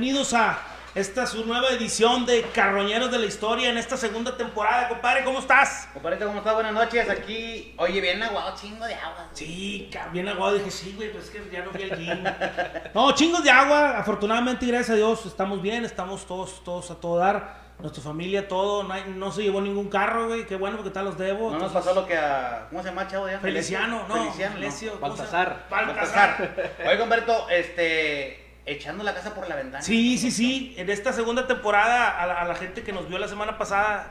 [0.00, 0.58] bienvenidos, a
[0.94, 5.40] esta su nueva edición de Carroñeros de la Historia en esta segunda temporada, compadre, ¿cómo
[5.40, 5.88] estás?
[5.92, 6.54] Compadre, ¿cómo estás?
[6.54, 9.28] Buenas noches, aquí, oye, bien aguado, chingo de agua.
[9.34, 12.24] Sí, bien aguado, dije, sí, güey, pues es que ya no fui al gym.
[12.94, 17.18] No, chingos de agua, afortunadamente, gracias a Dios, estamos bien, estamos todos, todos a todo
[17.18, 20.92] dar, nuestra familia, todo, no, hay- no se llevó ningún carro, güey, qué bueno, porque
[20.92, 21.50] tal los debo.
[21.50, 23.38] No nos pasó lo que a, ¿cómo se llama el chavo ya?
[23.38, 25.00] Feliciano, no, Feliciano, Felesio, no.
[25.00, 25.38] ¿cómo se llama?
[25.68, 26.46] Baltasar.
[26.48, 26.74] Baltasar.
[26.88, 29.82] Oye, Humberto, este, echando la casa por la ventana.
[29.82, 30.74] Sí, sí, sí.
[30.76, 34.10] En esta segunda temporada, a la, a la gente que nos vio la semana pasada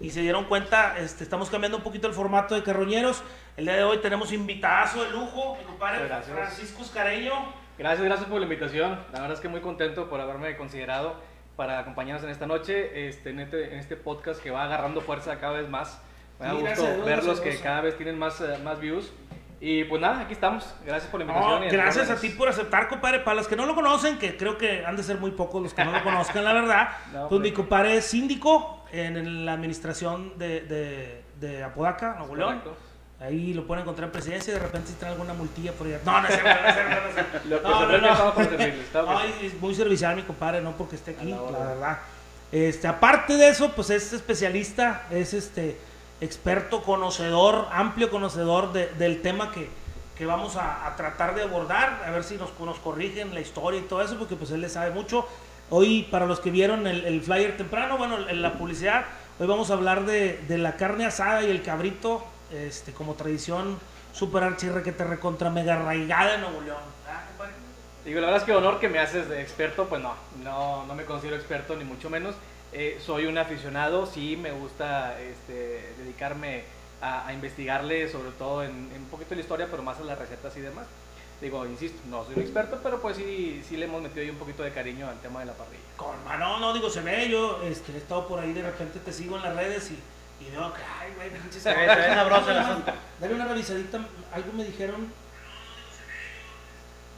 [0.00, 3.22] y se dieron cuenta, este, estamos cambiando un poquito el formato de Carroñeros.
[3.56, 6.34] El día de hoy tenemos invitadazo de lujo, mi compadre Gracias.
[6.36, 7.32] Francisco Escareño.
[7.76, 8.98] Gracias, gracias por la invitación.
[9.12, 11.16] La verdad es que muy contento por haberme considerado
[11.56, 15.38] para acompañarnos en esta noche, este, en, este, en este podcast que va agarrando fuerza
[15.40, 16.00] cada vez más.
[16.38, 17.62] Me da Sí, gracias gusto Dios, verlos gracias que Dios.
[17.62, 19.10] cada vez tienen más, eh, más views.
[19.60, 20.64] Y pues nada, aquí estamos.
[20.86, 21.64] Gracias por la No, invitación.
[21.64, 23.20] y a gracias a ti por aceptar, compadre.
[23.20, 25.74] Para los que no lo conocen, que creo que han de ser muy pocos los
[25.74, 26.88] que no lo conozcan, la verdad.
[27.12, 32.62] No, pues mi compadre es síndico en, la administración de, de, de Apodaca, Nuevo León.
[33.20, 35.98] Ahí lo pueden encontrar en presidencia y de repente si trae alguna multilla por allá.
[36.04, 39.20] No, no es no no No, no, no.
[39.42, 41.98] es muy servicial mi compadre, no porque esté aquí, la la verdad.
[42.52, 45.76] Este, aparte de eso, pues es especialista, es este
[46.20, 49.68] experto, conocedor, amplio conocedor de- del tema que,
[50.16, 53.80] que vamos a, a tratar de abordar, a ver si nos, nos corrigen la historia
[53.80, 55.26] y todo eso, porque pues él le sabe mucho.
[55.70, 59.04] Hoy, para los que vieron el, el flyer temprano, bueno, en la publicidad,
[59.38, 63.78] hoy vamos a hablar de, de la carne asada y el cabrito, este, como tradición
[64.12, 66.78] super archirre que te recontra mega arraigada en Nuevo León.
[68.04, 70.94] Digo, la verdad es que honor que me haces de experto, pues no, no, no
[70.94, 72.34] me considero experto ni mucho menos.
[72.72, 76.64] Eh, soy un aficionado, sí me gusta este, dedicarme
[77.00, 80.56] a, investigarle, sobre todo en, en un poquito la historia, pero más a las recetas
[80.56, 80.86] y demás.
[81.40, 84.36] Digo, insisto, no soy un experto, pero pues sí, sí le hemos metido ahí un
[84.38, 85.78] poquito de cariño al tema de la parrilla.
[85.96, 89.12] Con mano, no, digo, se ve, yo este, he estado por ahí, de repente te
[89.12, 92.08] sigo en las redes y, y veo que, ay, güey, pinches Se ve- se ve
[92.14, 92.92] sabroso el asunto.
[93.20, 93.98] Dale una revisadita,
[94.34, 95.12] algo me dijeron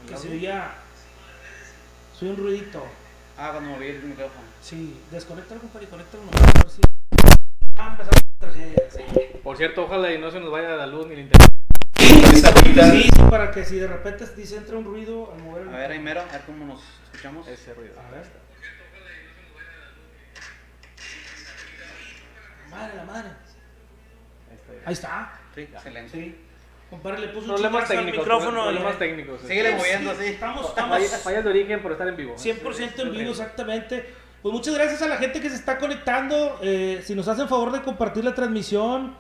[0.06, 0.74] que se oía,
[2.18, 2.84] soy un ruidito.
[3.42, 4.44] Ah, cuando moví el micrófono.
[4.60, 6.82] Sí, desconéctalo, compadre, y conéctalo nomás, a ver si...
[7.74, 9.38] Ah, empezamos la tragedia, sí.
[9.42, 11.48] Por cierto, ojalá y no se nos vaya la luz ni el internet.
[11.96, 15.68] Sí, sí, para que si de repente dice entra un ruido al mover el...
[15.70, 17.48] A ver, Aimero, a ver cómo nos escuchamos.
[17.48, 17.94] Ese ruido.
[17.98, 18.26] A ver.
[22.68, 23.30] Madre, la madre.
[24.50, 24.82] Ahí está ya.
[24.84, 25.40] Ahí está.
[25.54, 26.12] Sí, excelente.
[26.12, 26.49] Sí.
[26.90, 28.62] Compadre, le puso un Problemas chingazo al técnicos, micrófono.
[28.64, 29.40] problemas técnicos.
[29.42, 30.24] Síguele Sí, moviendo, sí.
[30.26, 32.34] Estamos, Fallas, estamos fallas de origen por estar en vivo.
[32.36, 34.10] 100% en vivo, exactamente.
[34.42, 36.58] Pues muchas gracias a la gente que se está conectando.
[36.62, 39.14] Eh, si nos hacen favor de compartir la transmisión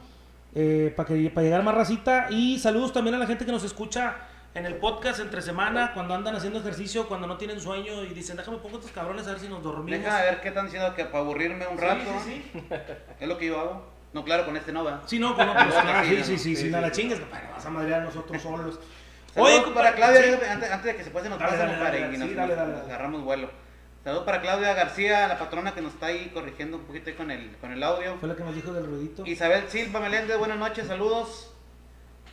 [0.54, 2.26] eh, para que para llegar más racita.
[2.30, 4.16] Y saludos también a la gente que nos escucha
[4.52, 8.36] en el podcast entre semana, cuando andan haciendo ejercicio, cuando no tienen sueño y dicen,
[8.36, 10.00] déjame pongo estos cabrones a ver si nos dormimos.
[10.02, 12.10] Deja ver qué están diciendo que para aburrirme un Sí, rato.
[12.24, 12.60] sí, sí.
[13.20, 13.99] Es lo que yo hago.
[14.12, 15.02] No, claro, con este no va.
[15.06, 16.92] Sí, no, pues no, pues, No, claro, sí, sí, sí, sí, sí, sí, no la
[16.92, 17.00] sí.
[17.00, 18.80] chingues, compadre, vas a madrear nosotros solos.
[19.36, 20.44] Oye, compadre, para Claudia, sí.
[20.50, 23.50] antes, antes de que se pase nos Dale, pase, dale, compadre, y nos, agarramos vuelo.
[24.02, 27.30] Saludos para Claudia García, la patrona que nos está ahí corrigiendo un poquito ahí con
[27.30, 28.16] el, con el audio.
[28.18, 29.26] Fue la que nos dijo del ruidito.
[29.26, 31.52] Isabel Silva Meléndez, buenas noches, saludos.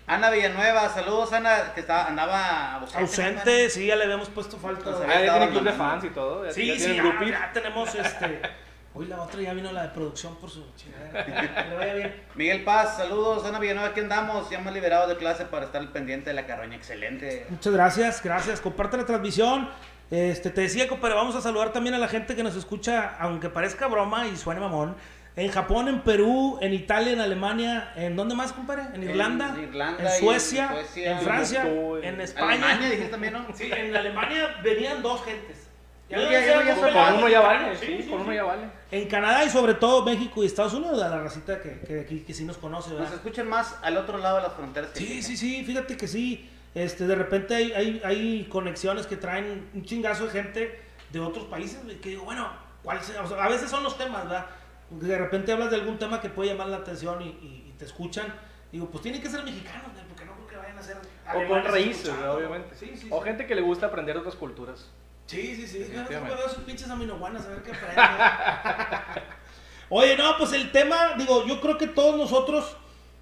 [0.08, 3.00] Ana Villanueva, saludos Ana, que estaba, andaba ausente.
[3.02, 4.90] Ausente, sí, ya le habíamos puesto falta.
[4.90, 6.52] Ah, ya Estaba tienen club de fans y todo.
[6.54, 8.42] Sí, sí, ya tenemos este.
[8.98, 11.76] Hoy la otra ya vino la de producción por su chingadera.
[11.78, 12.16] Vaya bien.
[12.34, 13.46] Miguel Paz, saludos.
[13.46, 16.48] Ana Villanueva, aquí andamos, ya hemos liberado de clase para estar al pendiente de la
[16.48, 17.46] carroña, excelente.
[17.50, 18.60] Muchas gracias, gracias.
[18.60, 19.70] Comparte la transmisión.
[20.10, 23.50] Este, te decía, compadre, vamos a saludar también a la gente que nos escucha, aunque
[23.50, 24.96] parezca broma y suene mamón.
[25.36, 28.84] En Japón, en Perú, en Italia, en Alemania, ¿en dónde más, compadre?
[28.96, 32.54] En Irlanda, En Irlanda en Suecia, Suecia, en Francia, en en España.
[32.54, 33.46] Alemania, dijiste también, ¿no?
[33.54, 35.68] Sí, en Alemania venían dos gentes.
[36.10, 38.10] Ya- uno ya vale, sí, sí.
[38.12, 38.64] uno ya vale.
[38.90, 42.20] En Canadá y sobre todo México y Estados Unidos, a la racita que, que aquí
[42.22, 43.06] que sí nos conoce, ¿verdad?
[43.08, 44.92] Nos escuchan más al otro lado de las fronteras.
[44.92, 46.50] que Sí, sí, sí, fíjate que sí.
[46.74, 50.80] Este, de repente hay, hay, hay conexiones que traen un chingazo de gente
[51.12, 52.50] de otros países, que digo, bueno,
[52.84, 53.24] ¿cuál sea?
[53.24, 54.46] O sea, a veces son los temas, ¿verdad?
[54.92, 57.86] De repente hablas de algún tema que puede llamar la atención y, y- y te
[57.86, 58.34] escuchan.
[58.72, 60.98] Digo, pues tienen que ser mexicanos, güey, porque no creo que vayan a ser
[61.34, 62.76] O con raíces, obviamente.
[62.76, 63.26] Sí, sí, O sí.
[63.26, 64.90] gente que le gusta aprender otras culturas.
[65.28, 65.80] Sí, sí, sí.
[65.80, 66.36] Yo Definitivamente.
[66.36, 69.24] veo sus pinches aminoguanas a ver qué aprenden.
[69.90, 72.76] Oye, no, pues el tema, digo, yo creo que todos nosotros,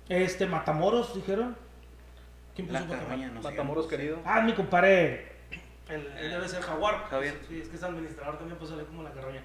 [0.09, 1.55] este, Matamoros, dijeron.
[2.55, 3.31] ¿Quién puso Matamoros?
[3.33, 3.41] no.
[3.41, 4.19] Matamoros querido.
[4.25, 5.33] Ah, mi compadre.
[5.89, 7.05] Él, él debe ser jaguar.
[7.09, 7.39] Javier.
[7.47, 9.43] Sí, es que es administrador también, pues sale como la carroña.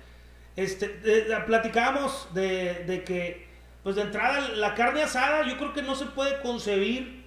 [0.56, 3.46] Este, de- de- platicábamos de, de que,
[3.82, 7.24] pues de entrada, la carne asada, yo creo que no se puede concebir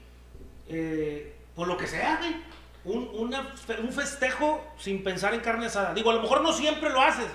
[0.68, 2.36] eh, por lo que sea, güey.
[2.86, 5.94] Un, una un festejo sin pensar en carne asada.
[5.94, 7.28] Digo, a lo mejor no siempre lo haces,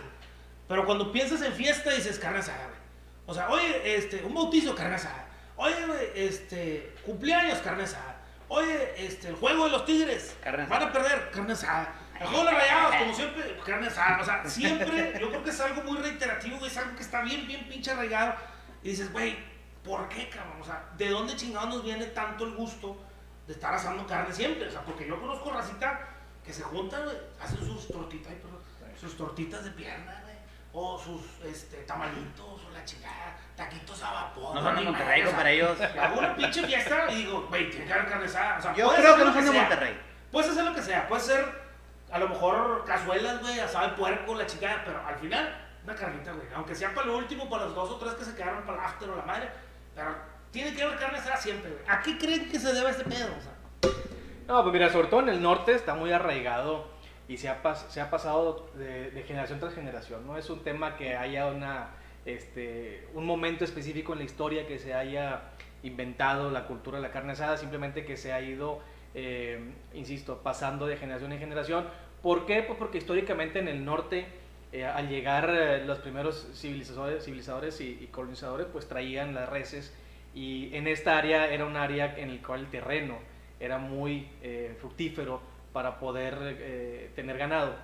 [0.66, 2.78] pero cuando piensas en fiesta dices carne asada, güey.
[3.26, 5.26] O sea, oye, este, un bautizo, carne asada.
[5.56, 8.16] Oye, este, cumpleaños, carne asada.
[8.48, 11.94] Oye, este, el juego de los tigres, Carne van a perder, carne asada.
[12.18, 14.22] El juego de los rayados, como siempre, carne asada.
[14.22, 17.46] O sea, siempre, yo creo que es algo muy reiterativo, es algo que está bien,
[17.46, 18.34] bien pinche arraigado.
[18.82, 19.36] Y dices, güey,
[19.84, 20.62] ¿por qué, cabrón?
[20.62, 22.96] O sea, ¿de dónde chingados nos viene tanto el gusto
[23.48, 24.68] de estar asando carne siempre?
[24.68, 26.06] O sea, porque yo conozco racita
[26.44, 27.02] que se juntan,
[27.40, 28.32] hacen sus tortitas,
[29.00, 30.36] sus tortitas de pierna, güey.
[30.74, 34.54] O sus este, tamalitos, o la chingada, taquitos a vapor.
[34.54, 35.80] No son de Monterrey, o sea, para ellos.
[35.80, 38.58] Hago una pinche fiesta y digo, güey, tiene que haber carne asada.
[38.58, 39.60] O sea, Yo puedes creo hacer que no son de.
[39.60, 40.00] Monterrey.
[40.30, 41.68] Puedes hacer lo que sea, puede ser
[42.12, 46.32] a lo mejor cazuelas, güey, asado de puerco, la chingada, pero al final, una carnita,
[46.32, 46.46] güey.
[46.54, 48.84] Aunque sea para lo último, para los dos o tres que se quedaron para el
[48.84, 49.48] after o la madre,
[49.94, 50.14] pero
[50.50, 51.82] tiene que haber carne asada siempre, güey.
[51.88, 53.28] ¿A qué creen que se debe este pedo?
[53.36, 53.92] O sea,
[54.46, 56.86] No, pues mira, sobre todo en el norte está muy arraigado
[57.28, 60.26] y se ha, pas- se ha pasado de, de generación tras generación.
[60.26, 61.90] No es un tema que haya una,
[62.24, 65.42] este, un momento específico en la historia que se haya
[65.82, 68.80] inventado la cultura de la carne asada, simplemente que se ha ido,
[69.14, 69.60] eh,
[69.94, 71.86] insisto, pasando de generación en generación.
[72.22, 72.62] ¿Por qué?
[72.62, 74.26] Pues porque históricamente en el norte,
[74.72, 79.94] eh, al llegar eh, los primeros civilizadores, civilizadores y, y colonizadores, pues traían las reses
[80.34, 83.18] y en esta área era un área en el cual el terreno
[83.60, 85.40] era muy eh, fructífero
[85.72, 87.74] para poder eh, tener ganado.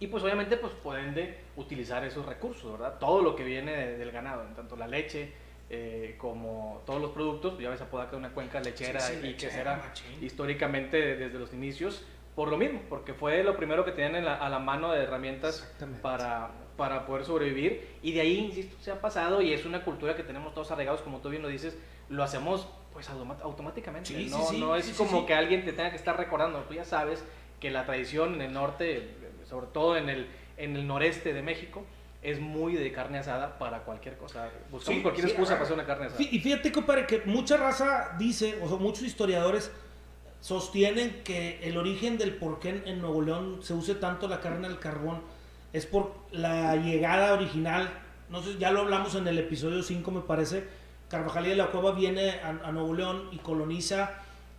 [0.00, 2.98] Y pues obviamente, pues por ende, utilizar esos recursos, ¿verdad?
[2.98, 5.32] Todo lo que viene de- del ganado, en tanto la leche
[5.70, 9.46] eh, como todos los productos, ya ves Apodaca una cuenca lechera Sí, sí, y que
[9.46, 10.22] lechera, será machín.
[10.24, 12.04] históricamente desde los inicios,
[12.34, 15.02] por lo mismo, porque fue lo primero que tenían en la- a la mano de
[15.04, 15.72] herramientas
[16.02, 17.86] para, para poder sobrevivir.
[18.02, 21.00] Y de ahí, insisto, se ha pasado y es una cultura que tenemos todos arraigados,
[21.02, 21.76] como tú bien lo dices,
[22.08, 24.08] lo hacemos pues automáticamente.
[24.08, 25.26] Sí, sí, no, sí, no es sí, sí, como sí.
[25.26, 26.60] que alguien te tenga que estar recordando.
[26.60, 27.24] Tú ya sabes
[27.60, 29.10] que la tradición en el norte,
[29.48, 31.82] sobre todo en el, en el noreste de México,
[32.22, 34.48] es muy de carne asada para cualquier cosa.
[34.70, 36.20] Buscamos Sí, cualquier sí, excusa ah, para hacer una carne asada.
[36.20, 39.70] Fí- Y fíjate, compadre, que mucha raza dice, o sea, muchos historiadores
[40.40, 44.40] sostienen que el origen del por qué en, en Nuevo León se use tanto la
[44.40, 45.22] carne al carbón
[45.74, 47.90] es por la llegada original.
[48.30, 50.66] No sé, ya lo hablamos en el episodio 5, me parece.
[51.10, 54.12] Carvajal y de la Cueva viene a, a Nuevo León y coloniza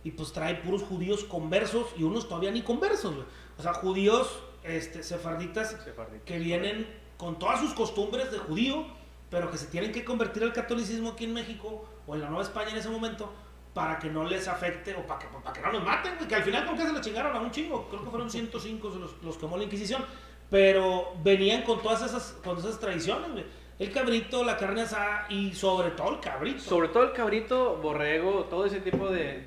[0.04, 3.16] y pues trae puros judíos conversos y unos todavía ni conversos.
[3.58, 4.28] O sea, judíos
[4.62, 6.86] este, sefarditas Sefarditas, que vienen
[7.16, 8.84] con todas sus costumbres de judío,
[9.30, 12.44] pero que se tienen que convertir al catolicismo aquí en México o en la Nueva
[12.44, 13.32] España en ese momento
[13.74, 16.42] para que no les afecte o para que, para que no los maten, que al
[16.42, 19.36] final con qué se lo chingaron a un chingo, creo que fueron 105 los, los
[19.36, 20.04] quemó la Inquisición,
[20.50, 23.44] pero venían con todas esas, con esas tradiciones.
[23.78, 26.60] El cabrito, la carne asada y sobre todo el cabrito.
[26.60, 29.44] Sobre todo el cabrito, borrego, todo ese tipo de,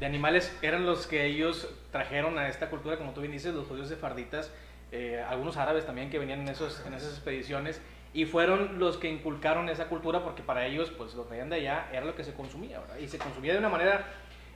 [0.00, 3.88] animales eran los que ellos trajeron a esta cultura, como tú bien dices, los judíos
[3.88, 4.52] sefarditas,
[4.92, 7.80] eh, algunos árabes también que venían en, esos, en esas expediciones,
[8.14, 11.88] y fueron los que inculcaron esa cultura porque para ellos, pues lo traían de allá,
[11.92, 12.80] era lo que se consumía.
[13.00, 14.06] Y se consumía de una manera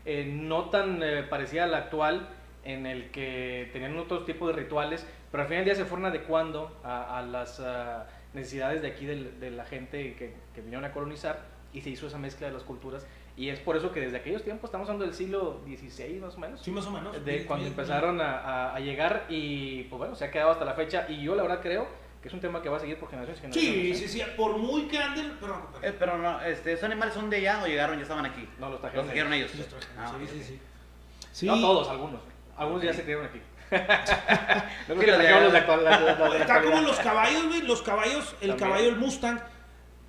[0.07, 2.29] eh, no tan eh, parecida a la actual,
[2.65, 6.07] en el que tenían otros tipos de rituales, pero al final del día se fueron
[6.07, 10.85] adecuando a, a las ah, necesidades de aquí del- de la gente que, que vinieron
[10.85, 13.07] a colonizar y se hizo esa mezcla de las culturas.
[13.37, 16.39] Y es por eso que desde aquellos tiempos, estamos hablando del siglo XVI más o
[16.41, 17.25] menos, Sí, más o menos.
[17.25, 20.51] de Sí, cuando sí, empezaron a, a- a llegar y pues bueno, se ha quedado
[20.51, 21.87] hasta la fecha y yo la verdad creo
[22.21, 23.99] que es un tema que va a seguir por generaciones y Sí, generaciones.
[24.11, 24.25] sí, ¿eh?
[24.27, 25.71] sí, por muy que anden, pero...
[25.83, 28.47] Eh, pero no, este, ¿esos animales son de allá o llegaron ya estaban aquí?
[28.59, 29.07] No, los Los trajeron.
[29.07, 29.51] trajeron ellos.
[29.53, 30.61] Sí, los trajeron, Ah, sí, ok, sí, sí.
[31.33, 31.47] Sí.
[31.47, 32.21] No todos, algunos.
[32.59, 32.97] Algunos ya Ok.
[32.97, 33.41] se criaron aquí.
[34.89, 37.63] no los de Está como los caballos, güey.
[37.63, 38.59] Los caballos, el También.
[38.59, 39.41] caballo, el Mustang.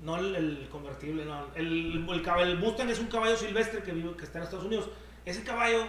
[0.01, 1.45] No el, el convertible, no.
[1.55, 4.89] El, el, Mustang es un caballo silvestre que vive, que está en Estados Unidos.
[5.25, 5.85] Ese caballo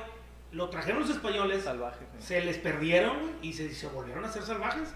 [0.53, 2.07] lo trajeron los españoles, salvajes.
[2.19, 2.27] sí.
[2.27, 4.95] se les perdieron y se, se volvieron a ser salvajes.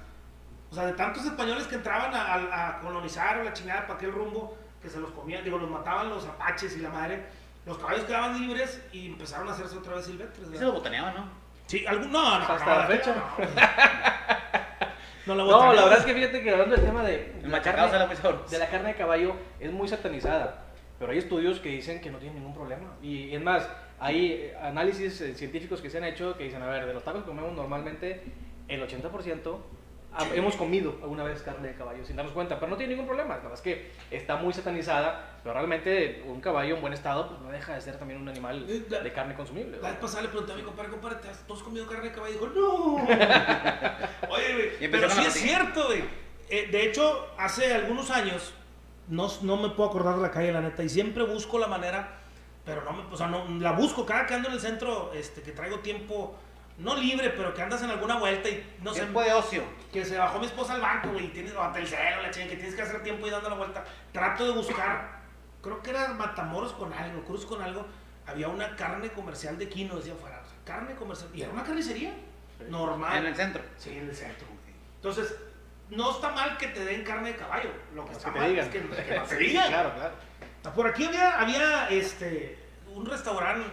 [0.71, 3.95] O sea, de tantos españoles que entraban a, a- a colonizar o la chingada para
[3.95, 7.25] aquel rumbo, que se los comían, digo, los mataban los apaches y la madre.
[7.65, 10.49] Los caballos quedaban libres y empezaron a hacerse otra vez silvestres.
[10.59, 11.46] Se lo botaneaban, ¿no?
[11.67, 13.15] Sí, algún, no, no, Hasta no, la fecha.
[15.27, 17.61] No, la No, la verdad es que fíjate que hablando del tema de, El la
[17.61, 17.83] carne-
[18.51, 20.63] de la carne de caballo es muy satanizada,
[20.99, 22.95] pero hay estudios que dicen que no tiene ningún problema.
[23.03, 23.69] Y es más,
[23.99, 27.23] hay análisis eh, científicos que se han hecho que dicen, a ver, de los tacos
[27.23, 28.23] que comemos normalmente,
[28.69, 29.59] el 80%
[30.15, 33.07] ha- hemos comido alguna vez carne de caballo sin darnos cuenta, pero no tiene ningún
[33.09, 33.37] problema.
[33.39, 37.51] Nada más que está muy satanizada, pero realmente un caballo en buen estado pues, no
[37.53, 39.79] deja de ser también un animal Eh, la- de carne consumible.
[39.81, 42.09] La vez pasada le pregunté a mi compadre, compadre, ¿te has, ¿tú has comido carne
[42.09, 42.35] de caballo?
[42.35, 42.95] Y dijo, no.
[44.29, 46.03] Oye, güey, pero sí es cierto, güey.
[46.51, 48.55] Eh, de hecho, hace algunos años,
[49.07, 52.19] no, no me puedo acordar de la calle, la neta, y siempre busco la manera
[52.65, 55.43] pero no me, o sea, no, la busco cada que ando en el centro, este,
[55.43, 56.37] que traigo tiempo,
[56.79, 59.63] no libre, pero que andas en alguna vuelta y no sé, Tiempo de ocio.
[59.93, 62.31] que se bajó mi esposa al banco, güey, y tienes, o ante el celo, la
[62.33, 63.85] chinga, que tienes que hacer tiempo y dando la vuelta.
[64.11, 65.16] Trato de buscar,
[65.67, 67.85] creo que era Matamoros con algo, Cruz con algo,
[68.27, 72.15] había una carne comercial de Quino, decía sea, carne comercial, y era una carnicería,
[72.71, 73.19] normal.
[73.19, 73.63] En el centro.
[73.77, 74.47] Sí, en el centro.
[74.97, 75.37] Entonces,
[75.91, 77.71] no está mal que te den carne de caballo.
[77.95, 78.67] Lo que Pues está que mal digan.
[78.67, 79.67] es que, que no se Sí, diga.
[79.69, 80.15] Claro, claro.
[80.75, 82.59] Por aquí había, había este,
[82.93, 83.67] un restaurante,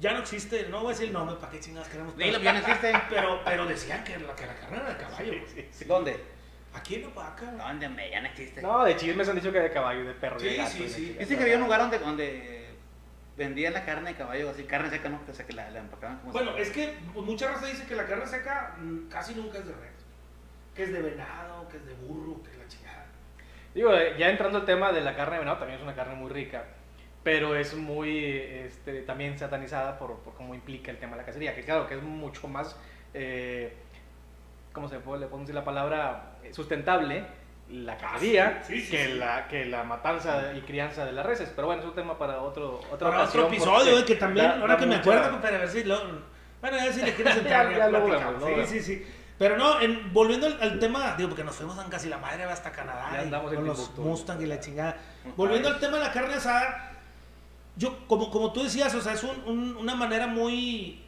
[0.00, 2.14] ya no existe, no voy a decir el nombre, ¿para qué chingadas queremos?
[2.16, 2.92] Dilo, ya no existe.
[3.08, 5.32] Pero, pero decían que la, que la carne era de caballo.
[5.32, 5.46] güey.
[5.54, 5.84] Sí, sí.
[5.86, 6.35] ¿Dónde?
[6.76, 7.46] Aquí en Opaca.
[7.52, 7.86] ¿Dónde?
[7.86, 8.10] hombre?
[8.10, 8.60] Ya no existe.
[8.62, 10.70] No, de chismes han dicho que de caballo, de perro, Sí, de gato.
[10.70, 11.16] sí, sí.
[11.18, 12.66] Dice que había un lugar donde, donde
[13.36, 15.20] vendían la carne de caballo, así, carne seca, ¿no?
[15.28, 17.94] O sea, que la, la empacaban como Bueno, es que pues, mucha raza dice que
[17.94, 20.04] la carne seca mm, casi nunca es de res.
[20.74, 23.06] Que es de venado, que es de burro, que es la chingada.
[23.74, 26.14] Digo, eh, ya entrando al tema de la carne de venado, también es una carne
[26.14, 26.64] muy rica,
[27.22, 31.54] pero es muy este, también satanizada por, por cómo implica el tema de la cacería,
[31.54, 32.76] que claro, que es mucho más,
[33.14, 33.74] eh,
[34.76, 36.36] ¿cómo se puede, le podemos decir la palabra?
[36.44, 37.24] Eh, Sustentable
[37.68, 39.12] la cacería Ah, sí, sí, que, sí.
[39.14, 41.50] La, que la matanza y crianza de las reses.
[41.56, 44.14] Pero bueno, es un tema para otro, otra Para otro ocasión, episodio, porque eh, que
[44.16, 45.98] también, da- ahora da que me acuerdo, compadre, a ver si lo.
[46.60, 47.70] Bueno, a ver si le quieres entrar.
[47.72, 49.06] Ya- ya lo vemos, Sí, sí, sí.
[49.38, 52.70] Pero no, en- volviendo al, al tema, digo, porque nos fuimos casi la madre hasta
[52.70, 54.02] Canadá y con los Timbuktu.
[54.02, 54.96] Mustang y la chingada.
[55.36, 56.92] Volviendo al tema de la carne asada,
[57.76, 61.02] yo, como, como tú decías, o sea, es un- un- una manera muy.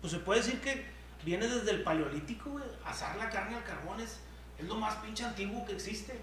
[0.00, 0.84] Pues se puede decir que
[1.24, 2.64] viene desde el paleolítico, güey.
[2.84, 4.20] Asar la carne al carbón es,
[4.58, 6.14] es lo más pinche antiguo que existe.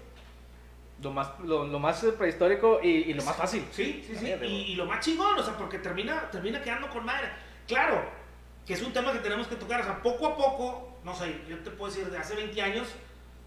[1.02, 3.64] Lo más, lo, lo más prehistórico y, y lo más fácil.
[3.70, 4.26] Sí, sí, sí.
[4.42, 7.28] Y, y lo más chingón, o sea, porque termina, termina quedando con madre.
[7.68, 8.02] Claro,
[8.66, 9.80] que es un tema que tenemos que tocar.
[9.80, 12.88] O sea, poco a poco, no sé, yo te puedo decir, de hace 20 años,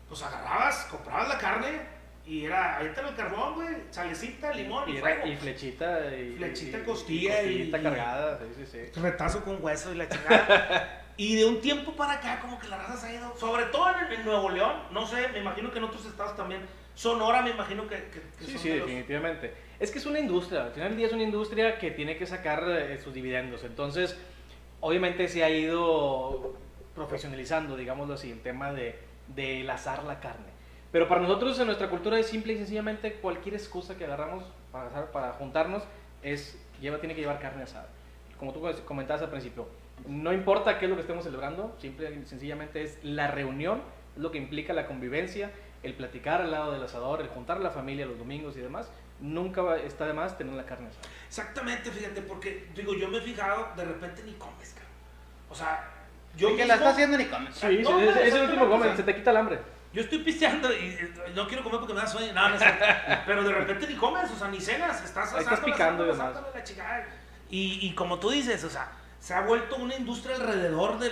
[0.08, 1.81] pues agarrabas, comprabas la carne
[2.25, 5.25] y era, ahí está el carbón, güey, salecita, limón y, Y, fuego.
[5.27, 9.00] y flechita y Flechita, costilla y- costillita cargada, sí, sí, sí.
[9.01, 11.01] Retazo con hueso y la chingada.
[11.23, 13.87] Y de un tiempo para acá, como que la raza se ha ido, sobre todo
[13.89, 16.61] en, en Nuevo León, no sé, me imagino que en otros estados también.
[16.95, 19.53] Sonora, me imagino que, que, que Sí, son sí, de los- definitivamente.
[19.79, 22.25] Es que es una industria, al final del día es una industria que tiene que
[22.25, 23.63] sacar eh, sus dividendos.
[23.63, 24.17] Entonces,
[24.79, 26.53] obviamente se ha ido
[26.95, 28.97] profesionalizando, digámoslo así, el tema de,
[29.27, 30.47] de el asar la carne.
[30.91, 35.11] Pero para nosotros en nuestra cultura es simple y sencillamente cualquier excusa que agarramos para,
[35.11, 35.83] para juntarnos
[36.23, 37.87] es, lleva, tiene que llevar carne asada.
[38.37, 39.67] Como tú comentabas al principio,
[40.08, 43.81] no importa qué es lo que estemos celebrando, simple y sencillamente es la reunión,
[44.15, 45.51] es lo que implica la convivencia,
[45.84, 48.91] el platicar al lado del asador, el juntar a la familia los domingos y demás,
[49.20, 51.08] nunca va- está de más tener la carne asada.
[51.27, 54.91] Exactamente, fíjate, porque digo, yo me he fijado, de repente ni comes, cabrón.
[55.50, 55.89] O sea,
[56.36, 57.55] yo Y que la está haciendo ni comes.
[57.55, 59.38] Sí, no, sí, no, es, es el último o come, sea, se te quita el
[59.38, 59.60] hambre.
[59.93, 62.31] Yo estoy pisteando y eh, no quiero comer porque me da sueño.
[62.34, 62.86] No, no cierto.
[63.25, 65.03] Pero de repente ni comes, o sea, ni cenas.
[65.03, 67.05] Estás estás picando y la chingada.
[67.50, 68.89] Y, y como tú dices, o sea,
[69.21, 71.11] se ha vuelto una industria alrededor de,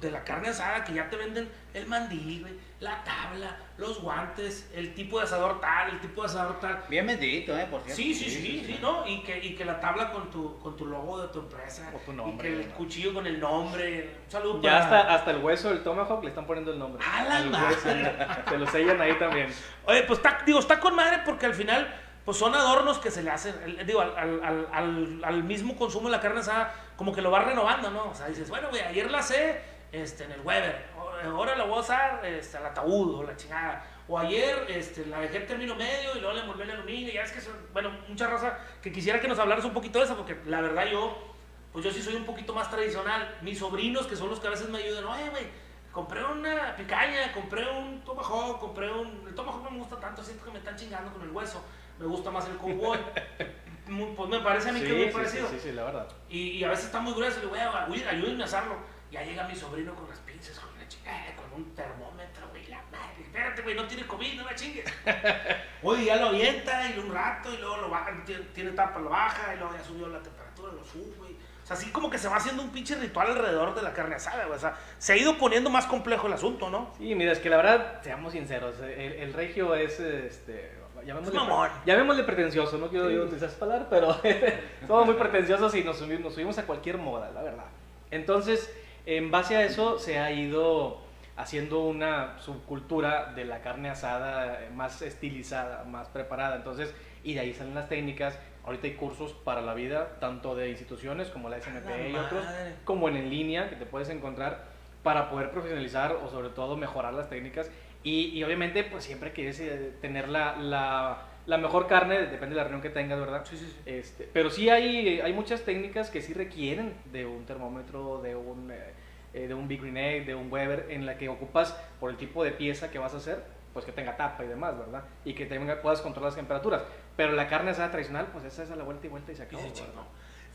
[0.00, 4.68] de la carne asada que ya te venden el mandil, güey, la tabla, los guantes,
[4.74, 6.82] el tipo de asador tal, el tipo de asador tal.
[6.88, 7.68] Bien vendidito, ¿eh?
[7.70, 7.94] Por cierto.
[8.02, 9.06] Sí, sí, sí, sí, ¿no?
[9.06, 11.88] Y que, y que la tabla con tu, con tu logo de tu empresa.
[11.94, 12.74] O tu nombre, Y que el ¿no?
[12.74, 14.16] cuchillo con el nombre.
[14.24, 17.00] Un saludo Ya para- hasta, hasta el hueso del tomahawk le están poniendo el nombre.
[17.08, 17.76] ¡A la madre!
[17.84, 19.54] hueso, Te lo sellan ahí también.
[19.84, 23.22] Oye, pues está, digo, está con madre porque al final, pues son adornos que se
[23.22, 23.54] le hacen,
[23.86, 27.90] digo, al- al- al mismo consumo de la carne asada, como que lo va renovando,
[27.90, 28.10] ¿no?
[28.10, 29.60] O sea, dices, bueno, güey, ayer la sé
[29.92, 30.86] este, en el Weber,
[31.24, 33.84] ahora la voy a usar este, al ataúd o la chingada.
[34.08, 37.12] O ayer este, la dejé en término medio y luego le envolví el aluminio.
[37.12, 40.04] Ya es que, son, bueno, mucha raza que quisiera que nos hablaras un poquito de
[40.04, 41.34] eso, porque la verdad yo,
[41.72, 43.36] pues yo sí soy un poquito más tradicional.
[43.42, 45.44] Mis sobrinos, que son los que a veces me ayudan, oye, güey,
[45.90, 49.24] compré una picaña, compré un tomahawk, compré un...
[49.26, 51.62] El tomahawk me gusta tanto, siento que me están chingando con el hueso.
[51.98, 52.98] Me gusta más el cowboy.
[53.86, 55.48] Muy- pues me parece a mí que es muy sí, parecido.
[55.48, 56.08] sí, sí, la verdad.
[56.28, 58.76] Y, y a veces está muy grueso, le güey, güey, ayúdenme a asarlo.
[59.10, 62.82] Ya llega mi sobrino con las pinzas, con la chingada, con un termómetro, güey, la
[62.90, 63.22] madre.
[63.22, 64.84] Espérate, güey, no tiene COVID, no la chingues.
[65.82, 69.10] Oye, ya lo avienta y un rato y luego lo baja, tiene, tiene tapa, lo
[69.10, 71.30] baja y luego ya subió la temperatura, lo sube.
[71.30, 73.92] y- O sea, así como que se va haciendo un pinche ritual alrededor de la
[73.92, 74.56] carne asada, güey.
[74.56, 76.92] O sea, se ha ido poniendo más complejo el asunto, ¿no?
[76.98, 80.75] Sí, mira, es que la verdad, seamos sinceros, el, el regio es, este,
[81.06, 81.38] llamémosle,
[81.86, 83.16] llamémosle pretencioso, no quiero Sí.
[83.16, 84.16] utilizar esa palabra, pero
[84.86, 87.64] somos muy pretenciosos y nos subimos, nos subimos a cualquier moda, la verdad.
[88.10, 88.72] Entonces,
[89.06, 90.98] en base a eso se ha ido
[91.36, 96.56] haciendo una subcultura de la carne asada eh, más estilizada, más preparada.
[96.56, 96.94] Entonces,
[97.24, 98.38] y de ahí salen las técnicas.
[98.64, 102.44] Ahorita hay cursos para la vida, tanto de instituciones como la SMP la y otros,
[102.44, 102.74] madre.
[102.84, 104.64] como en, en línea que te puedes encontrar
[105.04, 107.70] para poder profesionalizar o sobre todo mejorar las técnicas
[108.06, 112.54] Y, y obviamente, pues siempre quieres eh, tener la, la, la mejor carne, depende de
[112.54, 113.44] la reunión que tengas, ¿verdad?
[113.44, 113.80] Sí, sí, sí.
[113.84, 118.70] Este, pero sí hay, hay muchas técnicas que sí requieren de un termómetro, de un,
[118.70, 118.92] eh,
[119.34, 122.16] eh, de un Big Green Egg, de un Weber, en la que ocupas por el
[122.16, 125.02] tipo de pieza que vas a hacer, pues que tenga tapa y demás, ¿verdad?
[125.24, 126.84] Y que tenga, puedas controlar las temperaturas.
[127.16, 129.42] Pero la carne asada tradicional, pues esa es a la vuelta y vuelta y se
[129.42, 129.62] Y acabó.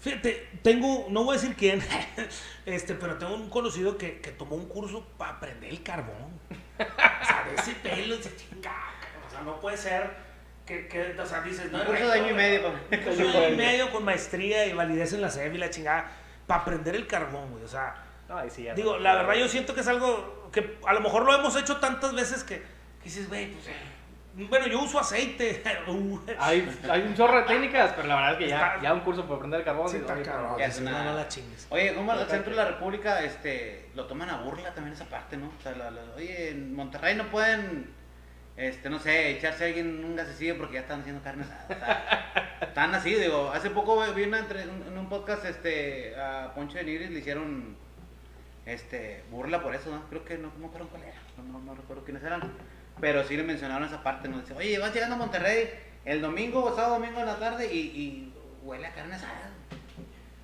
[0.02, 1.80] Fíjate, tengo, no voy a decir quién,
[2.66, 6.40] este, pero tengo un conocido que, que tomó un curso para aprender el carbón.
[6.80, 8.74] O sea, de ese pelo, dice, chinga,
[9.28, 10.10] o sea, no puede ser
[10.66, 12.70] que, que o sea, dices, no Un curso de año y medio.
[12.70, 15.70] Un curso de año y medio con maestría y validez en la SEB y la
[15.70, 16.12] chingada,
[16.48, 17.96] para aprender el carbón, güey, o sea,
[18.28, 19.00] No, ahí sí ya digo, no.
[19.00, 22.14] la verdad yo siento que es algo que a lo mejor lo hemos hecho tantas
[22.16, 23.74] veces que, que dices, güey, pues, eh,
[24.34, 28.38] bueno, yo uso aceite, uh, Hay, hay un chorro de técnicas, pero la verdad es
[28.38, 29.90] que ya, Está- ya un curso para aprender el carbón.
[29.90, 30.24] sí, y- está oye,
[30.60, 31.68] ya es no, una- no la chingues.
[31.70, 35.38] Oye, como al centro de la República este, lo toman a burla también esa parte,
[35.38, 35.48] ¿no?
[35.58, 37.94] O sea, la- la- oye, en Monterrey no pueden,
[38.58, 41.66] este, no sé, echarse a alguien un gasecillo porque ya están haciendo carne asada.
[41.70, 46.16] O sea, están así, digo, hace poco vi una entre, un- en un podcast, este,
[46.16, 47.76] a Poncho de Nigris le hicieron,
[48.66, 50.04] este, burla por eso, ¿no?
[50.10, 52.42] Creo que no, no fueron cuál era, no, no, no recuerdo quiénes eran,
[53.02, 54.40] pero sí le mencionaron esa parte, ¿no?
[54.40, 55.70] Dice, oye, vas llegando a Monterrey
[56.06, 59.52] el domingo o sábado domingo en la tarde y, y huele a carne asada.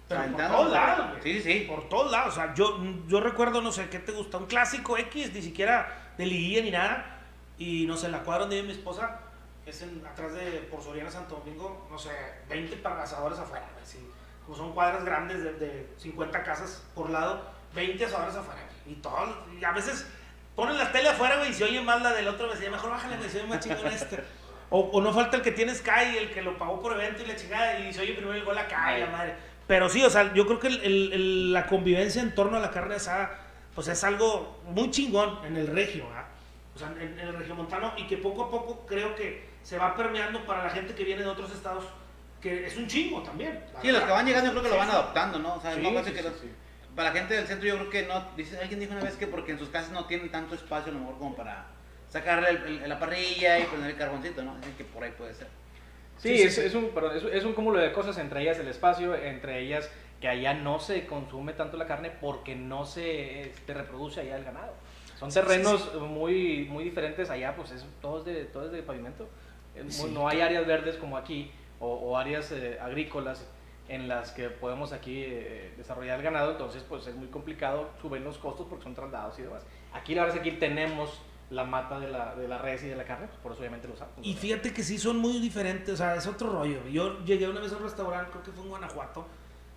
[0.08, 1.66] Pero por todos lados, sí, sí.
[1.68, 2.34] Por todos lados.
[2.34, 4.38] O sea, yo, yo recuerdo, no sé, ¿qué te gusta?
[4.38, 7.20] Un clásico X, ni siquiera de liguilla ni nada.
[7.58, 9.20] Y no sé, la cuadra donde vive mi esposa
[9.66, 12.12] es en, atrás de por Soriana Santo Domingo, no sé,
[12.50, 13.68] 20 asadores afuera.
[13.84, 14.00] Así,
[14.46, 17.42] como son cuadras grandes de, de 50 casas por lado,
[17.76, 18.62] 20 asadores afuera.
[18.86, 20.08] Y todos, y a veces
[20.58, 22.90] ponen la tele afuera, güey, y se oye más la del otro, me decía, mejor
[22.90, 24.22] bájale, güey, se oye más chingón este.
[24.70, 27.26] O, o no falta el que tiene Sky, el que lo pagó por evento y
[27.26, 29.34] la chingada, y se oye primero el gol acá y la madre.
[29.66, 32.60] Pero sí, o sea, yo creo que el- el- el- la convivencia en torno a
[32.60, 33.40] la carne asada,
[33.74, 36.26] pues es algo muy chingón en el regio, ¿ah?
[36.76, 39.96] O sea, en, en el regiomontano, y que poco a poco creo que se va
[39.96, 41.86] permeando para la gente que viene de otros estados,
[42.42, 43.64] que es un chingo también.
[43.82, 44.08] Sí, los verdad.
[44.08, 44.96] que van llegando yo creo que lo Sí, van sí.
[44.96, 45.54] adoptando, ¿no?
[45.56, 46.52] O sea, Sí, no sí, que sí, los- sí.
[46.98, 49.28] Para la gente del centro yo creo que no, dice, alguien dijo una vez que
[49.28, 51.68] porque en sus casas no tienen tanto espacio a lo mejor como para
[52.10, 54.54] sacarle el- el- la parrilla y poner el carboncito, ¿no?
[54.60, 55.48] Así que por ahí puede ser.
[56.18, 56.62] Sí, Sí, sí, es, sí.
[56.62, 59.90] es un, perdón, es, es un cúmulo de cosas, entre ellas el espacio, entre ellas
[60.20, 64.44] que allá no se consume tanto la carne porque no se este, reproduce allá el
[64.44, 64.74] ganado.
[65.20, 69.30] Son terrenos muy, muy diferentes allá, pues es, todo, es de, todo es de pavimento.
[70.12, 73.46] No hay áreas verdes como aquí o, o áreas eh, agrícolas
[73.88, 78.24] en las que podemos aquí eh, desarrollar el ganado, entonces pues es muy complicado, suben
[78.24, 79.64] los costos porque son traslados y demás.
[79.94, 82.88] Aquí la verdad es que aquí tenemos la mata de la, de la res y
[82.88, 84.16] de la carne, pues por eso obviamente lo usamos.
[84.22, 86.86] Y fíjate que sí son muy diferentes, o sea, es otro rollo.
[86.88, 89.26] Yo llegué una vez a un restaurante, creo que fue en Guanajuato,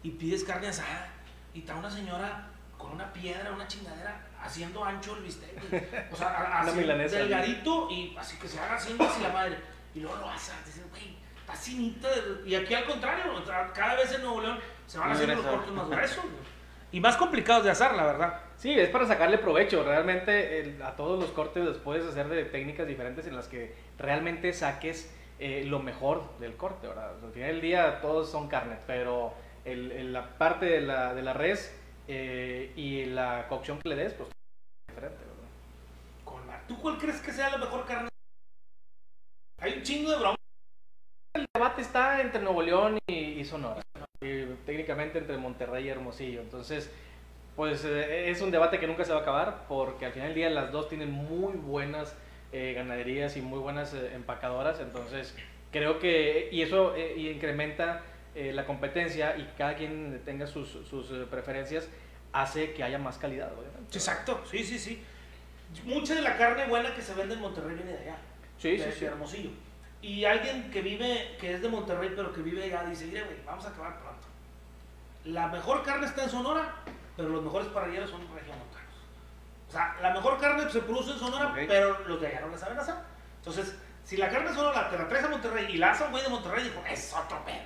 [0.02, 1.12] y pides carne asada,
[1.54, 6.12] y está una señora con una piedra, una chingadera, haciendo ancho el bistec.
[6.12, 9.56] O sea, así, delgadito, y así que se haga haciendo así la madre.
[9.94, 11.16] Y luego lo asa, dices, güey,
[11.52, 12.08] finita.
[12.44, 15.46] Y aquí al contrario, o sea, cada vez en Nuevo León se van haciendo los
[15.46, 16.24] cortes más gruesos.
[16.24, 16.60] güey.
[16.92, 18.40] Y más complicados de asar, la verdad.
[18.56, 19.84] Sí, es para sacarle provecho.
[19.84, 23.74] Realmente el- a todos los cortes los puedes hacer de técnicas diferentes en las que
[23.98, 26.88] realmente saques eh, lo mejor del corte.
[26.88, 27.12] ¿verdad?
[27.24, 29.32] Al final del día todos son carne, pero
[29.64, 31.74] el- el- la parte de la, de la res
[32.08, 35.18] eh, y la cocción que le des, pues es diferente.
[35.24, 36.60] ¿verdad?
[36.66, 38.08] ¿Tú cuál crees que sea la mejor carne?
[39.60, 40.36] Hay un chingo de broma.
[41.32, 43.82] El debate está entre Nuevo León y, y Sonora.
[44.20, 46.40] Y técnicamente entre Monterrey y Hermosillo.
[46.40, 46.90] Entonces,
[47.56, 50.34] pues eh, es un debate que nunca se va a acabar porque al final del
[50.34, 52.16] día las dos tienen muy buenas
[52.52, 54.80] eh, ganaderías y muy buenas eh, empacadoras.
[54.80, 55.36] Entonces,
[55.70, 58.02] creo que, y eso eh, y incrementa
[58.34, 61.88] la competencia y cada quien tenga sus, sus preferencias,
[62.32, 63.96] hace que haya más calidad, obviamente.
[63.96, 65.02] Exacto, sí, sí, sí.
[65.84, 68.16] Mucha de la carne buena que se vende en Monterrey viene de allá.
[68.56, 69.04] Sí, de, sí, de sí.
[69.04, 69.50] Hermosillo.
[70.02, 73.36] Y alguien que vive, que es de Monterrey, pero que vive allá, dice, mire, güey,
[73.44, 74.26] vamos a acabar pronto.
[75.24, 76.74] La mejor carne está en Sonora,
[77.16, 78.80] pero los mejores parrilleros son regiomontanos.
[79.68, 81.58] O sea, la mejor carne se produce en Sonora, Ok.
[81.68, 82.94] pero los de allá no la saben hacer.
[83.38, 86.22] Entonces, si la carne sonora te la traes a Monterrey y la hace un güey
[86.22, 87.62] de Monterrey, dijo, es otro pedo.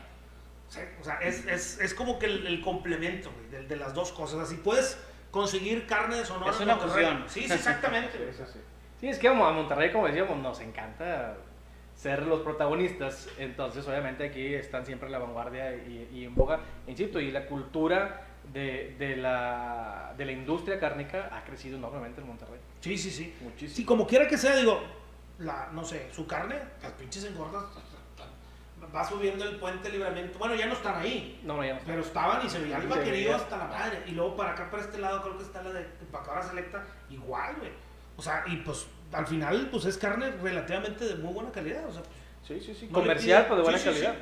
[0.69, 3.95] Sí, O sea, es, es, es como que el, el complemento güey, de, de las
[3.95, 4.41] dos cosas.
[4.41, 4.99] Así puedes
[5.31, 7.05] conseguir carne de Sonora Es en una Monterrey.
[7.07, 7.25] fusión.
[7.29, 8.35] Sí, sí, exactamente.
[9.01, 11.37] Sí, es que a Monterrey, como decíamos, nos encanta
[11.95, 13.29] ser los protagonistas.
[13.39, 16.61] Entonces, obviamente, aquí están siempre en la vanguardia y, y en boga.
[16.87, 22.27] Insisto, y la cultura de, de la, de la industria cárnica ha crecido enormemente en
[22.27, 22.61] Monterrey.
[22.81, 23.35] Sí, sí, sí.
[23.41, 23.77] Muchísimo.
[23.77, 24.81] Sí, como quiera que sea, digo,
[25.39, 27.65] la, no sé, su carne, las pinches engordas,
[28.95, 30.39] va subiendo el puente libramiento.
[30.39, 31.87] Bueno, ya no están ahí, No, no, ya no está.
[31.91, 33.37] pero estaban y se veían Se vaqueríos veía.
[33.37, 34.03] hasta la madre.
[34.07, 37.57] Y luego para acá, para este lado, creo que está la de empacadora selecta, igual,
[37.59, 37.71] güey.
[38.17, 41.87] O sea, y pues al final, pues es carne relativamente de muy buena calidad.
[41.89, 42.03] O sea,
[42.47, 42.87] Sí, sí, sí.
[42.91, 44.15] No le Comercial, pide- pues de buena sí, sí, calidad.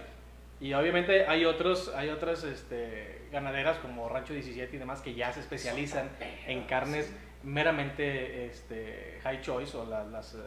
[0.61, 5.33] Y obviamente hay otros, hay otras este, ganaderas como Rancho 17 y demás que ya
[5.33, 6.09] se especializan
[6.47, 7.11] en carnes
[7.43, 10.39] meramente este, high choice o la- las, eh,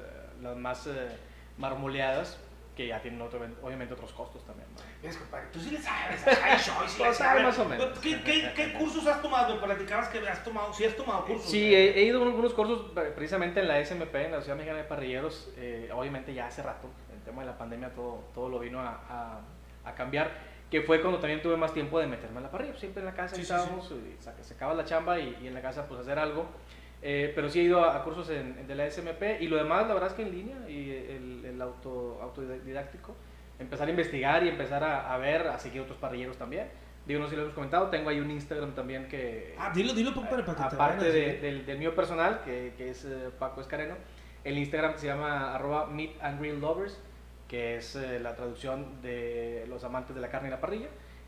[0.42, 1.10] las más eh,
[1.58, 2.38] marmoleadas
[2.76, 4.68] que ya tienen otro- obviamente otros costos también.
[4.74, 5.08] ¿no?
[5.10, 7.44] Es compadre, tú sí le sabes, Ay, sí le sabes.
[7.44, 8.00] más o menos.
[8.00, 9.60] ¿Qué, qué, qué cursos has tomado?
[9.62, 11.50] Platicabas que has tomado, sí has tomado cursos.
[11.50, 14.58] Sí, he, he ido a algunos cursos eh, precisamente en la SMP, en la Ciudad
[14.58, 18.50] Mexicana de Parrilleros, eh, obviamente ya hace rato, el tema de la pandemia todo, todo
[18.50, 19.42] lo vino a, a-
[19.90, 20.32] a cambiar,
[20.70, 23.14] que fue cuando también tuve más tiempo de meterme a la parrilla, siempre en la
[23.14, 25.88] casa Sí, sí, estábamos, y saca- se acaba la chamba y, y en la casa
[25.88, 26.48] pues hacer algo,
[27.02, 29.58] Eh, pero sí he ido a, a cursos en, en de la SMP y lo
[29.58, 33.16] demás la verdad es que en línea y el, el auto, autodidáctico,
[33.60, 36.68] empezar a investigar y empezar a, a ver, a seguir otros parrilleros también.
[37.06, 39.54] Digo, no sé si lo hemos comentado, tengo ahí un Instagram también que...
[39.60, 41.42] Ah, dilo, dilo, compadre, para que te Aparte de- seguir.
[41.42, 43.94] del, del mío personal, que, que es eh, Paco Escareno,
[44.44, 47.00] el Instagram se llama arroba Meat and Grill Lovers,
[47.48, 50.88] que es eh, la traducción de los amantes de la carne y la parrilla.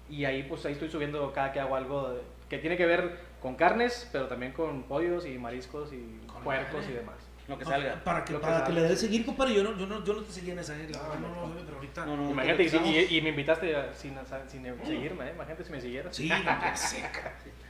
[0.09, 3.15] Y ahí pues ahí estoy subiendo cada que hago algo de- que tiene que ver
[3.47, 7.15] con carnes, pero también con pollos y mariscos y Con puercos y demás.
[7.47, 8.03] Lo que No, salga.
[8.03, 9.53] Para que, Lo para que le des seguir, compadre.
[9.53, 10.83] Yo no, yo no, yo no te seguía en esa, no,
[11.19, 12.05] no, no, pero ahorita.
[12.05, 12.67] No, no, Imagínate, y,
[13.13, 14.17] y- y me invitaste a- sin,
[14.49, 15.31] sin seguirme, ¿eh?
[15.33, 16.13] imagínate si me siguieras.
[16.13, 16.75] Sí, no, cara.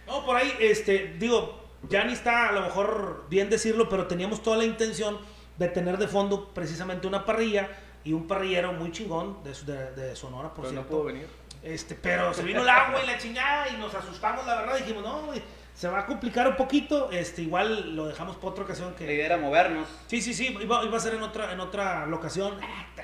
[0.08, 4.42] No, por ahí, este, digo, ya ni está a lo mejor bien decirlo, pero teníamos
[4.42, 5.20] toda la intención
[5.60, 7.70] de tener de fondo precisamente una parrilla
[8.04, 10.90] y un parrillero muy chingón de, de, de Sonora, por pero no cierto.
[10.90, 11.28] pudo venir.
[11.62, 14.78] Este, pero se vino el agua y la chingada y nos asustamos, la verdad.
[14.78, 15.42] Dijimos, no, güey,
[15.78, 17.12] se va a complicar un poquito.
[17.12, 19.14] Este, igual lo dejamos para otra ocasión La que.
[19.14, 19.88] idea era movernos.
[20.08, 22.58] Sí, sí, sí, iba, iba a ser en otra, en otra locación.
[22.62, 22.86] Ah.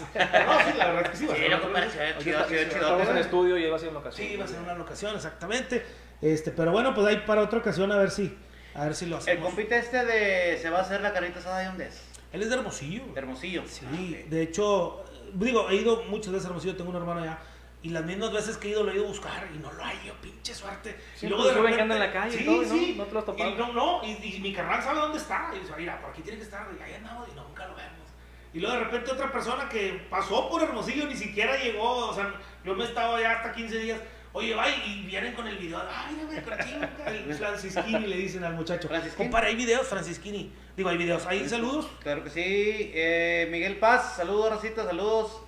[0.00, 2.18] No, sí, la verdad es que sí, va a ser Sí, locación.
[2.20, 2.74] chido, chido, chido.
[2.80, 4.28] Estamos en estudio y va a ser en ocasión.
[4.28, 5.84] Sí, va a ser una locación, exactamente.
[6.22, 8.34] Este, pero bueno, pues ahí para otra ocasión a ver si,
[8.74, 9.44] a ver si lo El hacemos.
[9.46, 12.00] compite este de se va a hacer la carnita asada, ¿de dónde es?
[12.32, 13.02] Él es de Hermosillo.
[13.12, 13.62] De Hermosillo.
[13.68, 17.38] Sí, de hecho, digo, he ido muchas veces a Hermosillo, tengo un hermano allá.
[17.82, 19.82] Y las mismas veces que he ido lo he ido a buscar y no lo
[19.82, 21.00] hay yo, pinche suerte.
[21.16, 23.12] Sí, y pues suben que anda en la calle y todo, y no- no te
[23.14, 23.50] lo has topado.
[23.50, 25.50] Y no, no, y, y mi carnal sabe dónde está.
[25.56, 26.68] Y dice, mira, por aquí tiene que estar.
[26.78, 27.90] Y ahí andamos y nunca lo vemos.
[28.52, 32.08] Y luego de repente otra persona que pasó por Hermosillo ni siquiera llegó.
[32.08, 34.00] O sea, yo me estaba allá hasta 15 días.
[34.32, 35.80] Oye, va y vienen con el video.
[35.90, 36.74] Ay, mira, por aquí,
[37.06, 38.88] el Francisquini le dicen al muchacho.
[39.16, 40.52] Compadre, hay videos, Francisquini.
[40.76, 41.26] Digo, hay videos.
[41.26, 41.88] ¿Hay saludos?
[42.00, 42.42] Claro que sí.
[42.44, 45.40] Eh, Miguel Paz, saludos, Rosita, saludos.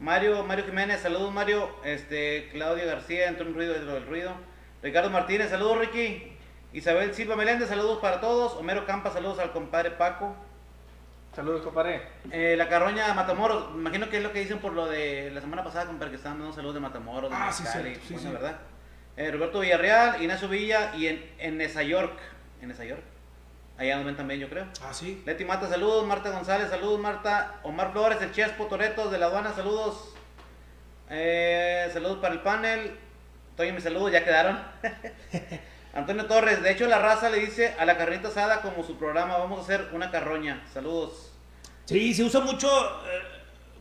[0.00, 1.70] Mario, Mario Jiménez, saludos, Mario.
[1.84, 4.32] Este, Claudio García, entró un ruido dentro del ruido.
[4.82, 6.32] Ricardo Martínez, saludos, Ricky.
[6.72, 8.54] Isabel Silva Meléndez, saludos para todos.
[8.54, 10.36] Homero Campa, saludos al compadre Paco.
[11.34, 12.02] Saludos, compadre.
[12.30, 15.64] Eh, la carroña Matamoros, imagino que es lo que dicen por lo de la semana
[15.64, 17.78] pasada, compadre, que estaban dando saludos de Matamoros, de Ah, sí, sí,
[18.14, 18.28] bueno, sí.
[18.32, 18.56] ¿verdad?
[19.16, 22.18] Eh, Roberto Villarreal, Ignacio Villa y en, en Nesa York.
[22.60, 23.02] En Nesa York.
[23.78, 24.66] Allá nos ven también, yo creo.
[24.82, 25.22] Ah, sí.
[25.26, 26.06] Leti Mata, saludos.
[26.06, 27.60] Marta González, saludos, Marta.
[27.62, 30.14] Omar Flores, el Chiaspo Toretos de la aduana, saludos.
[31.10, 32.98] Eh, saludos para el panel.
[33.56, 34.58] Toño, mis saludos, ya quedaron.
[35.94, 39.38] Antonio Torres, de hecho la raza le dice a la carnita asada como su programa,
[39.38, 40.62] vamos a hacer una carroña.
[40.72, 41.32] Saludos.
[41.86, 42.68] Sí, se usa mucho.
[43.06, 43.22] eh,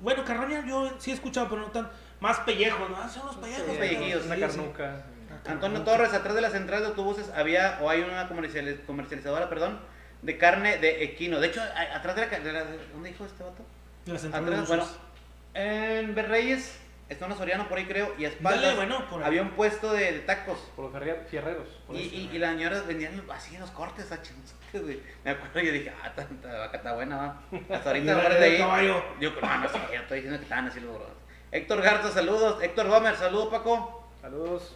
[0.02, 1.90] bueno, carroña yo sí he escuchado, pero no tan.
[2.22, 3.10] Más pellejos, ¿no?
[3.10, 3.68] Son los pellejos.
[3.68, 4.96] Los pellejillos, Una Sí, carnuca.
[4.98, 5.15] sí.
[5.46, 9.80] Antonio Torres, atrás de la central de autobuses había, o hay una comerciali- comercializadora, perdón,
[10.22, 11.40] de carne de equino.
[11.40, 13.64] De hecho, a- atrás de la, de la- ¿Dónde dijo este vato?
[14.06, 14.86] De la central de Atrás, buses.
[14.94, 15.06] bueno,
[15.54, 19.28] en Berreyes, está una Soriano por ahí creo, y a espaldas Dale, bueno, por ahí.
[19.28, 20.58] había un puesto de, de tacos.
[20.76, 21.68] Por los fierreros.
[21.88, 25.00] por Y, y, y las señoras vendían así los cortes a chinzotes, güey.
[25.24, 27.42] Me acuerdo y yo dije, ah, tanta vaca está buena, va.
[27.76, 28.58] Hasta ahorita ahora de ahí.
[28.58, 29.04] caballo.
[29.20, 31.10] Yo, no, no sé, yo estoy diciendo que estaban así los gordos.
[31.52, 32.62] Héctor Garza, saludos.
[32.64, 34.10] Héctor Gómez, saludos, Paco.
[34.22, 34.76] Saludos.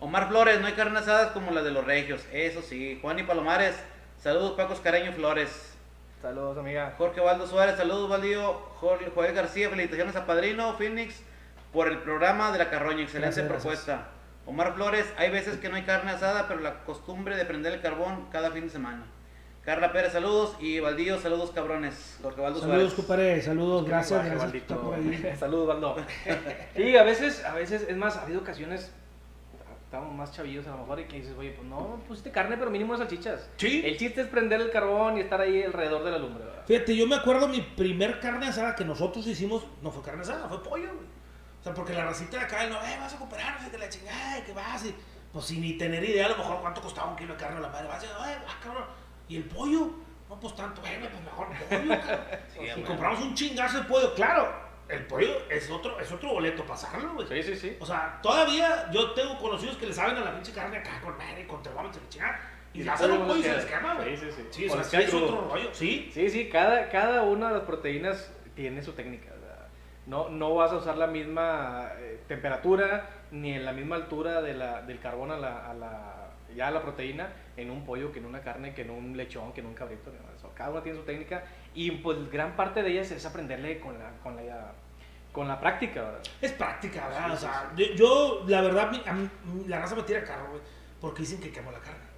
[0.00, 2.22] Omar Flores, no hay carnes asadas como las de los regios.
[2.32, 2.98] Eso sí.
[3.02, 3.74] Juan y Palomares,
[4.22, 5.74] saludos, Paco Careño Flores.
[6.22, 6.94] Saludos, amiga.
[6.98, 8.52] Jorge Valdo Suárez, saludos, Valdío.
[8.80, 11.20] Jorge- Joel García, felicitaciones a Padrino Phoenix
[11.72, 13.02] por el programa de la carroña.
[13.02, 14.08] Excelente Gracias, propuesta.
[14.46, 17.80] Omar Flores, hay veces que no hay carne asada, pero la costumbre de prender el
[17.80, 19.04] carbón cada fin de semana.
[19.64, 20.56] Carla Pérez, saludos.
[20.60, 22.18] Y Valdío, saludos, cabrones.
[22.22, 22.94] Jorge Valdo Saludos, Suárez.
[22.94, 23.42] compadre.
[23.42, 24.24] Saludos, gracias.
[24.24, 25.36] Gracias ahí.
[25.38, 25.96] Saludos, Baldo.
[26.76, 28.90] Y a veces, a veces, es más, ha habido ocasiones,
[29.88, 32.70] estamos más chavillos a lo mejor, y que dices, oye, pues no, pusiste carne, pero
[32.70, 33.48] mínimo unas salchichas.
[33.56, 33.80] Sí.
[33.82, 36.62] El chiste es prender el carbón y estar ahí alrededor de la lumbre, ¿verdad?
[36.66, 40.46] Fíjate, yo me acuerdo mi primer carne asada que nosotros hicimos, no fue carne asada,
[40.46, 41.06] fue pollo, güey.
[41.58, 43.78] O sea, porque la racita de acá, no, eh, vas a cooperar, no sé qué
[43.78, 44.94] la chingada, que vas, y
[45.32, 47.60] pues sin ni tener idea a lo mejor cuánto costaba un kilo de carne a
[47.60, 48.84] la madre, vas y, eh, cabrón,
[49.26, 49.90] y el pollo,
[50.28, 52.26] no, pues tanto, bueno, pues mejor pollo, cabrón.
[52.52, 52.86] Sí, y bueno.
[52.86, 57.26] compramos un chingazo de pollo, claro, el pollo es otro, es otro boleto pasarlo, güey.
[57.28, 57.76] Sí, sí, sí.
[57.80, 61.16] O sea, todavía yo tengo conocidos que le saben a la pinche carne acá con
[61.16, 62.40] madre, con termómetro y chingada.
[62.74, 64.16] Y el ya se lo pollo y se les quema, güey.
[64.16, 64.46] Sí, sí, sí.
[64.50, 65.26] Sí, o sea, sí es crudo.
[65.26, 65.68] otro rollo.
[65.72, 66.10] Sí.
[66.12, 69.28] Sí, sí, cada, cada una de las proteínas tiene su técnica.
[69.40, 69.68] sea,
[70.06, 74.54] No, no vas a usar la misma eh, temperatura ni en la misma altura de
[74.54, 76.14] la, del carbón a la, a la-
[76.54, 79.52] ya a la proteína en un pollo que en una carne, que en un lechón,
[79.52, 80.10] que en un cabrito.
[80.36, 80.50] eso.
[80.54, 81.44] Cada una tiene su técnica
[81.86, 84.72] y pues gran parte de ellas es aprenderle con la, con la,
[85.32, 86.02] con la práctica.
[86.02, 86.20] ¿verdad?
[86.42, 87.26] Es práctica, ¿verdad?
[87.26, 89.30] Sí, o sí, sea, yo- la verdad, a mí-
[89.66, 90.62] la raza me tira carro, güey,
[91.00, 92.08] porque dicen que quemo la carne.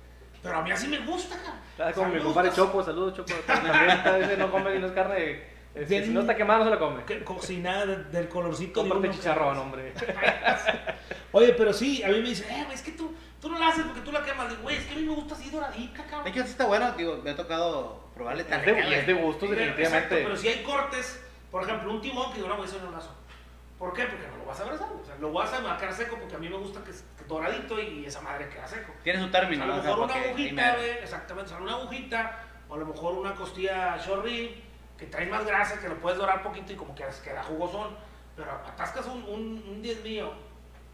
[0.42, 1.36] Pero a mí así me gusta,
[1.74, 3.34] O sea, como mi compadre Chopo, saludos Chopo.
[3.46, 5.42] También no come no es carne.
[5.74, 7.04] este, Bien- si no está quemada, no se la come.
[7.04, 9.16] que- cocinada de- del colorcito de Comparte uno.
[9.18, 9.92] chicharrón, hombre.
[11.32, 13.68] Oye, pero sí, a mí me dicen, eh, güey, es que tú, tú no la
[13.68, 14.48] haces porque tú la quemas.
[14.48, 16.24] Digo, Güey, es que a mí me gusta así doradita, cabrón.
[16.24, 19.48] De hecho, sí está bueno, digo, me ha tocado probarle Es de, es de gustos,
[19.48, 20.14] Pero- definitivamente.
[20.14, 23.14] Exacto, pero si hay cortes, por ejemplo, un timón que dura muy en un lazo.
[23.78, 24.04] ¿Por qué?
[24.04, 24.88] Porque no lo vas a abrazar.
[24.92, 27.80] O sea, lo vas a marcar seco porque a mí me gusta que es doradito
[27.80, 28.92] y esa madre queda seco.
[29.02, 29.78] Tiene su O sea, término, a lo ¿no?
[29.78, 33.14] O sea, mejor una agujita, güey, exactamente, o sea, una agujita, o a lo mejor
[33.14, 34.50] una costilla short rib,
[34.98, 37.96] que trae más grasa, que lo puedes dorar poquito y como que queda jugosón,
[38.36, 40.30] pero atascas un, un, un 10 mío,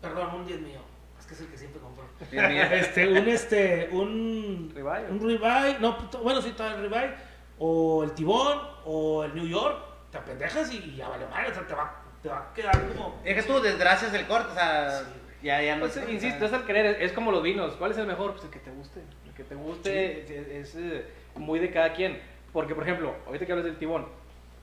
[0.01, 0.79] perdón, un 10 mío,
[1.19, 1.96] es que es el que siempre compro.
[2.33, 5.11] Este, un, este, un, Ribeye.
[5.11, 7.11] un ribeye, no, bueno, sí, está el ribeye,
[7.59, 9.77] o el tibón, o el New York,
[10.11, 12.73] te apendejas y, y ya vale madre, o sea, te va, te va a quedar
[12.89, 13.21] como...
[13.25, 15.47] Es que tú desgracias el corte, o sea, Sí.
[15.49, 17.75] ya, ya no Pues, sé, insisto, es el querer, es, es como los vinos.
[17.75, 18.33] ¿Cuál es el mejor?
[18.33, 19.01] Pues el que te guste.
[19.27, 21.05] El que te guste es, es, eh,
[21.37, 22.19] muy de cada quien.
[22.53, 24.07] Porque, por ejemplo, ahorita que hablas del tibón,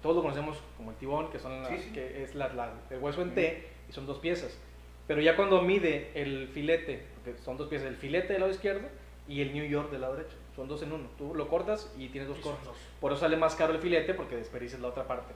[0.02, 1.92] todos lo conocemos como el tibón, que, son las- Sí, sí.
[1.94, 4.58] que es la- la- el hueso en T y son dos piezas.
[5.08, 7.06] Pero ya cuando mide el filete,
[7.44, 8.88] son dos piezas, el filete del lado izquierdo
[9.28, 11.08] y el New York del lado derecho, son dos en uno.
[11.18, 12.66] Tú lo cortas y tienes dos cortes.
[12.66, 12.76] dos.
[13.00, 15.34] Por eso sale más caro el filete porque desperdicias la otra parte.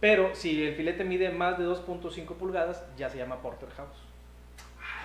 [0.00, 3.96] Pero si el filete mide más de 2.5 pulgadas, ya se llama porterhouse.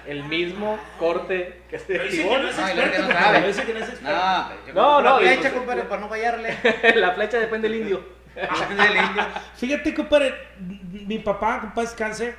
[0.08, 2.42] El mismo corte que este que tibón.
[2.42, 3.48] no No, no compadre, sabe.
[3.48, 4.18] dice que no es experto.
[4.18, 6.58] No, yo No, compro no, la flecha, compadre, para no fallarle.
[6.96, 8.04] la flecha depende del indio.
[8.36, 9.24] Del indio.
[9.56, 12.36] Fíjate, compadre, mi papá, compadre, descanse,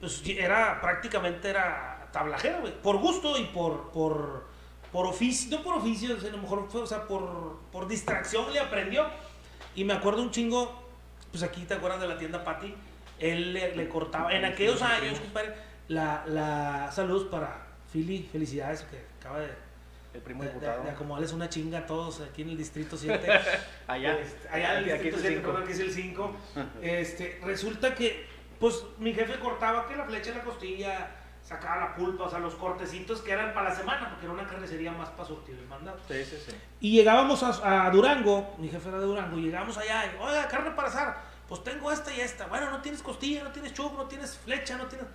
[0.00, 2.72] pues era prácticamente era tablajero, güey.
[2.80, 4.44] Por gusto y por, por,
[4.92, 7.88] por oficio, no por oficio, o sea, a lo mejor fue, o sea, por, por
[7.88, 9.04] distracción le aprendió.
[9.74, 10.72] Y me acuerdo un chingo,
[11.32, 12.72] pues aquí te acuerdas de la tienda Patty,
[13.18, 15.54] él le, le cortaba, en aquellos años, compadre,
[15.88, 19.50] la, la saludos para Philly, felicidades, que acaba de,
[20.14, 20.84] El primo de, de, diputado.
[20.84, 23.26] de acomodarles una chinga a todos aquí en el distrito 7.
[23.88, 24.18] Allá.
[24.20, 25.50] Este, allá en el aquí distrito el 7, cinco.
[25.50, 26.36] perdón, que es el 5.
[26.82, 28.26] Este, resulta que,
[28.60, 31.10] pues, mi jefe cortaba que la flecha en la costilla,
[31.44, 34.46] sacaba la pulpa, o sea, los cortecitos que eran para la semana, porque era una
[34.46, 35.98] carnicería más para surtir el mandado.
[36.08, 36.56] Sí, sí, sí.
[36.80, 40.48] Y llegábamos a, a Durango, mi jefe era de Durango, y llegábamos allá, y, oiga,
[40.48, 42.46] carne para asar, pues tengo esta y esta.
[42.46, 45.06] Bueno, no tienes costilla, no tienes chup, no tienes flecha, no tienes...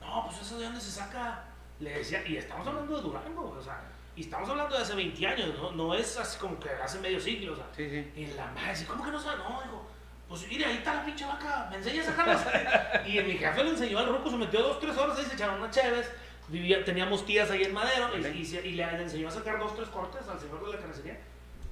[0.00, 1.44] No, pues eso de dónde se saca.
[1.80, 3.82] Le decía, y estamos hablando de Durango, o sea,
[4.16, 7.20] y estamos hablando de hace 20 años, no, no es así como que hace medio
[7.20, 7.66] siglo, o sea.
[7.76, 8.12] Sí, sí.
[8.16, 9.38] Y la madre ¿cómo que no sabe?
[9.38, 9.86] No, digo,
[10.28, 13.02] pues mire, ahí está la pinche vaca, me enseña a sacarla.
[13.06, 15.56] y mi jefe le enseñó al ruco, se metió dos, tres horas ahí, se echaron
[15.60, 16.10] unas cheves.
[16.48, 19.58] Vivía, teníamos tías ahí en Madero y, y se- y le, le enseñó a sacar
[19.58, 21.18] dos, tres cortes al señor de la carnicería.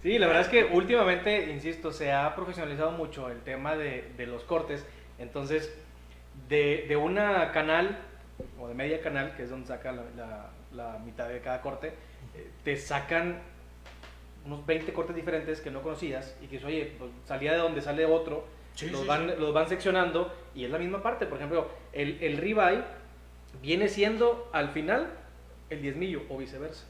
[0.03, 4.27] Sí, la verdad es que últimamente, insisto, se ha profesionalizado mucho el tema de, de
[4.27, 4.85] los cortes.
[5.19, 5.73] Entonces,
[6.49, 7.99] de, de una canal
[8.59, 11.89] o de media canal, que es donde saca la, la- la mitad de cada corte,
[12.35, 13.43] eh, te sacan
[14.45, 17.81] unos 20 cortes diferentes que no conocías y que dices, oye, pues salía de donde
[17.81, 19.35] sale otro, Sí, los, sí, van, sí.
[19.39, 21.27] los van seccionando y es la misma parte.
[21.27, 22.83] Por ejemplo, el, el ribeye
[23.61, 25.09] viene siendo al final
[25.71, 26.87] el diezmillo o viceversa.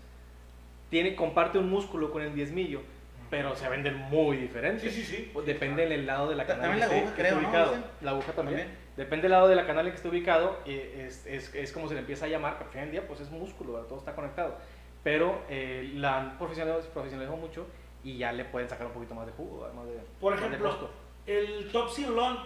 [0.90, 2.82] Tiene, comparte un músculo con el diezmillo,
[3.30, 4.92] pero se venden muy diferentes.
[4.92, 5.32] Sí, sí, sí.
[5.44, 7.40] Depende del lado de la canal también que la aguja, que creo, ¿no?
[7.48, 7.70] ubicado.
[7.70, 7.84] Dicen.
[8.02, 8.58] La aguja también.
[8.60, 8.82] También.
[8.96, 11.88] Depende del lado de la canal en que esté ubicado, eh, es, es, es como
[11.88, 13.88] se le empieza a llamar, pero al final del día pues es músculo, ¿verdad?
[13.88, 14.58] todo está conectado.
[15.02, 17.66] Pero eh, la han profesionalizado, mucho
[18.04, 20.68] y ya le pueden sacar un poquito más de jugo, además de, Por de ejemplo,
[20.70, 20.90] gusto.
[21.26, 22.36] el top sirloin,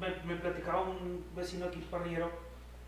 [0.00, 2.30] me, me platicaba un vecino aquí, parrillero,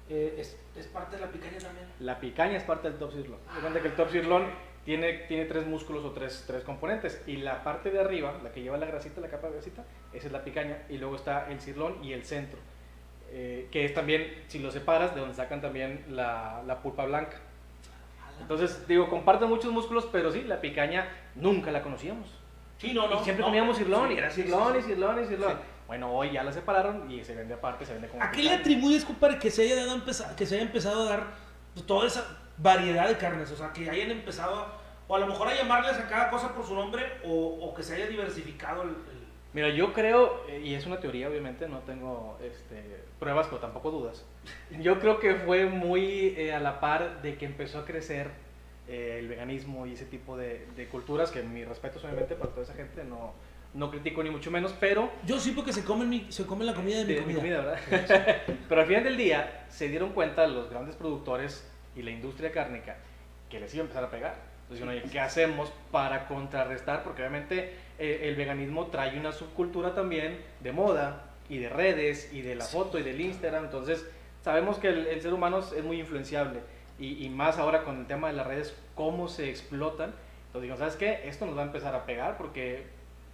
[0.09, 1.87] eh, es, es parte de la picaña también.
[2.01, 3.40] La picaña es parte del top sirloin.
[3.55, 4.46] Se cuenta que el top sirloin
[4.85, 7.22] tiene, tiene tres músculos o tres, tres componentes.
[7.27, 10.27] Y la parte de arriba, la que lleva la grasita, la capa de grasita, esa
[10.29, 10.79] es la picaña.
[10.88, 12.59] Y luego está el sirloin y el centro.
[13.31, 17.38] eh, que es también, si lo separas, de donde sacan también la, la pulpa blanca.
[18.40, 22.29] Entonces, digo, comparten muchos músculos, pero sí, la picaña nunca la conocíamos.
[22.79, 23.20] Sí, no, no.
[23.20, 23.46] y siempre no.
[23.46, 24.79] comíamos Sí, y era sí, sí, sí.
[24.79, 25.57] y sirloin, y sirloin.
[25.57, 25.62] Sí.
[25.88, 28.51] Bueno, hoy ya la separaron y se vende aparte, se vende como ¿A qué le
[28.51, 30.03] atribuyes, compadre, que se haya, dado
[30.37, 31.27] que se haya empezado a dar
[31.87, 32.24] toda esa
[32.59, 33.51] variedad de carnes?
[33.51, 34.66] O sea, que hayan empezado,
[35.09, 37.83] o a lo mejor a llamarles a cada cosa por su nombre, o, o que
[37.83, 38.88] se haya diversificado el...
[38.90, 39.17] el-
[39.54, 42.82] Mira, yo creo, eh, y es una teoría obviamente, no tengo este,
[43.18, 44.24] pruebas, pero tampoco dudas.
[44.80, 48.28] Yo creo que fue muy eh, a la par de que empezó a crecer
[48.88, 52.62] eh, el veganismo y ese tipo de, de culturas, que mi respeto obviamente para toda
[52.64, 53.32] esa gente, no,
[53.72, 56.74] no critico ni mucho menos, pero Yo sí porque se comen, mi- se comen la
[56.74, 57.61] comida de mi de comida.
[57.62, 57.78] ¿verdad?
[58.68, 62.96] Pero al final del día se dieron cuenta los grandes productores y la industria cárnica
[63.50, 64.37] que les iba a empezar a pegar.
[64.70, 67.02] Entonces, ¿qué hacemos para contrarrestar?
[67.02, 72.42] Porque obviamente eh, el veganismo trae una subcultura también de moda y de redes y
[72.42, 73.64] de la foto y del Instagram.
[73.64, 74.06] Entonces,
[74.42, 76.61] sabemos que el, el ser humano es muy influenciable
[76.98, 80.12] y, y más ahora con el tema de las redes, cómo se explotan.
[80.46, 81.22] Entonces, digo, ¿sabes qué?
[81.28, 82.84] Esto nos va a empezar a pegar porque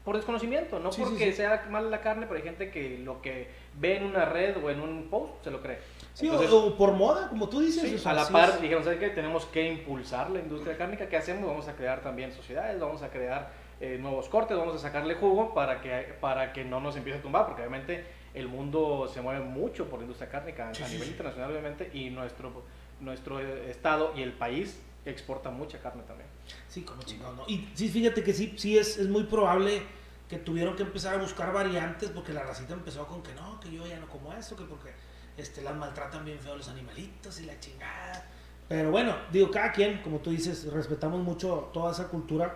[0.04, 1.38] por desconocimiento, no Sí, sí, porque sí.
[1.38, 3.48] sea mala la carne, pero hay gente que lo que
[3.78, 5.78] ve en una red o en un post se lo cree.
[6.12, 7.88] Sí, o- Entonces, o, por moda, como tú dices.
[7.88, 9.08] sí, o sea, a la sí par es- dijeron, ¿sabes qué?
[9.10, 11.08] Tenemos que impulsar la industria cárnica.
[11.08, 11.48] ¿Qué hacemos?
[11.48, 13.48] Vamos a crear también sociedades, vamos a crear
[13.80, 17.22] eh, nuevos cortes, vamos a sacarle jugo para que, para que no nos empiece a
[17.22, 20.92] tumbar, porque obviamente el mundo se mueve mucho por la industria cárnica Sí, a sí,
[20.92, 21.12] nivel sí.
[21.12, 22.62] internacional, obviamente, y nuestro,
[23.00, 26.28] nuestro eh, estado y el país exporta mucha carne también.
[26.68, 27.44] Sí, como chingado, ¿no?
[27.46, 29.82] Y sí, fíjate que sí, sí es, es muy probable
[30.28, 33.70] que tuvieron que empezar a buscar variantes porque la racita empezó con que no, que
[33.70, 34.90] yo ya no como eso, que porque
[35.36, 38.26] este, las maltratan bien feo los animalitos y la chingada.
[38.66, 42.54] Pero bueno, digo, cada quien, como tú dices, respetamos mucho toda esa cultura,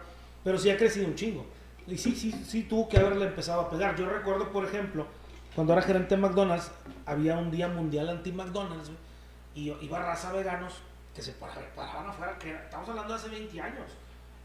[0.49, 1.45] pero sí ha crecido un chingo.
[1.87, 3.95] Y sí, sí, sí tuvo que haberle empezado a pegar.
[3.97, 5.07] Yo recuerdo, por ejemplo,
[5.55, 6.71] cuando era gerente de McDonald's,
[7.05, 8.91] había un día mundial anti-McDonald's,
[9.55, 10.73] y iba raza veganos
[11.15, 13.91] que se para- paraban afuera, que estamos hablando de hace 20 años,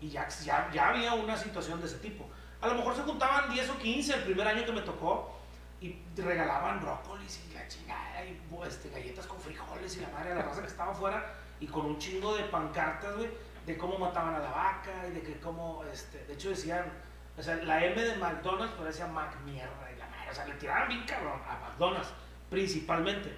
[0.01, 2.25] y ya, ya, ya había una situación de ese tipo.
[2.59, 5.37] A lo mejor se juntaban 10 o 15 el primer año que me tocó,
[5.79, 8.37] y regalaban brócolis y la chingada, y
[8.67, 11.85] este, galletas con frijoles y la madre de la raza que estaba afuera, y con
[11.85, 13.29] un chingo de pancartas, güey,
[13.65, 16.85] de cómo mataban a la vaca, y de que cómo, este, de hecho decían,
[17.37, 20.53] o sea, la M de McDonald's parecía Mac mierda, y la madre, o sea, le
[20.55, 22.09] tiraban bien cabrón a McDonald's,
[22.49, 23.31] principalmente,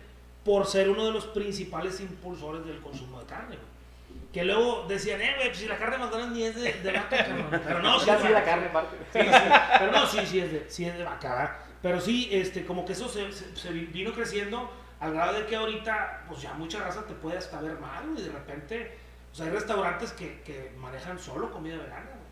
[0.44, 3.76] por ser uno de los principales impulsores del consumo de carne, güey.
[4.32, 6.92] Que luego decían, eh, güey, pues si la carne de McDonald's ni es de, de
[6.92, 7.62] vaca, cabrón.
[7.64, 8.52] Pero no, sí, Ya es sí, de la vaca.
[8.52, 8.98] carne parte.
[9.14, 11.56] Sí, sí, pero no, sí, sí es de, sí es de vaca, ¿verdad?
[11.82, 15.56] Pero sí, este, como que eso se, se- se vino creciendo al grado de que
[15.56, 18.98] ahorita, pues ya mucha raza te puede hasta ver mal, y de repente,
[19.36, 22.26] pues hay restaurantes que, que manejan solo comida vegana, güey.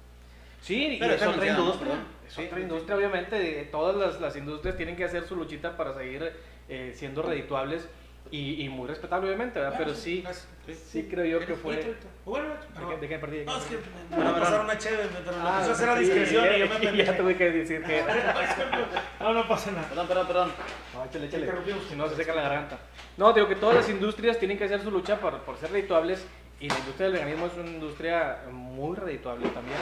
[0.61, 1.95] Sí, Pero y es otra industria.
[1.95, 2.01] ¿no?
[2.27, 3.67] Es Sí, otra sí, industria, obviamente.
[3.71, 6.31] Todas las, las industrias tienen que hacer su luchita para seguir
[6.69, 7.89] eh, siendo redituables
[8.31, 9.75] y, y muy respetable, obviamente, ¿verdad?
[9.77, 10.47] Pero sí, Gracias.
[10.89, 11.93] sí creo yo que fue.
[12.23, 13.01] Bueno, perdón.
[13.01, 13.45] Dejen, partir.
[13.45, 14.63] No, es que me, Bueno, va a pasar bueno.
[14.71, 16.79] una chévere, pero lo Ah, empezó a hacer a sí, discreción y yo me ya
[16.79, 17.13] pendejé.
[17.13, 18.03] tuve que decir que.
[19.19, 19.87] No, no pasa nada.
[19.89, 20.51] Perdón, perdón, perdón.
[20.93, 21.51] No, échale, échale.
[21.89, 22.77] Si no, se seca la garganta.
[23.17, 26.25] No, digo que todas las industrias tienen que hacer su lucha por, por ser redituables
[26.63, 29.77] y la industria del veganismo es una industria muy redituable también.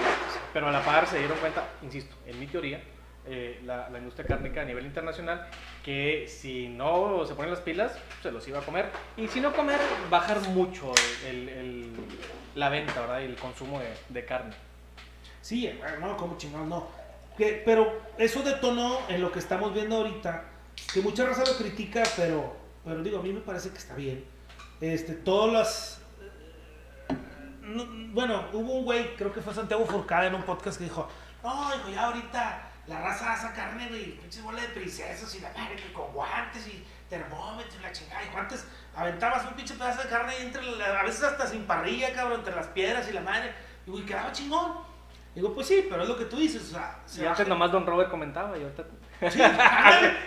[0.52, 2.82] Pero a la par se dieron cuenta, insisto, en mi teoría,
[3.28, 5.48] eh, la, la industria cárnica a nivel internacional,
[5.86, 8.90] que si no se ponen las pilas, se los iba a comer.
[9.16, 9.78] Y si no comer,
[10.10, 10.92] bajar mucho
[11.30, 11.92] el, el-
[12.56, 13.22] la venta, ¿verdad?
[13.22, 14.56] Y el consumo de, de carne.
[15.42, 16.88] Sí, eh, no, como chingados, no.
[17.38, 20.46] Que- pero eso detonó en lo que estamos viendo ahorita,
[20.92, 24.26] que mucha raza lo critica, pero, pero digo, a mí me parece que está bien.
[24.82, 26.01] Este, todas las...
[27.62, 31.08] no, bueno, hubo un güey, creo que fue Santiago Furcada en un podcast que dijo,
[31.44, 35.50] no, dijo, ya ahorita la raza hace carne, güey, pinches bola de princesas y la
[35.56, 38.22] madre que con guantes y termómetro y la chingada.
[38.24, 42.14] Y antes aventabas un pinche pedazo de carne entre la- a veces hasta sin parrilla,
[42.14, 43.54] cabrón, entre las piedras y la madre.
[43.86, 44.90] Y güey, quedaba chingón.
[45.36, 47.72] Digo, pues sí, pero es lo que tú dices, o sea, se Y antes nomás
[47.72, 48.84] Don Robert comentaba y ahorita
[49.30, 49.40] Sí,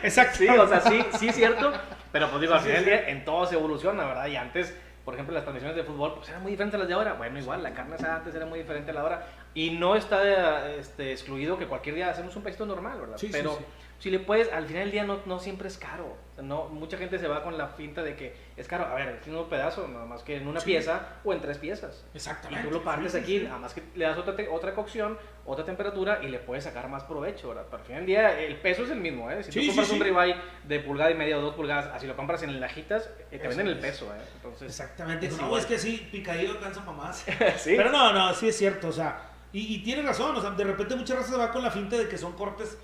[0.03, 0.37] exacto.
[0.39, 1.73] Sí, o sea, sí, sí es cierto,
[2.13, 4.27] pero pues digo, al final del día en todo se evoluciona, ¿verdad?
[4.29, 4.73] Y antes,
[5.05, 7.13] por ejemplo, las transmisiones de fútbol, pues eran muy diferentes a las de ahora.
[7.15, 9.27] Bueno, igual, la carne asada antes era muy diferente a la hora.
[9.53, 13.19] Y no está este, excluido que cualquier día hacemos un pesito normal, ¿verdad?
[13.19, 13.65] Sí, sí, pero sí.
[14.05, 16.15] Si le puedes, al final del día no, no siempre es caro.
[16.43, 18.85] No, mucha gente se va con la finta de que es caro.
[18.85, 20.67] A ver, es un pedazo, nada más que en una Sí.
[20.67, 22.05] pieza o en tres piezas.
[22.13, 22.69] Y Exactamente.
[22.69, 23.45] tú lo partes Sí, aquí, sí.
[23.47, 26.87] nada más que le das otra, te- otra cocción, otra temperatura y le puedes sacar
[26.91, 27.65] más provecho, ¿verdad?
[27.71, 29.43] Pero al final del día el peso es el mismo, ¿eh?
[29.43, 32.43] Si tú compras un ribeye de pulgada y media o dos pulgadas, así lo compras
[32.43, 33.81] en lajitas, eh, te venden el es.
[33.81, 34.21] peso, ¿eh?
[34.37, 35.29] Entonces, Exactamente.
[35.29, 35.61] es no, igual.
[35.63, 37.25] es que sí, picadillo alcanza para más.
[37.57, 37.73] sí.
[37.75, 40.65] Pero no, no, sí es cierto, o sea, y, y tiene razón, o sea, de
[40.65, 42.77] repente muchas razas se va con la finta de que son cortes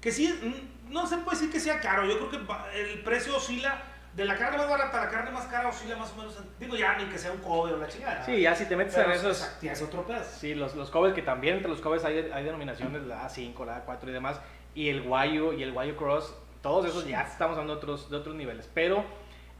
[0.00, 3.82] que sí, no se puede decir que sea caro, yo creo que el precio oscila,
[4.14, 6.44] de la carne más barata a la carne más cara oscila más o menos, en-
[6.58, 8.24] digo ya, ni que sea un Kobe o la chingada.
[8.24, 9.48] Sí, ya si te metes en esos...
[9.62, 10.36] es otro pedazo.
[10.40, 13.86] Sí, los, los covers que también, entre los covers hay, hay denominaciones, la A5, la
[13.86, 14.40] A4 y demás,
[14.74, 18.16] y el Guayo y el Guayo Cross, todos esos ya estamos hablando de otros, de
[18.16, 19.04] otros niveles, pero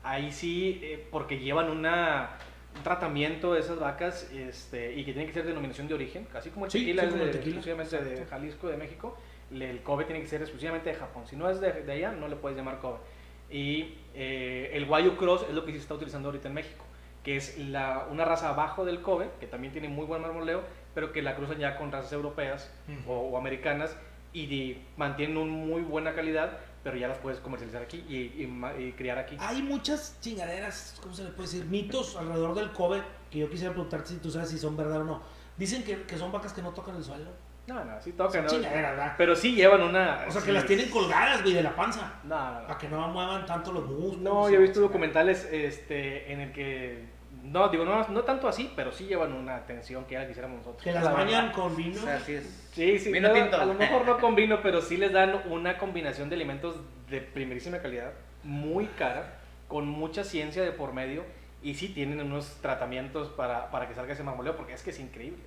[0.02, 2.30] ahí sí, eh, porque llevan una,
[2.76, 6.50] un tratamiento de esas vacas este, y que tiene que ser denominación de origen, casi
[6.50, 8.30] como el Sí, tequila sí, como el de- tequila, de exacto.
[8.30, 9.16] Jalisco, de México,
[9.52, 12.28] el Kobe tiene que ser exclusivamente de Japón, si no es de, de allá no
[12.28, 12.98] le puedes llamar Kobe.
[13.50, 16.84] Y eh, el Guayo Cross es lo que se está utilizando ahorita en México.
[17.24, 20.62] que es la, una raza abajo del Kobe, que también tiene muy buen marmoleo,
[20.94, 22.70] pero que la cruzan ya con razas europeas
[23.06, 23.94] o, o americanas
[24.32, 28.42] y de- mantienen una muy buena calidad, pero ya las puedes comercializar aquí y,
[28.82, 29.36] y criar aquí.
[29.38, 31.64] Hay muchas chingaderas, ¿cómo se le puede decir?
[31.66, 35.04] Mitos alrededor del Kobe que yo quisiera preguntarte si tú sabes si son verdad o
[35.04, 35.22] no.
[35.58, 37.30] Dicen que, que son vacas que no tocan el suelo.
[37.70, 38.68] No, no, sí tocan, Son ¿no?
[38.68, 39.14] ¿verdad?
[39.16, 40.24] Pero sí llevan una...
[40.26, 42.14] O sea, que sí, las tienen colgadas, güey, de la panza.
[42.24, 42.66] No, no, no.
[42.66, 44.18] Para que no muevan tanto los músculos.
[44.18, 47.04] No, yo he visto documentales este, en el que...
[47.44, 50.82] No, digo, no, no tanto así, pero sí llevan una tensión que ya quisiéramos nosotros.
[50.82, 51.52] Que las La bañan verdad.
[51.52, 51.96] con vino.
[51.96, 52.68] O sea, así es.
[52.72, 53.56] Sí, sí, Vino no, tinto.
[53.60, 56.76] a lo mejor no con vino, pero sí les dan una combinación de alimentos
[57.08, 58.12] de primerísima calidad,
[58.42, 61.24] muy cara, con mucha ciencia de por medio,
[61.62, 64.98] y sí tienen unos tratamientos para, para que salga ese marmoleo, porque es que es
[65.00, 65.42] increíble.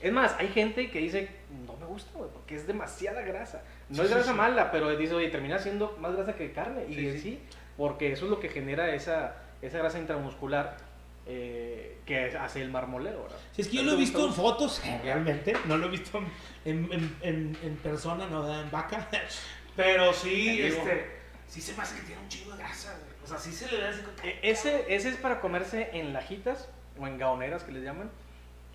[0.00, 1.28] Es más, hay gente que dice,
[1.66, 3.62] no me gusta, güey, porque es demasiada grasa.
[3.88, 4.36] No Sí, es grasa sí.
[4.36, 6.84] mala, pero dice, oye, termina siendo más grasa que carne.
[6.88, 7.40] Y Sí, sí,
[7.76, 10.76] porque eso es lo que genera esa, esa grasa intramuscular
[11.26, 13.38] eh, que hace el marmoleo, ¿verdad?
[13.52, 15.54] Si es que yo ¿A ti lo he visto en fotos, realmente.
[15.66, 16.18] No lo he visto
[16.64, 19.08] en, en, en, en persona, no en vaca.
[19.76, 21.18] Pero sí, este.
[21.48, 23.12] Sí se me hace que tiene un chingo de grasa, güey.
[23.24, 24.00] O sea, sí se le ve así.
[24.22, 26.68] E- Ese, ese es para comerse en lajitas
[27.00, 28.10] o en gaoneras que les llaman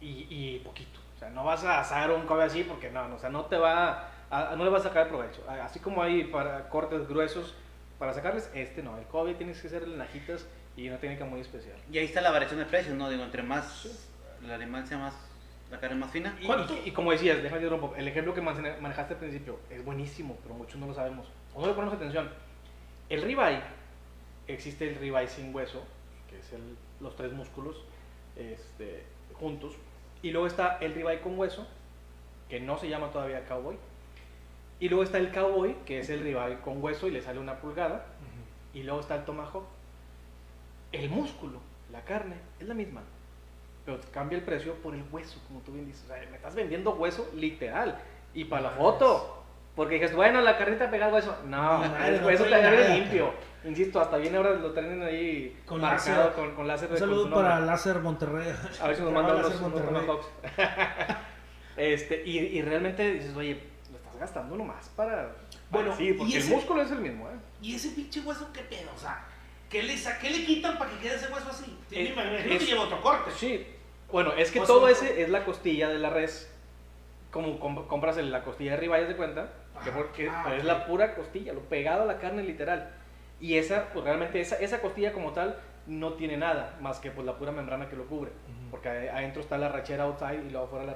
[0.01, 0.99] y, y poquito.
[1.23, 3.57] Sea, no vas a asar un Kobe así porque no, no, o sea, no te
[3.57, 5.41] va a- no le vas a sacar provecho.
[5.49, 7.55] Así como hay para cortes gruesos
[7.99, 8.97] para sacarles, este no.
[8.97, 10.45] El Kobe tienes que hacer en lajitas
[10.75, 11.77] y una técnica muy especial.
[11.91, 13.09] Y ahí está la variación de precios, ¿no?
[13.09, 14.09] Digo, entre más
[14.43, 15.13] el animal sea más,
[15.71, 16.35] la carne más fina.
[16.41, 19.85] Y, y- y como decías, déjame poco, el ejemplo que mane- manejaste al principio es
[19.85, 21.27] buenísimo, pero muchos no lo sabemos.
[21.53, 22.29] O no le ponemos atención.
[23.09, 23.61] El ribeye,
[24.47, 25.83] existe el ribeye sin hueso,
[26.29, 27.77] que es el- los tres músculos
[28.35, 29.03] este,
[29.33, 29.73] juntos.
[30.23, 31.67] Y luego está el ribeye con hueso,
[32.49, 33.77] que no se llama todavía cowboy.
[34.79, 37.57] Y luego está el cowboy, que es el ribeye con hueso y le sale una
[37.57, 38.05] pulgada.
[38.73, 39.65] Y luego está el tomahawk.
[40.91, 41.59] El músculo,
[41.91, 43.01] la carne, es la misma.
[43.85, 46.05] Pero te cambia el precio por el hueso, como tú bien dices.
[46.05, 47.99] O sea, me estás vendiendo hueso literal.
[48.33, 49.43] Y para la foto.
[49.75, 51.37] Porque dices, bueno, la carnita pegada al hueso.
[51.45, 52.95] No, el no hueso te agarre nada.
[52.95, 53.33] limpio.
[53.65, 56.33] Insisto, hasta viene ahora lo tienen ahí Con marcado láser.
[56.33, 56.91] con, con láser.
[56.91, 58.53] Un saludo para Láser Monterrey.
[58.81, 59.93] A ver si nos Láser unos, unos Monterrey.
[60.01, 60.27] tomahawks.
[61.77, 63.59] este, y, y realmente dices, oye,
[63.91, 65.31] lo estás gastando nomás para.
[65.69, 67.33] Bueno, para- sí, porque el músculo es el mismo, ¿eh?
[67.61, 68.89] ¿Y ese pinche hueso qué pedo?
[68.95, 69.23] O sea,
[69.69, 71.77] ¿qué le, qué le quitan para que quede ese hueso así?
[71.89, 73.31] Tiene, Es- me imagino que es- lleva otro corte.
[73.31, 73.65] Sí,
[74.11, 76.49] bueno, es que todo ese es la costilla de la res.
[77.31, 79.49] Como com- compras la costilla de ribeyes de cuenta,
[79.83, 82.91] que Ah, porque ah, es la pura costilla, lo pegado a la carne literal.
[83.43, 87.25] Y esa, pues realmente esa, esa costilla como tal no tiene nada más que pues
[87.27, 88.31] la pura membrana que lo cubre.
[88.31, 88.71] Ujú.
[88.71, 90.95] Porque ahí- adentro está la rachera outside y luego afuera la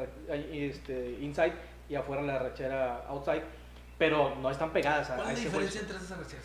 [0.54, 1.54] este, inside
[1.90, 3.44] y afuera la rachera outside.
[3.98, 5.94] Pero no están pegadas a, ¿Cuál es la diferencia hueso.
[5.94, 6.38] entre esas si-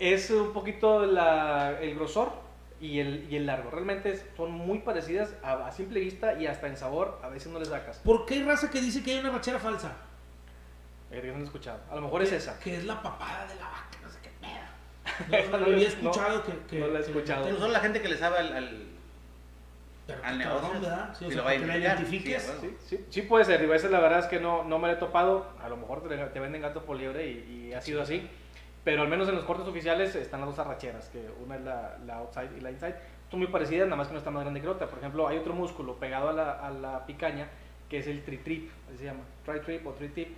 [0.00, 2.32] Es un poquito la- el grosor
[2.80, 3.70] y el, y el largo.
[3.70, 7.58] Realmente son muy parecidas a, a simple vista y hasta en sabor a veces no
[7.60, 7.98] le sacas.
[7.98, 9.92] ¿Por qué hay raza que dice que hay una rachera falsa?
[11.10, 11.78] Que no han escuchado.
[11.90, 12.58] A lo mejor es esa.
[12.58, 13.89] Que es la papada de la vaca,
[15.50, 17.44] no No, había no, escuchado que, que- no la he que- escuchado.
[17.44, 18.86] Pero son la gente que le sabe al, al-
[20.24, 20.80] al negocio.
[20.80, 21.14] ¿verdad?
[21.16, 22.78] Sí, o sea, lo va a para que la identificar, identifiques.
[22.88, 22.96] sí.
[22.96, 23.60] Sí, sí, puede ser.
[23.60, 25.46] Digo, esa la verdad es que no, no me la he topado.
[25.62, 28.28] A lo mejor te, te venden gato por liebre y, y ha sido así.
[28.82, 31.98] Pero al menos en los cortes oficiales están las dos arracheras, que una es la,
[32.06, 32.94] la outside y la inside.
[33.30, 34.88] Son muy parecidas, nada más que no está más grande que la otra.
[34.88, 37.46] Por ejemplo, hay otro músculo pegado a la, a la picaña,
[37.88, 40.28] que es el tri-trip, así se llama, tri-trip o tri-tip,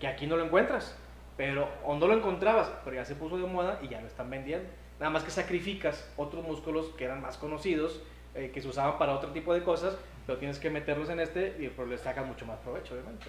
[0.00, 0.96] que aquí no lo encuentras.
[1.42, 4.30] Pero, o no lo encontrabas, pero ya se puso de moda y ya lo están
[4.30, 4.70] vendiendo.
[5.00, 8.00] Nada más que sacrificas otros músculos que eran más conocidos,
[8.36, 11.56] eh, que se usaban para otro tipo de cosas, pero tienes que meterlos en este
[11.58, 13.26] y pues le sacas mucho más provecho, obviamente.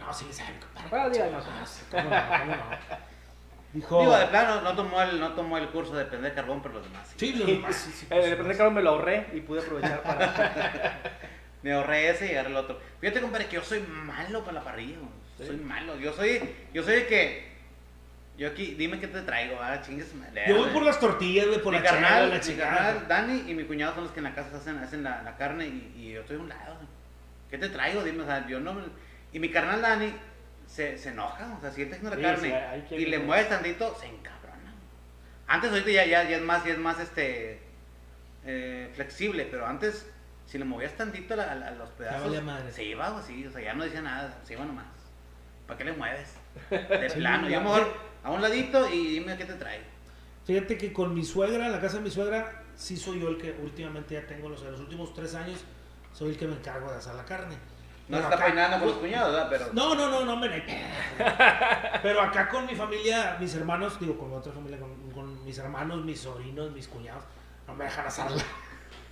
[0.00, 1.18] No, sí sabe, compadre.
[1.18, 1.68] Bueno, más o menos.
[1.68, 2.62] sí, cómo no, cómo no.
[3.74, 4.00] Dijo.
[4.00, 6.84] Digo, de plano, no tomó, el, no tomó el curso de prender carbón, pero los
[6.84, 7.12] demás.
[7.14, 8.06] Sí, los demás, sí, sí.
[8.08, 10.98] Eh, de prender carbón me lo ahorré y pude aprovechar para...
[11.62, 12.80] Me ahorré ese y agarré el otro.
[13.00, 14.96] Fíjate, compadre, que yo soy malo para la parrilla.
[14.96, 15.21] güey.
[15.42, 15.48] ¿Sí?
[15.48, 15.98] Soy malo.
[15.98, 16.40] Yo soy,
[16.72, 17.52] yo soy el que.
[18.38, 20.14] Yo aquí, dime qué te traigo, ah, chingues.
[20.14, 20.44] madre.
[20.48, 23.54] Yo voy por las tortillas, güey, por mi la carnal, la mi carnal, Dani y
[23.54, 26.12] mi cuñado son los que en la casa hacen, hacen la, la carne y, y
[26.12, 26.76] yo estoy a un lado.
[27.50, 28.02] ¿Qué te traigo?
[28.02, 28.74] Dime, o sea, yo no.
[29.32, 30.12] Y mi carnal Dani
[30.66, 33.48] se, se enoja, o sea, si él está haciendo la Sí, carne y le mueves
[33.48, 34.72] tantito, se encabrona.
[35.46, 37.60] Antes, ahorita ya, ya, ya es más, ya es más este
[38.46, 40.10] eh, flexible, pero antes,
[40.46, 42.72] si le movías tantito a, los pedazos, madre.
[42.72, 44.86] se iba, güey, sí, o sea, ya no decía nada, se iba nomás.
[45.66, 46.34] ¿Para qué le mueves?
[46.70, 47.92] De Sí, plano, yo mejor
[48.24, 49.84] a un ladito y dime qué te traigo.
[50.44, 53.38] Fíjate que con mi suegra, en la casa de mi suegra, sí soy yo el
[53.38, 55.60] que últimamente ya tengo, los, en los últimos tres años,
[56.12, 57.54] soy el que me encargo de asar la carne.
[58.08, 59.46] No Pero se está acá- peinando con los cuñados, ¿verdad?
[59.48, 60.48] Pero No, no, no, no, me
[62.02, 66.04] Pero acá con mi familia, mis hermanos, digo, con otra familia, con, con mis hermanos,
[66.04, 67.22] mis sobrinos, mis cuñados,
[67.66, 68.42] no me dejan asarla.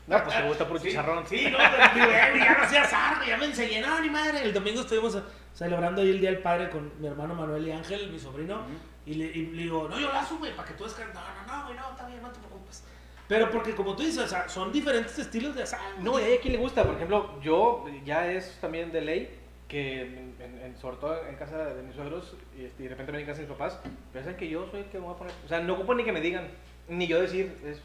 [0.06, 1.24] No, pues te gusta puro chicharrón.
[1.28, 4.42] Sí, no, pero digo, eh, ya no hacía asar, ya me enseñé, no, ni madre.
[4.42, 5.20] El domingo estuvimos eh,
[5.54, 8.62] celebrando ahí el Día del Padre con mi hermano Manuel y Ángel, mi sobrino,
[9.06, 11.14] y, le, y le digo, no, yo la güey, para que tú descanses.
[11.14, 12.84] No, no, no, güey, no, está bien, no te preocupes.
[13.28, 15.80] Pero porque, como tú dices, o sea, son diferentes estilos de asar.
[16.00, 16.82] No, y a quien le gusta.
[16.84, 19.38] Por ejemplo, yo ya es también de ley
[19.68, 23.12] que, en- en- sobre todo en casa de mis suegros, y, este, y de repente
[23.12, 23.78] ven en casa de mis papás,
[24.12, 25.32] piensan que yo soy el que me voy a poner.
[25.44, 26.48] O sea, no ocupo ni que me digan,
[26.88, 27.80] ni yo decir, es-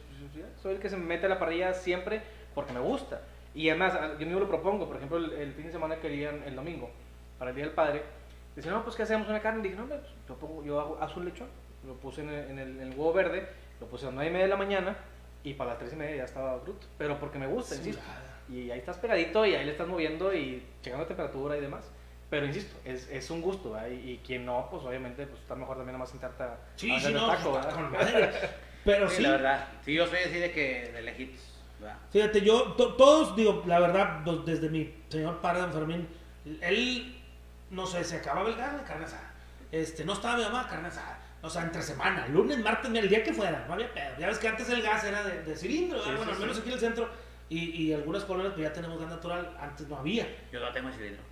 [0.62, 2.22] soy el que se me mete a la parrilla siempre
[2.56, 3.22] porque me gusta.
[3.54, 4.88] Y además, yo mismo lo propongo.
[4.88, 6.90] Por ejemplo, el, el fin de semana querían el domingo,
[7.38, 8.04] para el día del padre.
[8.56, 9.62] Dicen, no, pues que hacemos una carne.
[9.64, 11.48] dije, no, pues, yo, pongo, yo hago, hago un lechón.
[11.86, 13.48] Lo puse en el, en el- en el huevo verde,
[13.80, 14.98] lo puse a las 9 y media de la mañana.
[15.44, 16.88] Y para las 3 y media ya estaba bruto.
[16.98, 18.02] Pero porque me gusta, insisto.
[18.50, 21.92] Y ahí estás pegadito y ahí le estás moviendo y checando temperatura y demás.
[22.30, 23.90] Pero insisto, es, es un gusto, ¿verdad?
[23.90, 27.00] Y, y quien no, pues obviamente pues, está mejor también nomás sentarte a, Sí, a
[27.00, 27.74] sí, el no, taco, ¿verdad?
[27.76, 28.32] con madre.
[28.86, 29.68] Pero Sí, sí, la verdad.
[29.84, 31.42] Sí, yo soy así de que de lejitos.
[31.80, 31.98] ¿verdad?
[32.12, 36.08] Fíjate, yo, to- todos, digo, la verdad, pues, desde mi señor padre, don Fermín,
[36.62, 37.16] él,
[37.70, 39.32] no sé, se acababa el gas de carne asada.
[39.72, 41.20] Este, no estaba mi mamá, carne asada.
[41.42, 44.18] O sea, entre semana, lunes, martes, mira, el día que fuera, no había pedo.
[44.18, 46.56] Ya ves que antes el gas era de, de cilindro, Sí, sí, bueno, al menos
[46.56, 46.62] sí.
[46.62, 47.10] aquí en el centro.
[47.50, 50.28] Y, y algunas colonias pues ya tenemos gas natural, antes no había.
[50.52, 51.24] Yo no tengo ese cilindro.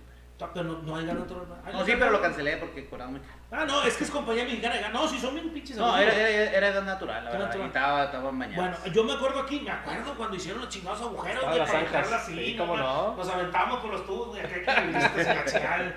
[0.52, 1.46] Pero no, no hay gas natural.
[1.64, 3.32] ¿Hay No, gas sí, pero lo cancelé porque cobraba muy caro.
[3.50, 4.92] Ah, no, es que es compañía mexicana de gas.
[4.92, 5.76] No, si son bien pinches.
[5.76, 7.46] No, era, era, era gas natural, la verdad.
[7.46, 7.66] natural.
[7.66, 8.56] Y estaba, estaba mañana.
[8.62, 11.82] Bueno, yo me acuerdo aquí, me acuerdo cuando hicieron los chingados agujeros de las para
[11.82, 13.16] dejarla así, Sí, cómo no.
[13.16, 14.70] Nos aventábamos con los tubos de aquel que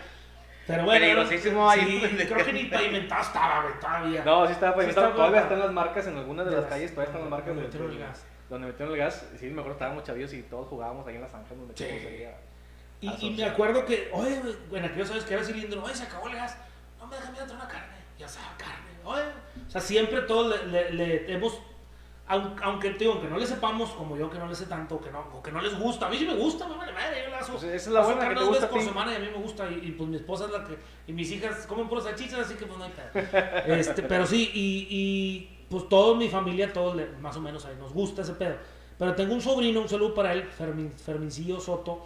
[0.68, 4.24] Pero bueno, Peligrosísimo ahí, sí, creo que ni pavimentado estaba, güey, todavía.
[4.26, 5.07] No, sí estaba pavimentado.
[5.07, 7.30] estaba todavía están las marcas en algunas de De las las- calles, todavía están las
[7.32, 8.26] marcas donde de- metieron el gas.
[8.49, 9.26] Donde metieron el gas.
[9.39, 11.84] Sí, me acuerdo estábamos chavillos y todos jugábamos ahí en las zanjas donde Sí.
[11.86, 12.28] ahí
[12.99, 16.03] Y, y me acuerdo que, oye, güey, bueno, aquellos sabes que era cilindro, oye, se
[16.03, 16.57] acabó el gas,
[16.99, 19.22] no me dejan ir a una carne, ya sabe, carne, oye.
[19.68, 20.91] O sea, siempre todos le, le-
[21.28, 21.61] le hemos,
[22.28, 24.99] aunque, aunque, te digo, aunque no le sepamos, como yo que no le sé tanto,
[24.99, 27.23] que no, o que no les gusta, a mí sí me gusta, me vale madre,
[27.25, 27.47] yo la hago.
[27.53, 29.19] Pues esa es la buena, que carne te dos gusta veces por semana y a
[29.19, 31.88] mí me gusta, y, y, pues mi esposa es la que, y mis hijas comen
[31.88, 33.23] puras salchichas, así que pues no hay pedo.
[33.80, 37.75] Este, pero sí, y, y pues toda mi familia, todos le- más o menos ahí
[37.80, 38.55] nos gusta ese pedo.
[38.97, 42.05] Pero tengo un sobrino, un saludo para él, Fermin, Fermincillo Soto.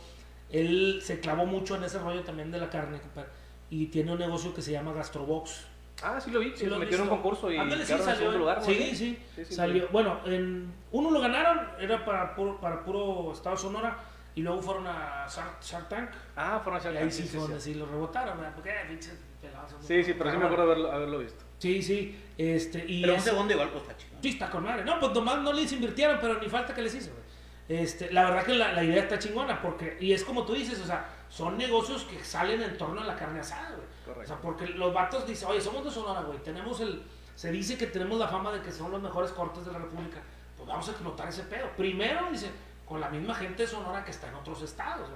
[0.50, 3.30] Él se clavó mucho en ese rollo también de la carne, compadre,
[3.70, 5.68] y tiene un negocio que se llama Gastrobox.
[6.04, 6.50] Ah, sí lo vi.
[6.52, 8.16] Sí, ¿Sí lo metieron en un concurso y Ándale, sí, en salió.
[8.16, 8.58] segundo lugar.
[8.60, 8.66] ¿no?
[8.66, 9.88] sí, sí, Sí, sí, salió.
[9.90, 13.98] Bueno, en, uno lo ganaron, era para puro, para puro Estado Sonora,
[14.36, 16.10] y luego fueron a Shark, Shark Tank.
[16.36, 18.54] Ah, fueron a Y ahí sí fue donde sí lo rebotaron, ¿verdad?
[18.56, 19.72] Porque, eh, pinches pelados.
[19.72, 21.44] son Sí, sí, pero sí me acuerdo haberlo, haberlo visto.
[21.60, 22.20] Sí, sí.
[22.38, 24.18] Este, y Pero un es- segundo igual pues está chido.
[24.22, 24.84] Sí, está con madre.
[24.84, 27.82] No, pues nomás no les invirtieron, pero ni falta que les hizo, güey.
[27.82, 30.80] Este, la verdad que la, la idea está chingona, porque, y es como tú dices,
[30.82, 33.88] o sea, son negocios que salen en torno a la carne asada, güey.
[34.12, 34.34] O Correcto.
[34.34, 37.02] sea, porque los vatos dicen, oye, somos de Sonora, güey, tenemos el,
[37.36, 40.20] se dice que tenemos la fama de que son los mejores cortes de la República,
[40.58, 41.68] pues vamos a explotar ese pedo.
[41.78, 42.52] Primero, dice,
[42.86, 45.08] con la misma gente de Sonora que está en otros estados.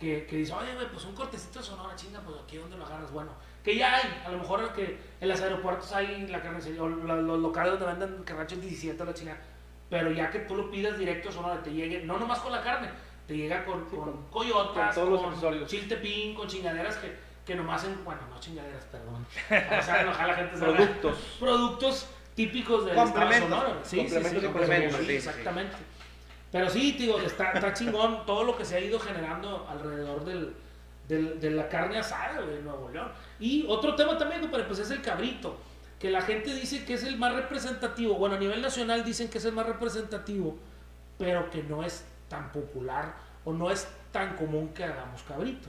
[0.00, 2.84] Que, que dice, oye, güey, pues un cortecito de Sonora, chinga, pues aquí donde lo
[2.84, 3.30] agarras, bueno,
[3.62, 7.38] que ya hay, a lo mejor que en los aeropuertos hay la carnicería, o los
[7.38, 9.38] locales donde venden carracho en 17 la chingada,
[9.88, 12.62] pero ya que tú lo pidas directo a Sonora, te llegue, no nomás con la
[12.62, 12.88] carne,
[13.28, 15.70] te llega con, Sí, con con- coyotas, con todos los con accesorios.
[15.70, 17.14] chiltepín, con chingaderas que,
[17.46, 20.56] que nomás en, bueno, no chingaderas, perdón, o sea, enojar a la gente.
[20.58, 21.18] Productos.
[21.40, 23.78] productos típicos del estado de Sonora.
[23.82, 25.12] Sí, sí, sí, Complementos sí, sí, sí.
[25.16, 25.76] exactamente.
[26.50, 30.54] Pero sí, digo, está, está chingón todo lo que se ha ido generando alrededor del,
[31.08, 33.10] del- de la carne asada en Nuevo León.
[33.40, 35.56] Y otro tema también, compadre, pues es el cabrito.
[35.98, 38.14] Que la gente dice que es el más representativo.
[38.16, 40.58] Bueno, a nivel nacional dicen que es el más representativo,
[41.18, 43.14] pero que no es tan popular
[43.44, 45.68] o no es tan común que hagamos cabrito.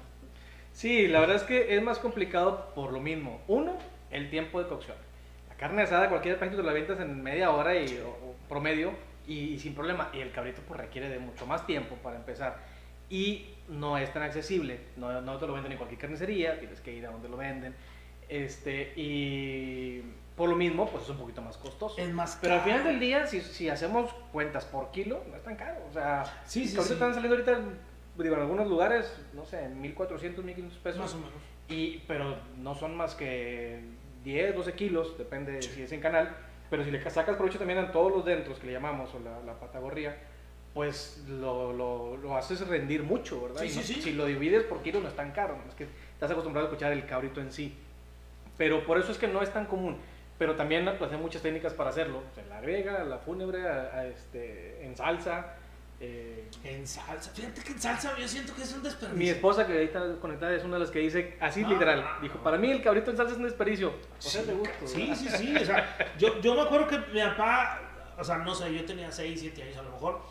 [0.74, 3.41] Sí, la verdad es que es más complicado por lo mismo.
[3.47, 3.78] Uno,
[4.11, 4.97] el tiempo de cocción.
[5.49, 8.91] La carne asada, cualquier paquete te la ventas en media hora y, o, o promedio
[9.28, 10.09] y, y sin problema.
[10.13, 12.57] Y el cabrito pues requiere de mucho más tiempo para empezar.
[13.09, 14.80] Y no es tan accesible.
[14.97, 17.76] No, no te lo venden en cualquier carnicería, tienes que ir a donde lo venden.
[18.28, 20.01] Este, y
[20.36, 21.95] por lo mismo, pues es un poquito más costoso.
[21.99, 22.71] Es más Pero al caro.
[22.71, 25.78] final del día, si, si hacemos cuentas por kilo, no es tan caro.
[25.88, 26.93] O sea, Sí, sí, ahorita sí.
[26.93, 27.59] están saliendo ahorita,
[28.18, 30.99] digo, en algunos lugares, no sé, en 1400, 1500 pesos.
[31.01, 31.32] Más o menos.
[31.70, 33.80] Y, pero no son más que
[34.24, 36.36] 10, 12 kilos, depende de si es en canal.
[36.70, 39.39] Pero si le sacas provecho también a todos los dentros que le llamamos, o la,
[39.41, 40.18] la patagorría,
[40.74, 43.61] pues lo, lo, lo haces rendir mucho, ¿verdad?
[43.61, 44.01] Sí, Y sí, no- sí.
[44.01, 46.91] Si lo divides por kilo no es tan caro, es que estás acostumbrado a escuchar
[46.91, 47.76] el cabrito en sí.
[48.57, 49.97] Pero por eso es que no es tan común.
[50.39, 52.22] Pero también pues, hay muchas técnicas para hacerlo.
[52.34, 55.55] Se la agrega, la fúnebre, a- a este, en salsa.
[56.05, 57.31] Eh, En salsa.
[57.31, 59.17] Fíjate que en salsa yo siento que es un desperdicio.
[59.17, 61.69] mi esposa, que ahí está conectada, es una de las que dice así Ah.
[61.69, 62.05] literal.
[62.21, 63.89] Dijo, para mí el cabrito en salsa es un desperdicio.
[63.89, 64.87] O sea, Sí, gusto.
[64.87, 67.81] sí, sí, sí, o sea, yo, yo me acuerdo que mi papá,
[68.17, 70.21] o sea, no sé, yo tenía 6, 7 años a lo mejor.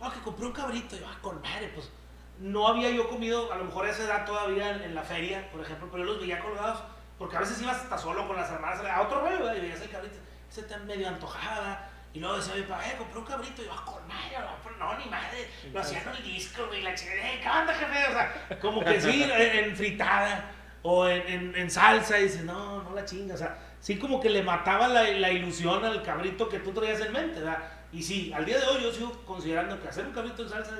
[0.00, 0.96] no, que compré un cabrito.
[0.96, 1.90] Y yo, ah, con madre, pues
[2.38, 5.50] no había yo comido, a lo mejor a esa edad todavía en, en la feria,
[5.52, 6.82] por ejemplo, pero yo los veía colgados,
[7.18, 9.54] porque a veces ibas hasta solo con las hermanas a otro rollo, ¿verdad?
[9.56, 10.16] y veías el cabrito,
[10.50, 11.90] ese te medio antojada.
[12.14, 13.60] Y luego decía mi papá, eh, compré un cabrito.
[13.62, 15.48] Y yo, ah, con madre, no, pero no, ni madre.
[15.72, 18.06] Lo hacían en el disco, güey, la chingada, eh, ¿qué onda, jefe?
[18.08, 20.52] O sea, como que sí, en, en fritada
[20.82, 22.18] o en, en, en salsa.
[22.20, 23.34] Y dices, no, no la chinga.
[23.34, 27.00] O sea, sí como que le mataba la, la ilusión al cabrito que tú traías
[27.00, 27.58] en mente, ¿verdad?
[27.92, 30.72] Y sí, al día de hoy yo sigo considerando que hacer un cabrito en salsa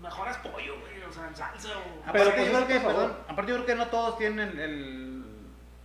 [0.00, 2.02] mejoras pollo, güey, o sea, en salsa o...
[2.08, 5.24] Aparte, pues, yo creo que, perdón, aparte yo creo que no todos tienen el, el,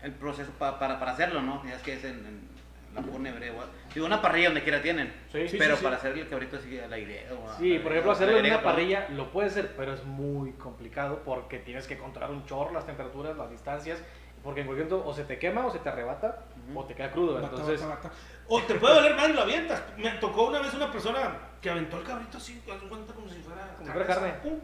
[0.01, 1.63] el proceso pa- para, para hacerlo, ¿no?
[1.65, 2.49] Ya es que es en, en
[2.93, 3.63] la fúnebre, o-
[3.93, 6.79] digo, una parrilla donde quiera tienen, Sí, sí, pero sí, para hacer el cabrito así
[6.79, 7.27] al aire.
[7.31, 9.73] o a- Sí, por ejemplo, a- hacerlo en a- una a- parrilla lo puedes hacer,
[9.77, 13.99] pero es muy complicado porque tienes que controlar un chorro las temperaturas, las distancias,
[14.43, 16.39] porque en cualquier momento o se te quema o se te arrebata
[16.73, 17.35] o te queda crudo.
[17.35, 18.11] Bata, Entonces, bata, bata.
[18.53, 19.81] O te puede valer más y lo avientas.
[19.97, 23.85] Me tocó una vez una persona que aventó el cabrito así, como si fuera Como
[23.85, 24.33] si fuera carne.
[24.43, 24.59] pum,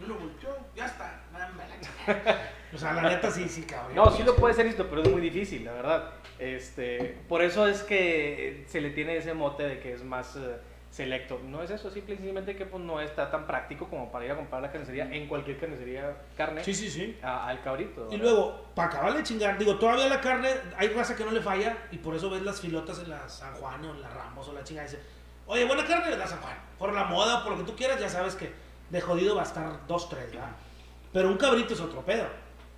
[0.00, 2.40] y uno volteó, ya está, dame la chingada.
[2.72, 3.96] O sea, la neta sí, sí, cabrón.
[3.96, 6.10] no, sí lo puede ser listo, pero es muy difícil, la verdad.
[6.38, 10.56] Este, por eso es que se le tiene ese mote de que es más eh,
[10.90, 11.40] selecto.
[11.44, 14.62] No es eso, simplemente que pues, no está tan práctico como para ir a comprar
[14.62, 17.18] la carnicería en cualquier carnicería carne Sí, sí, sí.
[17.22, 18.08] a- al cabrito.
[18.12, 21.40] Y luego, para acabar de chingar, digo, todavía la carne, hay raza que no le
[21.40, 24.48] falla y por eso ves las filotas en la San Juan o en la Ramos
[24.48, 24.86] o la chingada.
[24.86, 25.02] y Dice,
[25.46, 26.56] oye, buena carne, la San Juan.
[26.78, 28.52] Por la moda, por lo que tú quieras, ya sabes que
[28.90, 30.50] de jodido va a estar dos, tres, ¿verdad?
[31.12, 32.26] Pero un cabrito es otro pedo.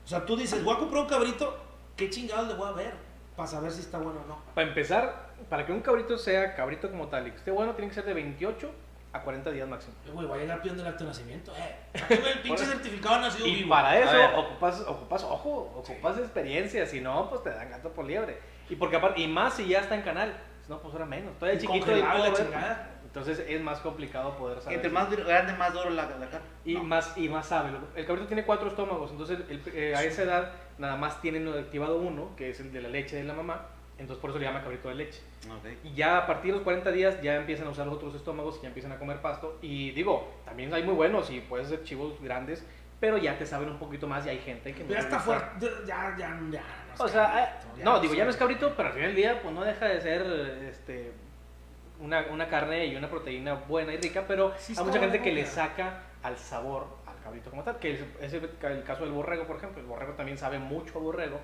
[0.04, 1.56] O sea, tú dices, voy a comprar un cabrito,
[1.96, 2.94] ¿qué chingados le voy a ver?
[3.36, 4.38] Para saber si está bueno o no.
[4.54, 7.88] Para empezar, para que un cabrito sea cabrito como tal y que esté bueno, tiene
[7.88, 8.70] que ser de 28
[9.14, 9.94] a 40 días máximo.
[10.06, 11.52] Eh, Güey, voy a llegar pidiendo el acto de nacimiento.
[11.56, 11.76] Eh,
[12.34, 13.70] el pinche certificado de nacido Y vivo.
[13.70, 14.30] para eso ver.
[14.36, 18.38] ocupas, ocupas ojo, ocupas experiencia, si no, pues te dan gato por liebre.
[18.68, 20.34] Y porque aparte, y más si ya está en canal,
[20.64, 21.38] si no, pues ahora menos.
[21.38, 22.32] Todavía Y chiquito y la ver.
[22.34, 22.90] chingada.
[23.12, 24.76] Entonces es más complicado poder saber.
[24.76, 26.46] Entre más grande, más duro la, la carne.
[26.64, 26.84] y No.
[26.84, 27.68] más y más sabe.
[27.94, 31.98] El cabrito tiene cuatro estómagos, entonces el- eh, a esa edad nada más tienen activado
[31.98, 33.66] uno, que es el de la leche de la mamá.
[33.98, 35.20] Entonces por eso le llama cabrito de leche.
[35.46, 35.68] Ok.
[35.84, 38.56] Y ya a partir de los 40 días ya empiezan a usar los otros estómagos
[38.58, 39.58] y ya empiezan a comer pasto.
[39.60, 42.64] Y digo, también hay muy buenos y puedes ser chivos grandes,
[42.98, 45.20] pero ya te saben un poquito más y hay gente que no Ya le está
[45.20, 45.66] fuerte.
[45.86, 46.62] Ya, ya, ya.
[46.98, 49.08] no O sea, cabrito, eh, ya no, digo, ya no es cabrito, pero al final
[49.08, 50.22] del día pues no deja de ser
[50.70, 51.12] este,
[52.02, 55.32] una, una carne y una proteína buena y rica, pero Sí hay mucha gente que
[55.32, 59.46] le saca al sabor al cabrito como tal, que es, el, el caso del borrego,
[59.46, 59.80] por ejemplo.
[59.80, 61.38] El borrego también sabe mucho a borrego,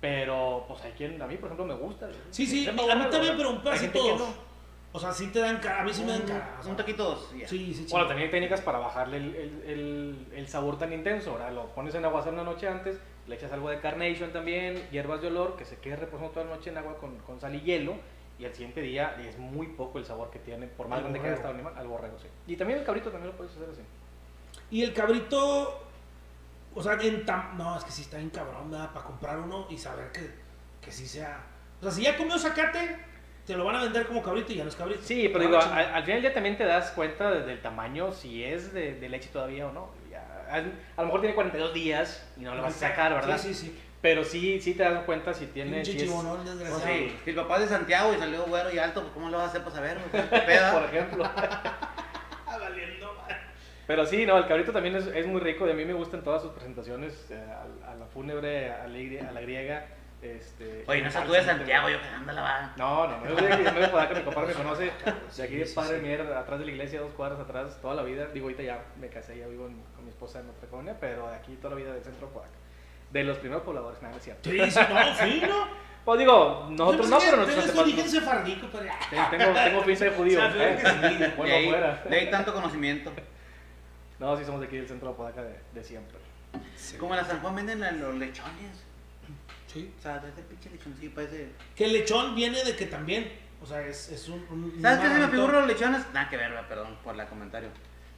[0.00, 2.08] pero pues hay quien, a mí por ejemplo me gusta.
[2.30, 3.34] Sí, sí, a mí también, ¿verdad?
[3.36, 4.52] pero un pedacito no.
[4.94, 5.80] O sea, sí te dan cara.
[5.80, 6.56] A mí sí me dan cara.
[6.60, 7.30] o sea, Un taquito dos.
[7.34, 7.48] y ya.
[7.48, 9.34] Sí, sí, Bueno, también hay técnicas para bajarle el,
[9.66, 11.30] el, el- sabor tan intenso.
[11.30, 15.22] Ahora lo pones en agua una noche antes, le echas algo de carnation también, hierbas
[15.22, 17.60] de olor, que se quede reposando toda la noche en agua con, con sal y
[17.62, 17.94] hielo.
[18.42, 21.20] Y al siguiente día es muy poco el sabor que tiene, por más Al grande
[21.20, 22.26] que haya estado el animal, al borrego, sí.
[22.48, 23.82] Y también el cabrito también lo puedes hacer así.
[24.70, 25.80] Y el cabrito.
[26.74, 28.90] O sea, en tam- no, es que sí está bien cabrón, ¿verdad?
[28.92, 30.28] Para comprar uno y saber que,
[30.80, 31.40] que sí sea.
[31.80, 32.96] O sea, si ya comió zacate,
[33.46, 35.02] te lo van a vender como cabrito y ya no es cabrito.
[35.04, 38.10] Sí, pero Ah, digo, al, al final día también te das cuenta de- del tamaño,
[38.12, 39.90] si es de, de leche todavía o no.
[40.10, 43.38] Ya, a, a lo mejor tiene 42 días y no lo vas a sacar, ¿verdad?
[43.38, 43.78] Sí, sí, sí.
[44.02, 45.84] Pero sí, sí te das cuenta si tiene...
[45.84, 46.10] Si es-
[46.44, 46.82] Pues desgraciado.
[47.08, 49.38] sí, si el papá es de Santiago y salió güero y alto, pues ¿cómo lo
[49.38, 49.98] vas a hacer para saber?
[50.72, 51.24] por ejemplo.
[52.46, 53.16] Ah, valiendo.
[53.86, 56.22] Pero sí, no, el cabrito también es, es muy rico y a mí me gustan
[56.22, 57.42] todas sus presentaciones, eh,
[57.86, 59.86] a, a la fúnebre, a la, grie- a la griega.
[60.20, 62.72] Este, Oye, no es tú de Santiago, yo que la va.
[62.76, 64.92] No, no, no, yo soy de aquí, Podaca, mi papá me conoce,
[65.36, 68.26] de aquí de Padre Mier, atrás de la iglesia, dos cuadras atrás, toda la vida.
[68.34, 71.28] Digo, ahorita ya me casé, ya vivo en- con mi esposa en otra colonia, pero
[71.28, 72.50] de aquí toda la vida del centro Podaca.
[73.12, 74.50] De los primeros pobladores, nada, es cierto.
[74.50, 75.82] Sí, sí, no, sí, ¿no?
[76.04, 78.86] Pues digo, nosotros no, pero nosotros Tienes origen sefardico, pero.
[79.08, 80.40] Tengo, tengo, tengo pinza de judío.
[80.48, 80.76] O sea, ¿eh?
[80.76, 81.32] que sí.
[81.36, 82.02] Bueno, ahí, fuera.
[82.08, 83.12] de ahí tanto conocimiento.
[84.18, 86.18] No, sí somos de aquí del centro de Podaca de, de siempre.
[86.98, 88.84] Como en la San Juan venden los lechones.
[89.68, 89.94] Sí.
[89.96, 91.50] O sea, de ese pinche lechoncillo parece.
[91.76, 93.32] Que el lechón viene de que también.
[93.62, 94.44] O sea, es, es un.
[94.50, 96.02] un- ¿Sabes qué se me figuran los lechones?
[96.12, 97.68] Nada que ver, perdón por el comentario.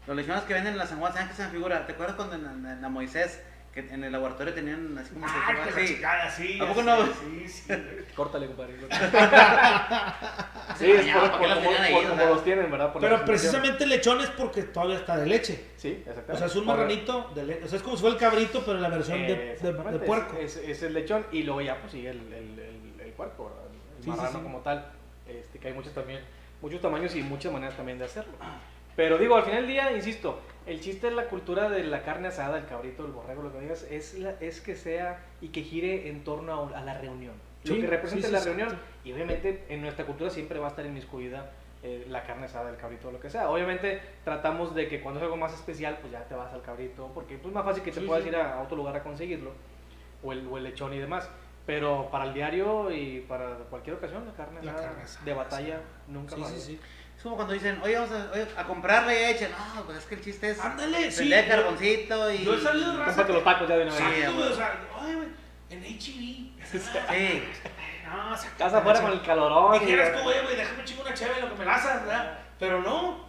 [0.06, 1.86] Los lechones que venden en la San Juan, ¿sabes qué se me figura?
[1.86, 3.42] ¿Te acuerdas cuando en la Moisés,
[3.74, 5.94] que en el laboratorio tenían así como Ah, que la sí.
[5.94, 6.58] chingada, sí.
[6.60, 7.06] ¿A poco sé, no?
[7.06, 7.72] Sí, sí.
[8.14, 8.74] Córtale, compadre.
[8.78, 8.86] Sí,
[10.78, 12.92] Sí, es por, ¿para por como, ahí, por como los tienen, ¿verdad?
[12.92, 15.64] Por Pero precisamente lechón es porque todavía está de leche.
[15.76, 16.32] Sí, exactamente.
[16.32, 17.64] O sea, es un marranito de leche.
[17.64, 19.98] O sea, es como si fuera el cabrito, pero la versión Eh, de, de- de,
[20.00, 20.36] puerco.
[20.38, 23.44] Es, es- es el lechón y luego ya pues sigue el, el, el, el puerco,
[23.46, 23.64] ¿verdad?
[23.98, 24.42] El Sí, sí, marrano sí.
[24.42, 24.86] como tal.
[25.28, 26.20] Este, que hay muchos también,
[26.60, 28.32] muchos tamaños y muchas maneras también de hacerlo.
[28.96, 32.28] Pero digo, al final del día, insisto, el chiste de la cultura de la carne
[32.28, 35.62] asada, el cabrito, el borrego, lo que digas, es, la- es que sea y que
[35.62, 37.34] gire en torno a, a la reunión.
[37.64, 38.78] Lo que representa sí, sí, la reunión.
[39.04, 41.50] Y obviamente en nuestra cultura siempre va a estar inmiscuida
[41.82, 43.50] eh, la carne asada, el cabrito lo que sea.
[43.50, 47.10] Obviamente tratamos de que cuando es algo más especial, pues ya te vas al cabrito,
[47.14, 49.52] porque pues, es más fácil que te puedas ir a, a otro lugar a conseguirlo,
[50.22, 51.28] o el, o el lechón y demás.
[51.66, 55.32] Pero para el diario y para cualquier ocasión, la carne, La asada carne asada, de
[55.34, 56.78] batalla nunca Sí,
[57.24, 59.48] como cuando dicen, oye, vamos a, oye, a leche.
[59.48, 61.24] No, pues es que el chiste es Ándale, sí.
[61.28, 62.44] yo- carboncito y...
[62.44, 63.06] Yo he salido de raza.
[63.06, 64.02] Cómprate los tacos ya de una vez.
[64.26, 65.28] Sí, güey, o sea, ay, güey,
[65.70, 66.64] en HEB.
[66.70, 67.42] Sí.
[68.06, 69.74] No, se Casa afuera con el calorón.
[69.74, 72.38] y- Dijeras tú, güey, güey, déjame chingo una chévere lo que me lasas, ¿verdad?
[72.58, 73.24] Pero no.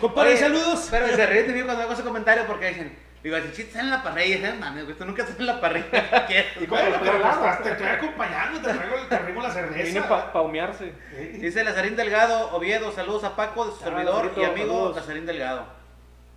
[0.00, 0.86] Compadre, Oye, saludos.
[0.90, 3.80] Pero se ríe de mí cuando hago ese comentario porque dicen, digo, si chiste está
[3.80, 4.54] en la parrilla, ¿eh?
[4.58, 6.26] mames, güey, tú nunca estás en la parrilla.
[6.26, 6.44] ¿Qué?
[6.60, 7.36] Y los pero lados.
[7.36, 9.82] estás- te estoy acompañando, te traigo, te traigo la cerveza.
[9.82, 10.92] Viene para paumearse.
[11.38, 14.96] Dice Lazarín Delgado, Oviedo, saludos a Paco, de su Ah, servidor y amigo saludos.
[14.96, 15.66] Lazarín Delgado.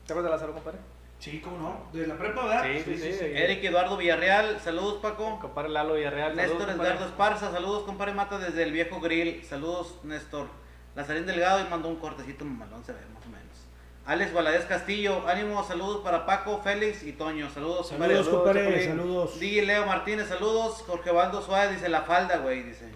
[0.06, 0.80] ¿Te acuerdas de Lázaro, compadre?
[1.18, 1.98] Sí, cómo no.
[1.98, 2.64] De la prepa, ¿verdad?
[2.86, 3.18] Sí, sí, sí.
[3.26, 5.40] Eric Eduardo Villarreal, saludos Paco.
[5.40, 6.36] Compadre Lalo Villarreal.
[6.36, 6.92] Néstor saludos, compadre.
[6.92, 10.48] Edgardo Esparza, saludos compadre Mata desde el viejo grill, saludos Néstor.
[10.94, 13.45] Lazarín Delgado y mandó un cortecito mamalón, se ve más o menos.
[14.06, 17.90] Alex Valadez Castillo, ánimo, saludos para Paco, Félix y Toño, saludos.
[17.90, 19.40] Saludos, compadre, saludos.
[19.40, 20.84] Digi Leo Martínez, saludos.
[20.86, 22.92] Jorge Baldo Suárez dice la falda, güey, dice.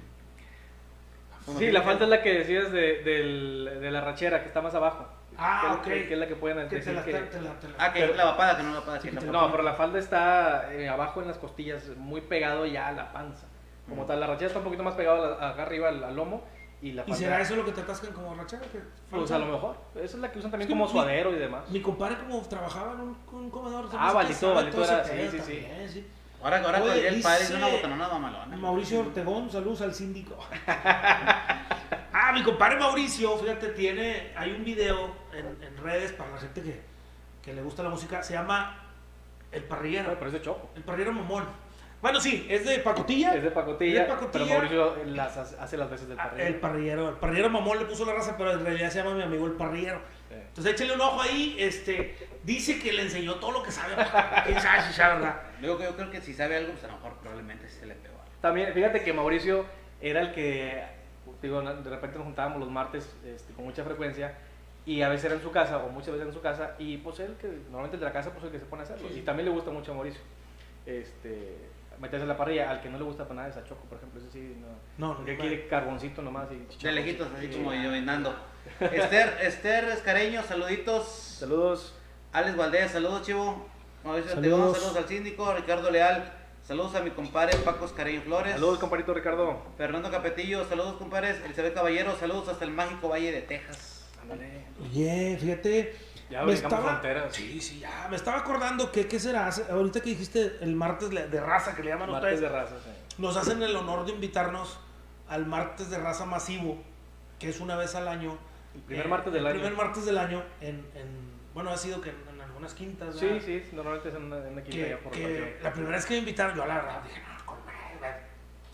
[1.58, 4.76] Sí, la falta es la que decías de, del- de la rachera, que está más
[4.76, 5.08] abajo.
[5.36, 6.08] Ah, que, ok.
[6.08, 7.14] que es la que pueden Que te decir la, que...
[7.14, 9.10] te la, te la- Ah, que Pero- es la papada, que no la papada, Sí,
[9.10, 9.22] que la.
[9.32, 13.12] No, pero la falda está eh, abajo en las costillas, muy pegado ya a la
[13.12, 13.48] panza.
[13.88, 14.08] Como Mm.
[14.08, 16.44] tal, la rachera está un poquito más pegado a la- acá arriba al, al lomo
[16.82, 17.18] y la ¿Y falda...
[17.18, 18.62] será eso lo que te atascan como rachera?
[19.12, 19.76] Pues a lo mejor.
[19.96, 21.70] Esa es la que usan también Es que como mi- suadero y demás.
[21.70, 23.90] Mi compadre como trabajaba en un, un comedor.
[23.98, 25.38] Ah, Valito, Valito era- sí, sí, sí.
[25.38, 26.08] también, sí.
[26.42, 28.56] Ahora, ahora Oye, con el padre es una botanona mamalona.
[28.56, 30.38] Mauricio Ortegón, saludos al síndico.
[30.68, 36.62] ah, mi compadre Mauricio, fíjate, tiene, hay un video en, en redes para la gente
[36.62, 36.82] que,
[37.42, 38.78] que le gusta la música, se llama
[39.52, 40.70] El Parrillero, Pero es de choco.
[40.76, 41.46] El Parrillero Mamón.
[42.02, 43.36] Bueno, sí, es de pacotilla.
[43.36, 44.46] Es de pacotilla, Es de pacotilla.
[44.46, 44.58] pero
[44.94, 46.48] Mauricio las hace hace las veces del Ah, parrillero.
[46.48, 49.24] el parrillero, el parrillero mamón le puso la raza, pero en realidad se llama mi
[49.24, 50.00] amigo el parrillero.
[50.30, 50.36] Sí.
[50.36, 53.96] Entonces échale un ojo ahí, este, dice que le enseñó todo lo que sabe.
[54.46, 55.42] ¿Quién sabe si sabe, verdad?
[55.62, 58.16] Luego yo creo que si sabe algo, pues a lo mejor probablemente se le pegó.
[58.42, 59.66] También, fíjate que Mauricio
[60.00, 60.82] era el que,
[61.42, 64.38] digo, de repente nos juntábamos los martes este, con mucha frecuencia
[64.86, 67.20] y a veces era en su casa o muchas veces en su casa y pues
[67.20, 69.10] él, que normalmente el de la casa, pues el que se pone a hacerlo.
[69.10, 69.20] Sí.
[69.20, 70.22] Y también le gusta mucho a Mauricio.
[70.86, 71.58] Este,
[72.00, 73.98] meterse en la parrilla, al que no le gusta para nada es a Choco, por
[73.98, 74.68] ejemplo, ese sí, no.
[74.98, 75.40] No, no, Porque no.
[75.40, 77.54] quiere carboncito nomás y De lejitos, así Sí.
[77.58, 78.34] como yo venando.
[78.80, 81.06] Esther, Esther Escareño, saluditos.
[81.08, 81.96] Saludos.
[82.32, 83.68] Alex Valdés, saludos, chivo.
[84.04, 84.78] Mauricio Saludos.
[84.78, 85.54] Saludos al síndico.
[85.54, 86.32] Ricardo Leal,
[86.64, 88.54] saludos a mi compadre Paco Escareño Flores.
[88.54, 89.62] Saludos, compadrito Ricardo.
[89.78, 91.42] Fernando Capetillo, saludos, compadres.
[91.44, 94.08] Elizabeth Caballero, saludos hasta el mágico Valle de Texas.
[94.22, 94.66] Ándale.
[94.82, 95.96] Oye, fíjate.
[96.30, 97.34] Ya me estaba- fronteras.
[97.36, 98.08] Sí, sí, ya.
[98.10, 99.50] Me estaba acordando que, ¿qué será?
[99.72, 102.92] Ahorita que dijiste el martes de raza, que le llaman Martes ustedes, de raza, sí.
[103.22, 104.80] nos hacen el honor de invitarnos
[105.28, 106.82] al martes de raza masivo,
[107.40, 108.38] que es una vez al año.
[108.76, 109.56] El primer Eh, martes del el año.
[109.60, 113.16] primer martes del año, en, en- bueno, ha sido que en, en algunas quintas.
[113.18, 113.42] Sí, ¿verdad?
[113.46, 116.06] sí, normalmente es en una, en una quinta que, ya por que la primera vez
[116.06, 117.58] que me invitaron, yo la verdad dije, no, con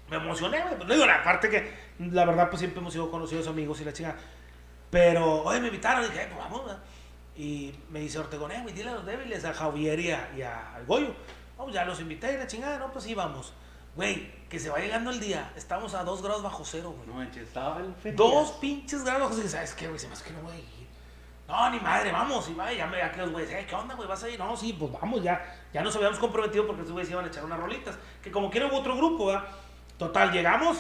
[0.10, 0.76] me emocioné, güey.
[0.76, 1.72] Pues digo, la parte que,
[2.12, 4.16] la verdad, pues siempre hemos sido conocidos amigos y la chica.
[4.92, 6.84] Pero, oye, me invitaron, dije, "Eh, pues vamos, ¿verdad?".
[7.38, 10.42] Y me dice Ortegón, eh, güey, dile a los débiles, a Javier y, a, y
[10.42, 11.14] a- al Goyo.
[11.58, 13.54] Vamos, ya los invité y la chingada, no, pues sí, vamos.
[13.96, 17.08] Güey, que se va llegando el día, estamos a dos grados bajo cero, güey.
[17.08, 17.44] No manches.
[17.44, 18.18] Estaba el ferias.
[18.18, 19.48] Dos pinches grados bajo cero.
[19.50, 20.00] ¿Sabes qué, güey?
[20.00, 20.66] Se me hace que no voy a ir.
[21.48, 22.50] No, ni madre, vamos.
[22.50, 24.08] Y va, ya me aquí los güeyes, "Eh, ¿qué onda, güey?
[24.08, 24.40] ¿Vas a ir?
[24.40, 25.40] No, sí, pues vamos, ya.
[25.72, 27.98] Ya nos habíamos comprometido porque estos güeyes iban a echar unas rolitas.
[28.24, 29.44] Que como quiera hubo otro grupo, ¿verdad?
[29.98, 30.78] Total, llegamos.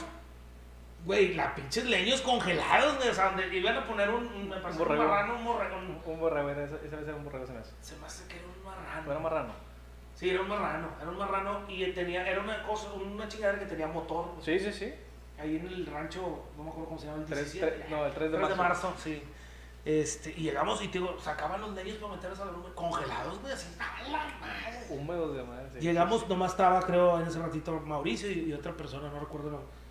[1.06, 3.10] Güey, la pinches leños congelados, güey.
[3.10, 5.78] O sea, donde iban a poner un, un, me parece un marrano, un borrego.
[5.78, 7.74] un- Un borrego, esa, esa vez era un borrego se me hace.
[7.82, 9.12] se me hace que era un ¿No marrano.
[9.12, 9.54] era marrano?
[10.16, 10.90] Sí, era un marrano.
[11.00, 14.32] Era un marrano y tenía, era una cosa, una chingadera que tenía motor.
[14.34, 14.44] güey.
[14.44, 14.94] Sí, sí, sí.
[15.38, 17.78] Ahí en el rancho, no me acuerdo cómo se llama, el Tres- 17.
[17.78, 18.88] tres- no, el 3 de 3 de marzo.
[18.90, 19.22] marzo, sí.
[19.84, 23.40] Este, y llegamos y te digo, sacaban los leyes para meterlos a la nube, congelados,
[23.42, 24.86] güey, así, ¡a la madre!
[24.90, 25.70] Húmedos de madre.
[25.74, 25.80] sí.
[25.80, 29.52] Llegamos, nomás estaba, creo, en ese ratito Mauricio y, y otra persona, no recuerdo.
[29.52, 29.85] No.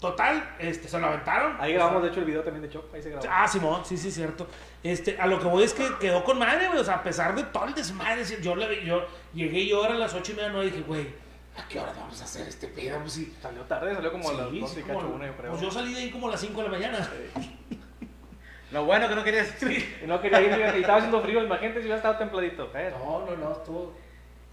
[0.00, 1.56] Total, este, se lo aventaron.
[1.60, 2.94] Ahí grabamos, de hecho, el video también de Choc.
[2.94, 3.26] Ahí se grabó.
[3.28, 4.46] Ah, Simón, sí, sí, cierto.
[4.82, 6.78] Este, a lo que voy es que quedó con madre, güey.
[6.78, 9.98] O sea, a pesar de todo el desmadre, yo, le, yo llegué yo ahora a
[9.98, 11.08] las ocho y media, no dije, güey,
[11.56, 13.00] ¿a qué hora vamos a hacer este pedo?
[13.00, 13.34] Pues sí.
[13.42, 15.50] Salió tarde, salió como a las Sí, 12 sí, y cacho, una, yo creo.
[15.50, 17.10] Pues yo salí de ahí como a las 5 de la mañana.
[18.70, 19.54] Lo bueno que no querías.
[19.62, 22.70] Y no quería ir, y estaba haciendo frío, imagínate si hubiera estado templadito.
[22.74, 23.94] Eh, No, no, no, estuvo.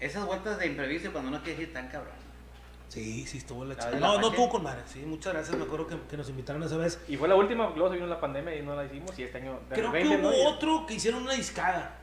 [0.00, 2.14] Esas vueltas de imprevisto cuando no quieres ir tan cabrón.
[2.88, 4.82] Sí, sí, estuvo la La No, no estuvo con madre.
[4.86, 5.56] Sí, muchas gracias.
[5.56, 7.02] Me acuerdo que, que nos invitaron esa vez.
[7.08, 9.18] Y fue la última, luego se vino la pandemia y no la hicimos.
[9.18, 11.98] Y este año, de Creo que hubo otro que hicieron una discada.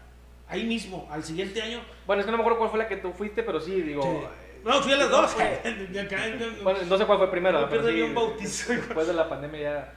[0.48, 1.80] Ahí mismo, al siguiente año.
[2.06, 4.04] Bueno, es que no me acuerdo cuál fue la que tú fuiste, pero sí, digo.
[4.04, 4.10] Sí.
[4.10, 5.36] eh, No, fui a las dos.
[6.64, 8.74] Bueno, no sé cuál fue primero, No pero sí, un bautizo.
[8.74, 9.94] después de la pandemia ya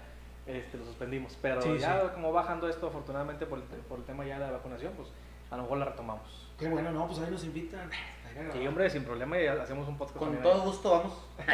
[0.47, 1.37] este, lo suspendimos.
[1.43, 2.07] Pero Sí, ya sí.
[2.15, 5.09] como bajando esto, afortunadamente por el, por el tema ya de la vacunación, pues
[5.51, 6.49] a lo mejor la retomamos.
[6.59, 7.91] Qué bueno, no, pues ahí nos invitan.
[8.53, 10.67] Sí, hombre, sin problema, y hacemos un podcast Con todo ahí.
[10.69, 11.27] gusto vamos.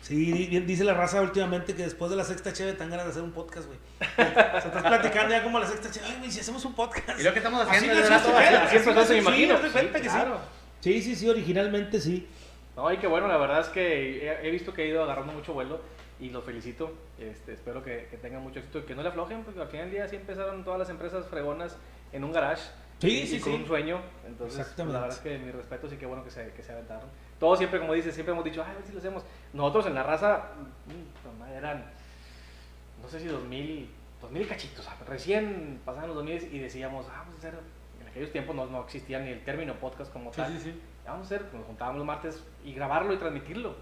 [0.00, 3.10] Sí, di- dice la raza últimamente que después de la sexta cheve tan ganas de
[3.10, 3.78] hacer un podcast, güey.
[4.00, 7.20] O sea, estás platicando ya como la sexta cheve, ay, güey, si hacemos un podcast.
[7.20, 9.58] Y lo que estamos haciendo es rato, Así empezó, nació, me imagino.
[9.58, 10.38] de cuenta Sí, que claro.
[10.80, 10.92] sí.
[10.94, 12.26] Sí, sí, sí, originalmente sí.
[12.76, 15.32] No, y qué bueno, la verdad es que he, he visto que ha ido agarrando
[15.32, 15.80] mucho vuelo
[16.20, 16.94] y los felicito.
[17.18, 19.86] Este, espero que, que tengan mucho éxito y que no le aflojen, porque al final
[19.86, 21.76] del día sí empezaron todas las empresas fregonas
[22.12, 22.62] en un garage.
[23.00, 23.58] Sí, y, sí, y con sí.
[23.60, 24.00] un sueño.
[24.26, 26.72] Entonces, pues, la verdad es que mi respeto sí que bueno que se, que se
[26.72, 27.08] aventaron.
[27.38, 29.22] Todos siempre, como dices, siempre hemos dicho, "Ay, a ver si lo hacemos.
[29.52, 30.50] Nosotros en la raza
[30.86, 31.84] mm, madre, eran,
[33.00, 33.88] no sé si 2000,
[34.20, 37.54] 2000 y cachitos, recién pasaban los 2000 y decíamos, ah, vamos a hacer,
[38.00, 40.58] en aquellos tiempos no, no existía ni el término podcast como tal.
[40.58, 40.80] sí.
[41.06, 43.74] Vamos a hacer, nos juntábamos los martes y grabarlo y transmitirlo.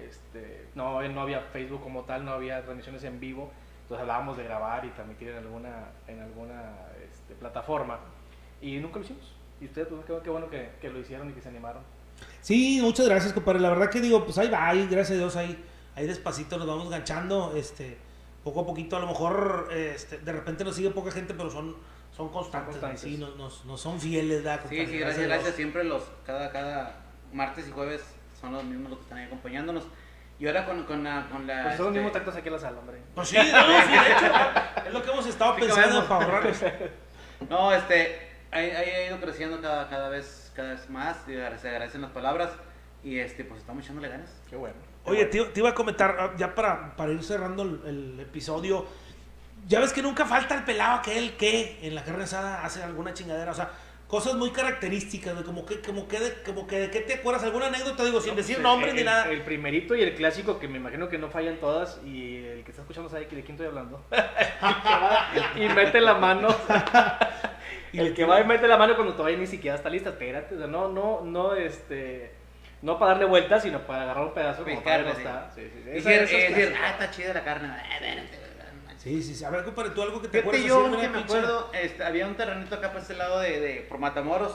[0.00, 3.50] Este, no, no había Facebook como tal, no había transmisiones en vivo,
[3.82, 6.72] entonces hablábamos de grabar y transmitir en alguna, en alguna
[7.06, 7.98] este, plataforma
[8.60, 9.32] y nunca lo hicimos.
[9.60, 11.82] Y ustedes, pues, qué, qué bueno que, que lo hicieron y que se animaron.
[12.40, 13.60] Sí, muchas gracias, compadre.
[13.60, 15.62] La verdad que digo, pues ahí va, ahí, gracias a Dios, ahí,
[15.96, 17.98] ahí despacito nos vamos ganchando, este,
[18.44, 21.76] poco a poquito, a lo mejor, este, de repente nos sigue poca gente, pero son,
[22.14, 23.00] son constantes, constantes.
[23.00, 24.86] sí, nos, nos, nos son fieles, ¿verdad, Sí, compadre?
[24.86, 25.28] sí, gracias, a Dios.
[25.32, 25.54] gracias.
[25.56, 26.96] Siempre los, cada, cada
[27.32, 28.02] martes y jueves
[28.40, 29.84] son los mismos los que están ahí acompañándonos.
[30.38, 31.28] Y ahora con, con la...
[31.30, 32.98] Con la Pues son los este, mismos tactos aquí en la sala, hombre.
[33.14, 33.52] Pues sí, no, sí,
[33.92, 36.58] de hecho, es lo que hemos estado Sí, pensando para ahorrarnos.
[37.50, 41.16] No, este, ha ido creciendo cada, cada vez cada vez más.
[41.28, 42.50] y Se agradecen las palabras.
[43.02, 44.30] Y este, pues estamos echándole ganas.
[44.48, 44.76] Qué bueno.
[45.04, 48.86] Oye, te, te iba a comentar, ah, ya para, para ir cerrando el, el episodio,
[49.66, 53.14] ya ves que nunca falta el pelado aquel que en la carne asada hace alguna
[53.14, 53.70] chingadera, o sea,
[54.06, 57.44] cosas muy características, de como que, como que, de, como que de qué te acuerdas,
[57.44, 59.30] alguna anécdota, digo, sin No, decir pues, nombres el, ni nada.
[59.30, 62.72] El primerito y el clásico que me imagino que no fallan todas y el que
[62.72, 64.04] está escuchando sabe de quién estoy hablando.
[65.56, 66.48] Y mete la mano.
[67.98, 70.10] el que va y mete la mano cuando todavía ni siquiera está lista.
[70.10, 72.32] Espérate, o sea, no, no, no, este,
[72.82, 75.20] no para darle vueltas, sino para agarrar un pedazo como Picar, todavía no sí.
[75.26, 75.50] está.
[75.54, 75.90] Sí, sí, sí.
[75.98, 76.78] Esa- eh, decir, clásica.
[76.82, 77.68] ah, está chida la carne.
[77.68, 78.40] Manches.
[79.02, 79.44] Sí, sí, sí.
[79.44, 80.68] A ver, compadre, tú algo que te Fíjate, acuerdas.
[80.68, 83.80] yo que me pinche- acuerdo, este, había un terrenito acá para este lado de, de
[83.88, 84.54] por Matamoros.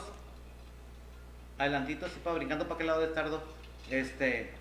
[1.58, 3.42] Adelantito, así para brincando para aquel lado de Estardo.
[3.90, 4.52] Este,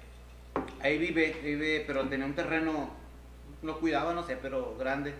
[0.81, 2.91] ahí vive, vive, pero tenía un terreno,
[3.63, 5.13] lo cuidaba, no sé, pero grande.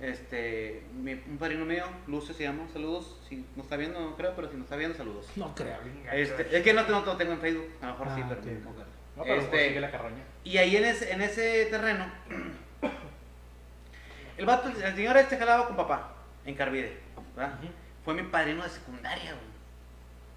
[0.00, 3.18] Este, mi- un padrino mío, Lucio se llama, saludos.
[3.28, 5.26] Si nos está viendo, no creo, pero si nos está viendo, saludos.
[5.36, 5.78] No creo.
[5.84, 6.14] venga.
[6.14, 8.40] Este, es que no, no, lo tengo en Facebook, a lo mejor sí, Ah, pero
[8.40, 8.46] ok.
[8.46, 8.96] no, no.
[9.16, 10.22] No, pero Este, sigue la carroña.
[10.44, 12.04] y ahí en ese, en ese terreno,
[14.36, 16.12] el vato, el señor este jalaba con papá,
[16.44, 16.98] en Carvide,
[17.34, 17.58] ¿verdad?
[18.04, 19.46] Fue mi padrino de secundaria, güey.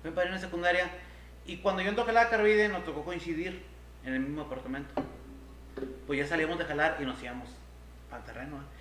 [0.02, 0.90] Fue mi padrino de secundaria.
[1.46, 3.64] Y cuando yo entré a jalar a Carvide, nos tocó coincidir
[4.06, 4.94] en el mismo apartamento.
[6.08, 7.50] Pues ya salíamos de jalar y nos íbamos
[8.12, 8.58] al terreno.
[8.58, 8.79] ¿eh?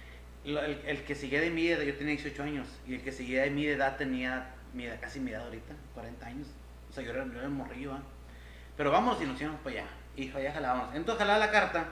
[0.57, 3.51] El, que seguía de mi edad, yo tenía 18 años, y el que seguía de
[3.51, 6.49] mi edad tenía mi edad, casi mi edad ahorita, 40 años.
[6.91, 7.93] O sea, yo era, yo era morrillo.
[8.77, 9.89] Pero vamos y nos íbamos para allá.
[10.17, 10.95] Y allá jalábamos.
[10.95, 11.85] Entonces jalaba la carta.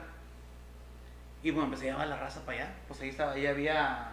[1.43, 2.75] Y bueno, empecé a llevar la raza para allá.
[2.87, 4.09] Pues ahí estaba, ahí había.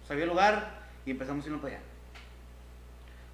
[0.00, 1.84] Pues había lugar y empezamos a irnos para allá.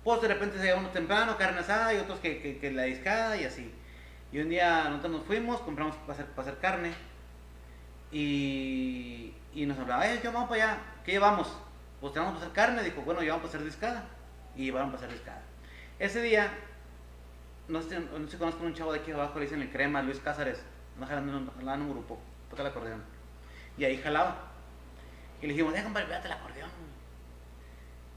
[0.04, 3.36] Pues de repente se uno temprano, carne asada y otros que, que, que la discada
[3.36, 3.72] y así.
[4.30, 6.92] Y un día nosotros nos fuimos, compramos para hacer, para hacer carne.
[8.12, 10.78] Y, y nos hablaba, eh, ¿qué vamos para allá?
[11.04, 11.48] ¿Qué llevamos?
[12.00, 12.82] Pues tenemos para hacer carne.
[12.82, 14.04] Dijo, bueno, llevamos para hacer discada.
[14.54, 15.42] Y llevaron para hacer discada.
[15.98, 16.50] Ese día
[17.68, 20.02] no sé, no sé conozco a un chavo de aquí abajo, le dicen el crema,
[20.02, 20.62] Luis Cázares.
[20.94, 23.02] Anda jalando, en- un grupo, toca el acordeón.
[23.76, 24.36] Y ahí jalaba.
[25.42, 26.70] Y le dijimos, eh, compadre, pégate el acordeón.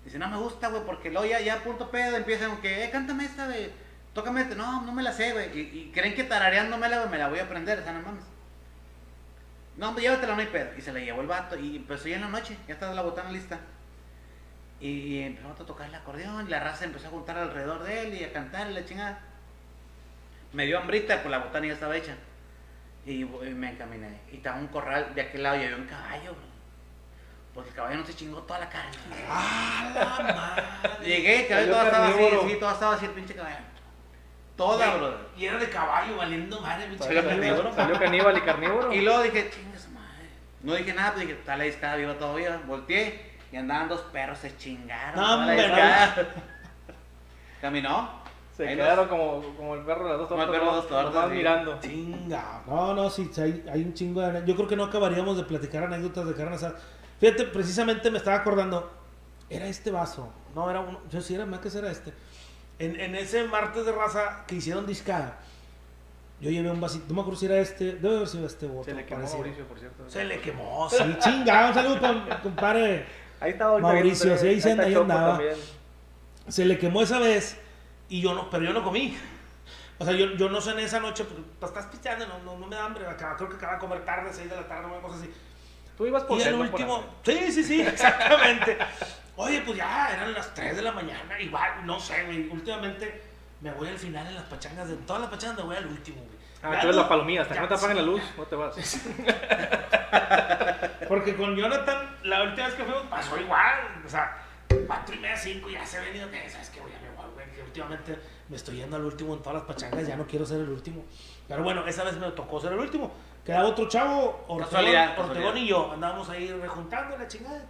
[0.06, 2.90] Dice, no me gusta, güey, porque luego ya, ya a punto pedo empiezan que, eh,
[2.90, 3.70] cántame esta, güey.
[4.14, 4.56] Tócame esta.
[4.56, 5.58] No, no me la sé, güey.
[5.60, 8.24] Y, creen que tarareándomela, güey, me la voy a aprender, o no mames.
[9.80, 10.72] No, pues llévatela, no hay pedo.
[10.78, 11.58] Y se la llevó el vato.
[11.58, 13.58] Y empezó ya en la noche, ya estaba la botana lista.
[14.82, 16.48] Y, empezamos a tocar el acordeón.
[16.48, 19.20] Y la raza empezó a juntar alrededor de él y a cantar y la chingada.
[20.52, 22.18] Me dio hambrita, pues la botana ya estaba hecha.
[23.06, 24.20] Y, y me encaminé.
[24.34, 26.50] Y estaba un corral de aquel lado y había un caballo, bro.
[27.54, 28.92] Porque el caballo no se chingó toda la carne.
[29.30, 31.08] ¡Ah, la madre!
[31.08, 33.69] Llegué, el caballo todo estaba así, sí, todo estaba así el pinche caballo.
[34.60, 35.18] Toda, Güey, brother.
[35.38, 38.94] Y era de caballo, valiendo madre, pinche Salió caníbal, salió caníbal y carnívoro.
[38.94, 40.26] Y luego dije, chinga su madre.
[40.62, 42.62] No dije nada, pues dije, está la discada viva todavía.
[42.68, 45.16] Volteé y andaban dos perros, se chingaron.
[45.20, 46.28] No, hombre, discada.
[47.62, 48.20] Caminó.
[48.56, 50.60] Se Ahí quedaron como, como el perro de las dos Como el tortas.
[50.62, 51.38] perro de las dos nomás- tortas, nomás sí.
[51.38, 51.80] mirando.
[51.80, 52.62] Chinga.
[52.68, 54.46] No, no, sí, sí, hay, hay un chingo de...
[54.46, 56.76] Yo creo que no acabaríamos de platicar anécdotas de carne asada.
[57.22, 58.92] Fíjate, precisamente me estaba acordando.
[59.50, 60.34] Era este vaso.
[60.54, 61.00] No, era uno...
[61.10, 62.14] Yo sí era más que era este.
[62.80, 65.38] En, en ese martes de raza que hicieron discada.
[66.42, 68.92] Yo llevé un vasito, no me acuerdo si era este, debe haber sido este bote.
[68.92, 69.28] Se le quemó.
[69.28, 70.10] Mauricio, por cierto.
[70.10, 71.68] Se le quemó, sí, chingado.
[71.68, 73.06] Un saludo para mi compadre.
[73.42, 75.38] Ahí estaba ahorita Mauricio, sí, ahí se ahí andaba.
[75.38, 75.56] también.
[76.48, 77.58] Se le quemó esa vez
[78.08, 79.18] y yo no, pero yo no comí.
[79.98, 82.68] O sea, yo, yo no cené esa noche porque pues, estás pisteando, no, no, no
[82.68, 83.04] me da hambre.
[83.38, 85.30] Creo que acaba de comer tarde, 6 de la tarde, una cosa así.
[85.98, 88.78] Tú ibas por y el por último, sí, sí, sí, exactamente.
[89.42, 92.50] Oye, pues ya eran las 3 de la mañana, igual, no sé, güey.
[92.50, 93.22] Últimamente
[93.62, 96.18] me voy al final en las pachangas, de todas las pachangas me voy al último,
[96.18, 96.38] güey.
[96.62, 98.76] Ah, tú eres la palomía, hasta que no te apaguen la luz, no te vas.
[101.08, 103.76] Porque con Jonathan, la última vez que fuimos, pasó igual.
[104.06, 104.44] O sea,
[104.86, 106.28] cuatro y media, cinco, ya se ha venido.
[106.50, 106.82] ¿Sabes qué?
[106.82, 107.50] Voy a me voy, güey.
[107.52, 108.20] Que últimamente
[108.50, 111.06] me estoy yendo al último en todas las pachangas, ya no quiero ser el último.
[111.48, 113.14] Pero bueno, esa vez me tocó ser el último.
[113.46, 115.94] Quedaba otro chavo, Ortegón, Ortegón y yo.
[115.94, 117.64] Andábamos ahí rejuntando la chingada.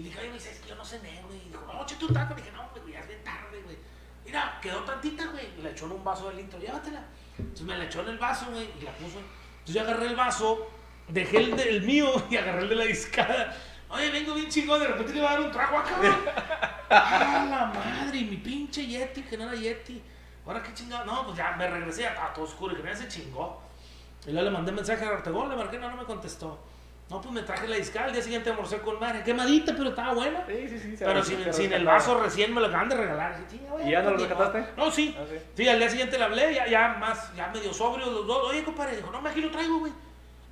[0.00, 1.36] Y dije, oye, me dice, es que yo no cené, güey.
[1.46, 2.32] Y dijo, no, che, tu taco.
[2.32, 3.76] Y dije, no, güey, ya es bien tarde, güey.
[4.24, 5.46] Mira, quedó tantita, güey.
[5.58, 7.02] Y le echó en un vaso de litro, llévatela.
[7.38, 9.18] Entonces me la echó en el vaso, güey, y la puso.
[9.18, 10.70] Entonces yo agarré el vaso,
[11.08, 13.54] dejé el, de- el mío y agarré el de la discada.
[13.90, 15.96] Oye, vengo bien chingón, de repente le iba a dar un trago acá.
[16.88, 18.18] ¡Ah, la madre!
[18.18, 20.02] Y mi pinche Yeti, que no era Yeti.
[20.46, 21.04] Ahora qué chingado.
[21.04, 23.60] No, pues ya me regresé, ya estaba todo oscuro y que nadie se chingó.
[24.26, 26.58] Y luego le mandé mensaje a Ortegón, le marqué, no, no me contestó.
[27.10, 29.24] No, pues me traje la discada, al día siguiente almorcé con madre.
[29.24, 30.44] Quemadita, pero estaba buena.
[30.46, 30.94] Sí, sí, sí.
[30.96, 33.36] Pero sin, el vaso recién me lo acaban de regalar.
[33.50, 34.60] "Chinga, güey, ¿Y ya no lo rescataste?
[34.60, 34.70] modo".
[34.76, 35.16] No, sí.
[35.18, 35.36] Ah, sí.
[35.56, 38.50] Sí, al día siguiente le hablé, ya, ya más, ya medio sobrio los dos.
[38.50, 39.92] Oye, compadre, dijo, no, me aquí lo traigo, güey.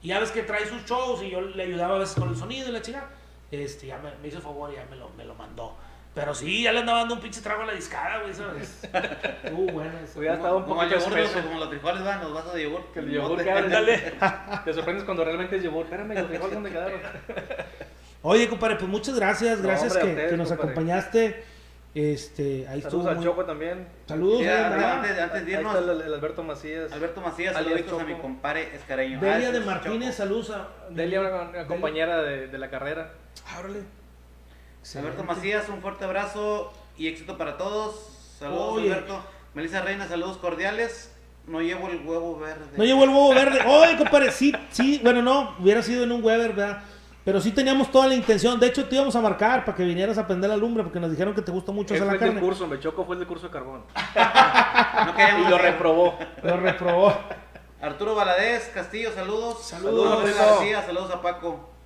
[0.03, 2.37] Y ya ves que trae sus shows y yo le ayudaba a veces con el
[2.37, 3.09] sonido y la chica.
[3.53, 5.77] Este, ya me, me hizo favor y ya me lo, me lo mandó.
[6.15, 8.81] Pero sí, ya le andaba dando un pinche trago a la discada, güey, ¿sabes?
[9.53, 10.19] Uh, bueno, eso.
[10.19, 12.93] Hubiera estado un Como el poquito yogur, como los frijoles van, los vasos de yogur.
[12.93, 14.13] Que el yogur queda- Ándale.
[14.65, 15.85] Te sorprendes cuando realmente es yogur.
[15.85, 17.01] Espérame, los frijoles dónde quedaron.
[18.23, 20.71] Oye, compadre, pues muchas gracias, No, gracias hombre, a que, ustedes, que nos compadre.
[20.73, 21.45] acompañaste.
[21.95, 23.09] Este, ahí Saludos estuvo.
[23.09, 23.89] al muy- Choco también.
[24.07, 24.93] Saludos, eh, ¿verdad?
[24.93, 26.93] antes, antes de Ahí irnos, está el, el Alberto Macías.
[26.93, 29.21] Alberto Macías, saluditos a mi compadre Escareño.
[29.21, 30.69] Delia Ah, de Martínez, saludos a.
[30.91, 33.13] Delia, una, una compañera de, de la carrera.
[33.57, 33.81] Ábrale.
[34.97, 37.95] Alberto Macías, un fuerte abrazo y éxito para todos.
[38.39, 38.93] Saludos, Oye.
[38.93, 39.21] Alberto.
[39.55, 41.13] Melissa Reina, saludos cordiales.
[41.47, 42.65] No llevo el huevo verde.
[42.77, 43.61] No llevó el huevo verde.
[43.67, 46.83] Oye, compadre, sí, sí, bueno, no, hubiera sido en un Weber, ¿verdad?
[47.25, 48.59] Pero sí teníamos toda la intención.
[48.61, 51.11] De hecho, te íbamos a marcar para que vinieras a prender la lumbre porque nos
[51.11, 52.41] dijeron que te gusta mucho hacer fue la el del carne.
[52.41, 53.83] curso, me Choco fue el del curso de carbón.
[55.07, 56.19] No Y lo reprobó.
[56.43, 57.15] Lo reprobó.
[57.81, 59.67] Arturo Valadez, Castillo, saludos.
[59.67, 60.29] Saludos,
[60.87, 61.78] saludos a Paco.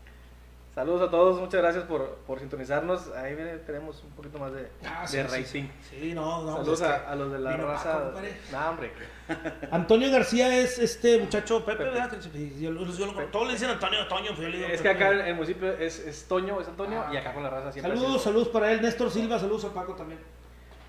[0.74, 3.08] Saludos a todos, muchas gracias por, por sintonizarnos.
[3.10, 5.68] Ahí viene, tenemos un poquito más de, Ah, sí, de sí, rating.
[5.90, 6.56] Sí, no, no.
[6.56, 8.10] Saludos es que- a, a los de la raza.
[8.14, 8.20] Paco.
[8.50, 8.90] Nah, hombre.
[9.70, 11.90] Antonio García es este muchacho Pepe, Pepe.
[11.90, 12.18] ¿verdad?
[12.58, 14.88] Yo, yo- yo lo- todos le dicen Antonio, Toño, pues yo le digo Es que
[14.88, 15.04] Pepe.
[15.04, 17.10] acá en el municipio es, es Toño, es Antonio, Ah.
[17.12, 17.92] y acá con la raza siempre.
[17.94, 18.80] Saludos, sido saludos para él.
[18.80, 20.20] Néstor Silva, saludos a Paco también.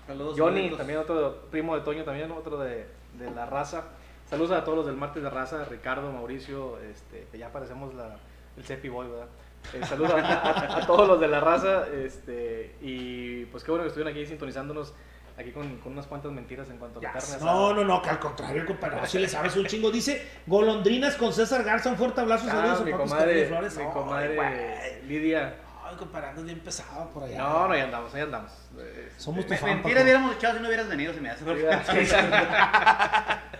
[0.06, 0.34] Saludos.
[0.38, 0.78] Johnny, saluditos.
[0.78, 2.86] también otro primo de Toño, también otro de,
[3.18, 3.84] de la raza.
[4.30, 8.16] Saludos a todos los del martes de raza, Ricardo, Mauricio, este, que ya parecemos la,
[8.56, 9.26] el Cepi Boy, ¿verdad?
[9.72, 13.84] Eh, saludos a, a- a todos los de la raza, este, y pues qué bueno
[13.84, 14.92] que estuvieron aquí sintonizándonos
[15.36, 17.52] aquí con, con unas cuantas mentiras en cuanto a la Ya, carne asada.
[17.52, 19.00] no, no, no, que al contrario, compadre.
[19.00, 19.90] No, si le sabes un chingo.
[19.90, 21.88] Dice Golondrinas con César Garza.
[21.90, 22.44] Un fuerte abrazo.
[22.48, 23.76] Ah, Saludos a mi Paco comadre, Flores.
[23.78, 25.02] mi comadre.
[25.08, 25.54] Lidia.
[25.86, 27.38] Ay, compadre, andas bien pesado por allá.
[27.38, 28.52] No, no, ahí andamos, ahí andamos.
[28.78, 31.44] Eh, Somos tu fan, Mentira hubiéramos echado si no hubieras venido, se me hace.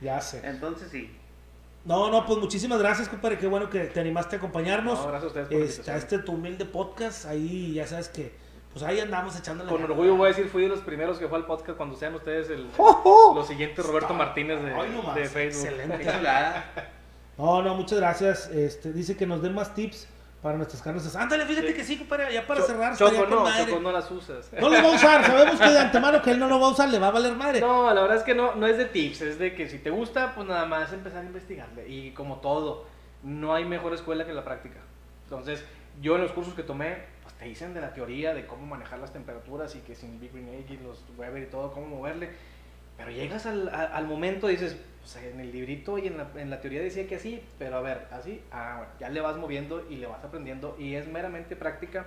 [0.00, 0.40] Ya sé.
[0.44, 1.14] Entonces sí.
[1.86, 3.38] No, no, pues muchísimas gracias, compadre.
[3.38, 4.98] Qué bueno que te animaste a acompañarnos.
[4.98, 7.26] No, gracias a ustedes por Este, a este tu humilde podcast.
[7.26, 8.34] Ahí ya sabes que,
[8.72, 9.70] pues ahí andamos echándole.
[9.70, 12.12] Con orgullo voy a decir, fui de los primeros que fue al podcast cuando sean
[12.16, 13.34] ustedes el, ¡Oh, oh!
[13.36, 15.68] los siguientes Roberto Martínez de, Ay, no más, de Facebook.
[15.68, 16.06] Excelente.
[17.38, 18.48] No, no, muchas gracias.
[18.48, 20.08] Este, dice que nos den más tips
[20.42, 21.24] para nuestras carnes asadas.
[21.24, 21.74] Ándale, fíjate Sí.
[21.74, 22.32] que sí, compadre.
[22.32, 23.66] Ya para Cho- cerrar, Choco no, madre.
[23.66, 24.52] Choco no las usas.
[24.52, 26.70] No lo va a usar, sabemos que de antemano que él no lo va a
[26.70, 27.60] usar, le va a valer madre.
[27.60, 29.90] No, la verdad es que no, no es de tips, es de que si te
[29.90, 31.88] gusta, pues nada más empezar a investigarle.
[31.88, 32.86] Y como todo,
[33.22, 34.78] no hay mejor escuela que la práctica.
[35.24, 35.64] Entonces,
[36.00, 38.98] yo en los cursos que tomé, pues te dicen de la teoría de cómo manejar
[39.00, 42.30] las temperaturas y que sin Big Green Egg y los Weber y todo, cómo moverle.
[42.96, 46.28] Pero llegas al, a- al momento y dices, pues en el librito y en la,
[46.36, 49.36] en la teoría decía que así, pero a ver, así, ah, bueno, ya le vas
[49.36, 52.06] moviendo y le vas aprendiendo y es meramente práctica.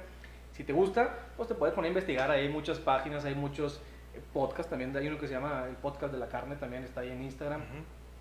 [0.51, 3.77] Si te gusta, pues te puedes poner a investigar, hay muchas páginas, hay muchos
[4.15, 7.01] eh, podcasts también, hay uno que se llama el podcast de la carne, también está
[7.01, 7.61] ahí en Instagram,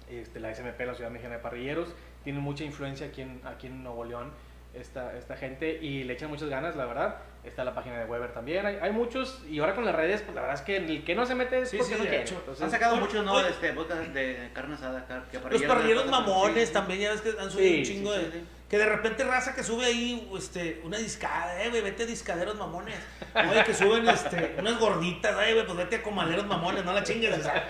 [0.09, 1.89] este, la SMP, la Ciudad Mexicana de Parrilleros,
[2.23, 4.31] tienen mucha influencia aquí en, aquí en Nuevo León
[4.75, 7.17] esta, esta gente y le echan muchas ganas, la verdad.
[7.45, 10.35] Está la página de Weber también, hay, hay muchos y ahora con las redes, pues
[10.35, 12.09] la verdad es que el que no se mete es Sí, porque sí, no de
[12.11, 12.25] quiere.
[12.25, 12.35] hecho.
[12.41, 13.33] Entonces, Han sacado muchos, ¿no?
[13.33, 13.49] oye.
[13.49, 15.07] Este, podcast de carne asada.
[15.07, 18.19] car- que Los parrilleros, mamones también, ya ves que han subido Sí, un chingo sí,
[18.19, 18.25] de.
[18.27, 18.45] sí, sí.
[18.69, 22.55] Que de repente raza que sube ahí, este, una discada, eh, güey, vete a discaderos
[22.57, 22.97] mamones.
[23.35, 27.03] Oye, que suben, este, unas gorditas, eh, güey, pues vete a comaderos mamones, no la
[27.03, 27.67] chingues, o sea.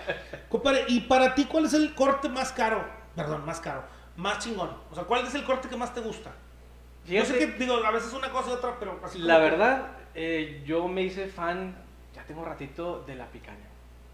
[0.89, 2.85] Y para ti, ¿cuál es el corte más caro?
[3.15, 3.83] Perdón, más caro,
[4.17, 4.75] más chingón.
[4.91, 6.31] O sea, ¿cuál es el corte que más te gusta?
[7.09, 10.61] Yo sé que, digo, a veces una cosa y otra, pero así La verdad, eh,
[10.65, 11.75] yo me hice fan,
[12.13, 13.67] ya tengo ratito, de la picaña.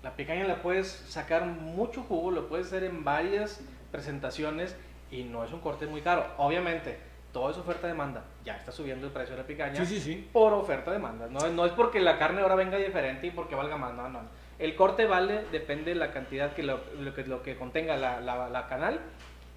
[0.04, 4.76] La picaña la puedes sacar mucho jugo, lo puedes hacer en varias presentaciones
[5.12, 6.26] y no es un corte muy caro.
[6.38, 7.00] Obviamente,
[7.34, 8.24] todo es oferta-demanda.
[8.44, 10.30] Ya está subiendo el precio de la picaña Sí, sí, sí.
[10.32, 11.28] por oferta-demanda.
[11.28, 13.94] No, no es porque la carne ahora venga diferente y porque valga más.
[13.94, 14.20] No, no.
[14.60, 18.22] El corte vale, depende de la cantidad que lo, lo que, lo que contenga la,
[18.22, 19.00] la- la canal.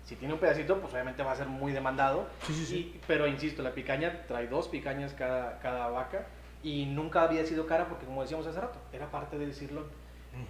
[0.08, 2.26] Si tiene un pedacito, pues obviamente va a ser muy demandado.
[2.46, 2.76] Sí, sí, sí.
[2.96, 6.24] Y- pero insisto, la picaña trae dos picañas cada, cada vaca
[6.62, 9.84] y nunca había sido cara porque, como decíamos hace rato, era parte del decirlo.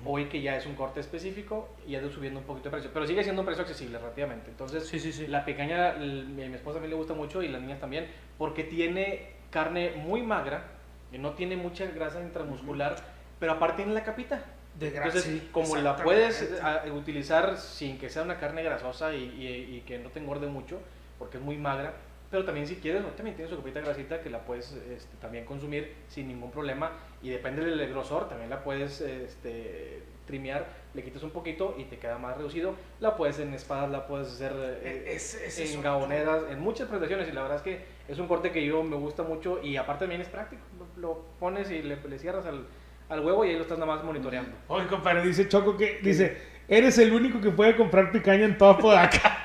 [0.05, 2.91] Hoy que ya es un corte específico y ha ido subiendo un poquito de precio,
[2.95, 4.49] pero sigue siendo un precio accesible relativamente.
[4.51, 5.27] Entonces, Sí, sí, sí.
[5.27, 8.07] la picaña, l- mi, esposa también le gusta mucho y las niñas también,
[8.37, 10.63] porque tiene carne muy magra,
[11.11, 12.95] y no tiene mucha grasa intramuscular,
[13.41, 14.45] pero aparte tiene la capita.
[14.79, 15.19] De grasa.
[15.19, 19.77] Entonces, sí, como la puedes ah, utilizar sin que sea una carne grasosa y, y-
[19.77, 20.79] y que no te engorde mucho,
[21.19, 21.95] porque es muy magra,
[22.31, 25.95] pero también si quieres, también tiene su copita grasita que la puedes este, también consumir
[26.09, 31.31] sin ningún problema y depende del grosor, también la puedes este, trimear, le quitas un
[31.31, 34.53] poquito y te queda más reducido, la puedes en espadas, la puedes hacer
[34.83, 38.19] eh, E- ese es en gaboneras, en muchas presentaciones y la verdad es que es
[38.19, 41.71] un corte que yo me gusta mucho y aparte también es práctico, lo, lo pones
[41.71, 42.67] y le, le cierras al,
[43.09, 44.51] al huevo y ahí lo estás nada más monitoreando.
[44.69, 46.37] Oye, compadre, dice Choco que, dice,
[46.69, 49.35] eres el único que puede comprar picaña en toda Podaca.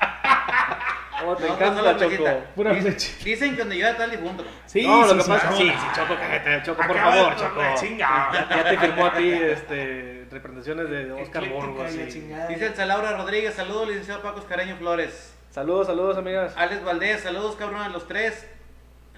[1.26, 2.24] Oh, te No, encanta no la Choco.
[2.54, 3.08] Pura flecha.
[3.24, 4.44] Dicen que donde yo está el difunto.
[4.66, 7.36] Sí, no, lo sí, que sí, pasa sí, sí, Choco, cállate, Choco, por Acaba favor,
[7.36, 7.62] Choco.
[7.62, 8.32] la chingada.
[8.50, 12.46] Ya, ya te firmó a ti este, representaciones de Oscar y- chingada.
[12.48, 15.34] Dice el Laura Rodríguez, saludos licenciado Paco Escareño Flores.
[15.50, 16.52] Saludos, saludos, amigas.
[16.58, 18.46] Alex Valdés, saludos cabrón a los tres.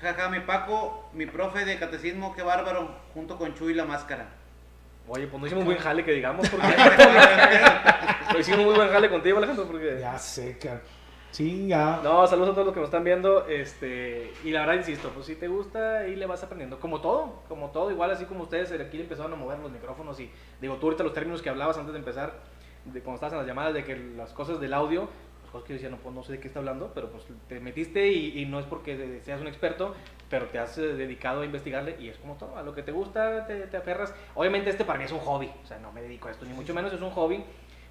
[0.00, 4.28] Jaja, mi Paco, mi profe de catecismo, qué bárbaro, junto con Chuy la máscara.
[5.08, 6.66] Oye, pues no hicimos buen jale que digamos, porque
[8.32, 9.98] no hicimos muy buen jale contigo, Alejandro, porque...
[10.00, 10.82] Ya sé, cabrón.
[11.32, 12.00] Chinga.
[12.02, 13.46] No, saludos a todos los que nos están viendo.
[13.46, 16.80] Este, y la verdad, insisto, pues si te gusta, ahí le vas aprendiendo.
[16.80, 20.18] Como todo, como todo, igual así como ustedes aquí le empezaron a mover los micrófonos.
[20.18, 20.30] Y
[20.62, 22.40] digo, tú ahorita los términos que hablabas antes de empezar,
[22.86, 25.10] de cuando estabas en las llamadas, de que las cosas del audio,
[25.56, 27.60] cosas que yo decía, no, pues, no sé de qué está hablando, pero pues te
[27.60, 29.94] metiste y, y no es porque seas un experto,
[30.28, 32.92] pero te has eh, dedicado a investigarle y es como todo, a lo que te
[32.92, 34.14] gusta te, te aferras.
[34.34, 36.52] Obviamente este para mí es un hobby, o sea, no me dedico a esto, ni
[36.52, 37.42] mucho menos es un hobby,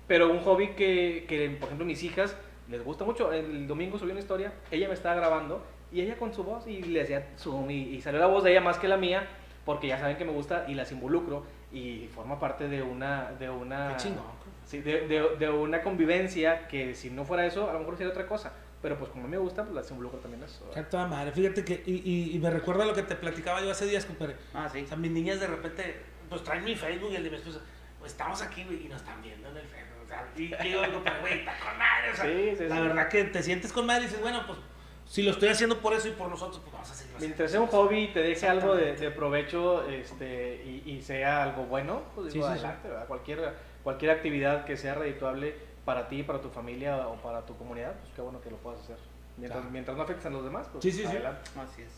[0.07, 2.35] pero un hobby que, que por ejemplo, mis hijas
[2.69, 3.31] les gusta mucho.
[3.31, 6.81] El domingo subí una historia, ella me estaba grabando y ella con su voz y
[6.81, 9.27] le hacía zoom y, y salió la voz de ella más que la mía
[9.65, 13.49] porque ya saben que me gusta y las involucro y forma parte de una de
[13.49, 14.23] una Qué chingón.
[14.65, 18.11] Sí, de, de- de una convivencia que si no fuera eso a lo mejor sería
[18.11, 21.31] otra cosa pero pues como me gusta pues las involucro también eso A toda madre.
[21.31, 24.35] Fíjate que, y, y- y me recuerda lo que te platicaba yo hace días, compadre.
[24.53, 24.81] Ah, sí.
[24.83, 27.61] O sea, mis niñas de repente, pues traen mi Facebook y el de mi esposa,
[27.99, 30.03] pues estamos aquí, güey, y nos están viendo en el Facebook.
[30.03, 32.11] O sea, y digo, pero güey, está con madre.
[32.11, 34.59] O sea, Sí, sí, la verdad que te sientes con madre y dices, bueno, pues
[35.07, 36.93] si lo estoy haciendo por eso y por nosotros, pues vamos a.
[37.19, 41.43] Mientras sea un hobby y te deje algo de, de provecho este, y, y sea
[41.43, 42.65] algo bueno, pues digo, Sí, sí, sí.
[42.65, 43.07] adelante, ¿verdad?
[43.07, 43.53] Cualquier,
[43.83, 45.55] cualquier actividad que sea redituable
[45.85, 48.81] para ti, para tu familia o para tu comunidad, pues qué bueno que lo puedas
[48.81, 48.97] hacer.
[49.37, 49.71] Mientras, Claro.
[49.71, 51.05] mientras no afectes a los demás, pues Sí, sí, sí.
[51.07, 51.49] adelante.
[51.59, 51.91] Así es.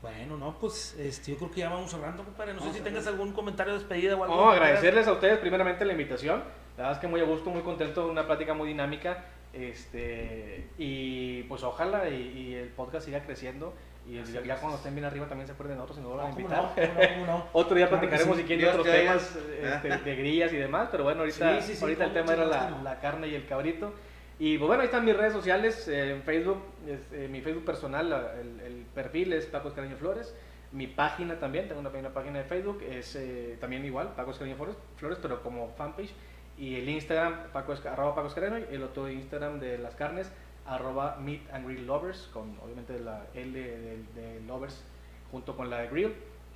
[0.00, 2.54] Bueno, no, pues este, yo creo que ya vamos cerrando, compadre.
[2.54, 4.36] No sé si tengas algún comentario de despedida o algo.
[4.36, 6.38] No, agradecerles a ustedes primeramente la invitación.
[6.76, 9.24] La verdad es que muy a gusto, muy contento, una plática muy dinámica.
[9.52, 13.74] Este, y pues ojalá y, y el podcast siga creciendo.
[14.08, 16.20] Y ya, ya cuando estén bien arriba también se acuerden de nosotros y nos No,
[16.22, 16.62] a ¿cómo invitar.
[16.62, 17.14] no?
[17.14, 17.46] ¿Cómo no?
[17.52, 18.42] Otro día Claro platicaremos sí.
[18.42, 19.74] si quieren otros te temas oiga.
[19.76, 22.44] este, de grillas y demás, pero bueno, ahorita, Sí, sí, ahorita el ¿cómo tema era
[22.46, 23.92] la, la carne y el cabrito.
[24.38, 27.64] Y pues bueno, ahí están mis redes sociales, eh, en Facebook, es, eh, mi Facebook
[27.64, 30.34] personal, la- el, el perfil es Paco Escaraño Flores.
[30.70, 34.56] Mi página también, tengo una, una página de Facebook, es eh, también igual, Paco Escaraño
[34.56, 36.12] Flores, Flores, pero como fanpage.
[36.56, 40.30] Y el Instagram, Paco, arroba Paco Escaraño, y el otro Instagram de las carnes,
[40.68, 44.84] arroba Meat and Grill Lovers, con obviamente la L de, de Lovers
[45.30, 46.12] junto con la de Grill.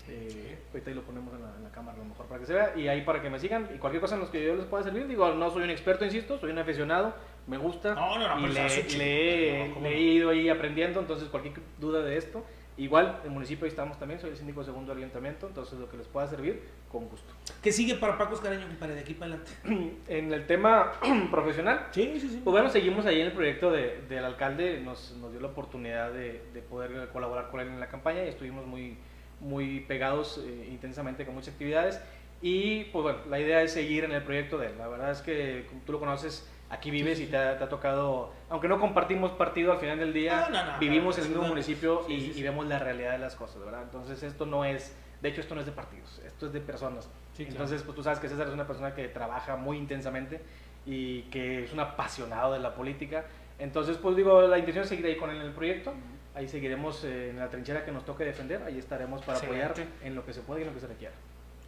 [0.08, 2.46] Eh, ahorita ahí lo ponemos en la, en la cámara a lo mejor para que
[2.46, 3.68] se vea y ahí para que me sigan.
[3.74, 6.04] Y cualquier cosa en los que yo les pueda servir digo no soy un experto
[6.04, 7.14] insisto soy un aficionado
[7.46, 7.94] me gusta.
[7.94, 8.60] No, no, no, y le,
[8.98, 12.44] le- No, ¿cómo le he ido ahí aprendiendo entonces cualquier duda de esto
[12.78, 15.96] igual el municipio ahí estamos también soy el síndico segundo del ayuntamiento entonces lo que
[15.98, 17.32] les pueda servir con gusto
[17.62, 19.52] ¿Qué sigue para Paco Escareño, compadre, de aquí para adelante?
[20.08, 20.92] en el tema
[21.30, 22.40] profesional Sí, sí, sí.
[22.42, 26.12] pues bueno, seguimos ahí en el proyecto de- del alcalde, nos, nos dio la oportunidad
[26.12, 28.96] de, de poder colaborar con él en la campaña y estuvimos muy,
[29.40, 32.00] muy pegados eh, intensamente con muchas actividades
[32.40, 34.72] y pues bueno, la idea es seguir en el proyecto de él.
[34.78, 38.32] La verdad es que tú lo conoces, aquí vives y te ha, te ha tocado,
[38.48, 41.46] aunque no compartimos partido al final del día, No, no, no, vivimos en el mismo
[41.46, 42.40] municipio sí, y, sí, sí.
[42.40, 43.82] y vemos la realidad de las cosas, ¿verdad?
[43.82, 47.10] Entonces esto no es, de hecho esto no es de partidos, esto es de personas.
[47.36, 47.50] Claro.
[47.50, 50.40] Entonces pues tú sabes que César es una persona que trabaja muy intensamente
[50.86, 53.26] y que es un apasionado de la política.
[53.58, 55.92] Entonces pues digo, la intención es seguir ahí con él en el proyecto.
[56.34, 60.14] Ahí seguiremos eh, en la trinchera que nos toque defender, ahí estaremos para apoyar en
[60.14, 61.12] lo que se puede y en lo que se requiera.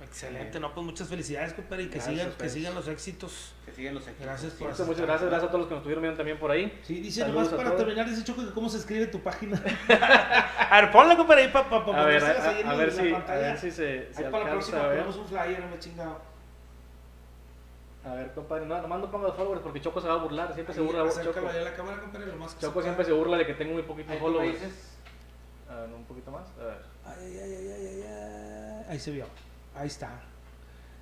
[0.05, 2.53] Excelente, no, pues muchas felicidades, compadre, y que Gracias, sigan, que pues.
[2.53, 3.53] sigan los éxitos.
[3.65, 4.27] Que siguen los equipos.
[4.27, 6.51] Gracias por Entonces, muchas gracias, gracias a todos los que nos estuvieron viendo también por
[6.51, 6.81] ahí.
[6.83, 9.61] Sí, dice Saludos nomás para terminar, dice Choco que cómo se escribe tu página.
[10.71, 13.09] a ver, ponle compadre ahí para pa, pa, A ver, a, a la- ver si,
[13.09, 13.41] a pantalla.
[13.41, 16.21] ver si se, se Ahí para la próxima ponemos un flyer, no me he chingado.
[18.05, 20.53] A ver, compadre, no, nomás no ponga los followers porque Choco se va a burlar,
[20.53, 21.49] siempre se Ahí, burla Choco.
[21.49, 23.55] ahí a la cámara, compadre, lo más que se Choco siempre se burla de que
[23.55, 24.59] tengo muy poquitos followers.
[25.71, 26.47] A ver, un poquito más.
[26.61, 26.79] A ver.
[27.07, 28.85] Ay, ay, ay, ay, ay, ay.
[28.91, 29.25] Ahí se vio.
[29.77, 30.11] Ahí está.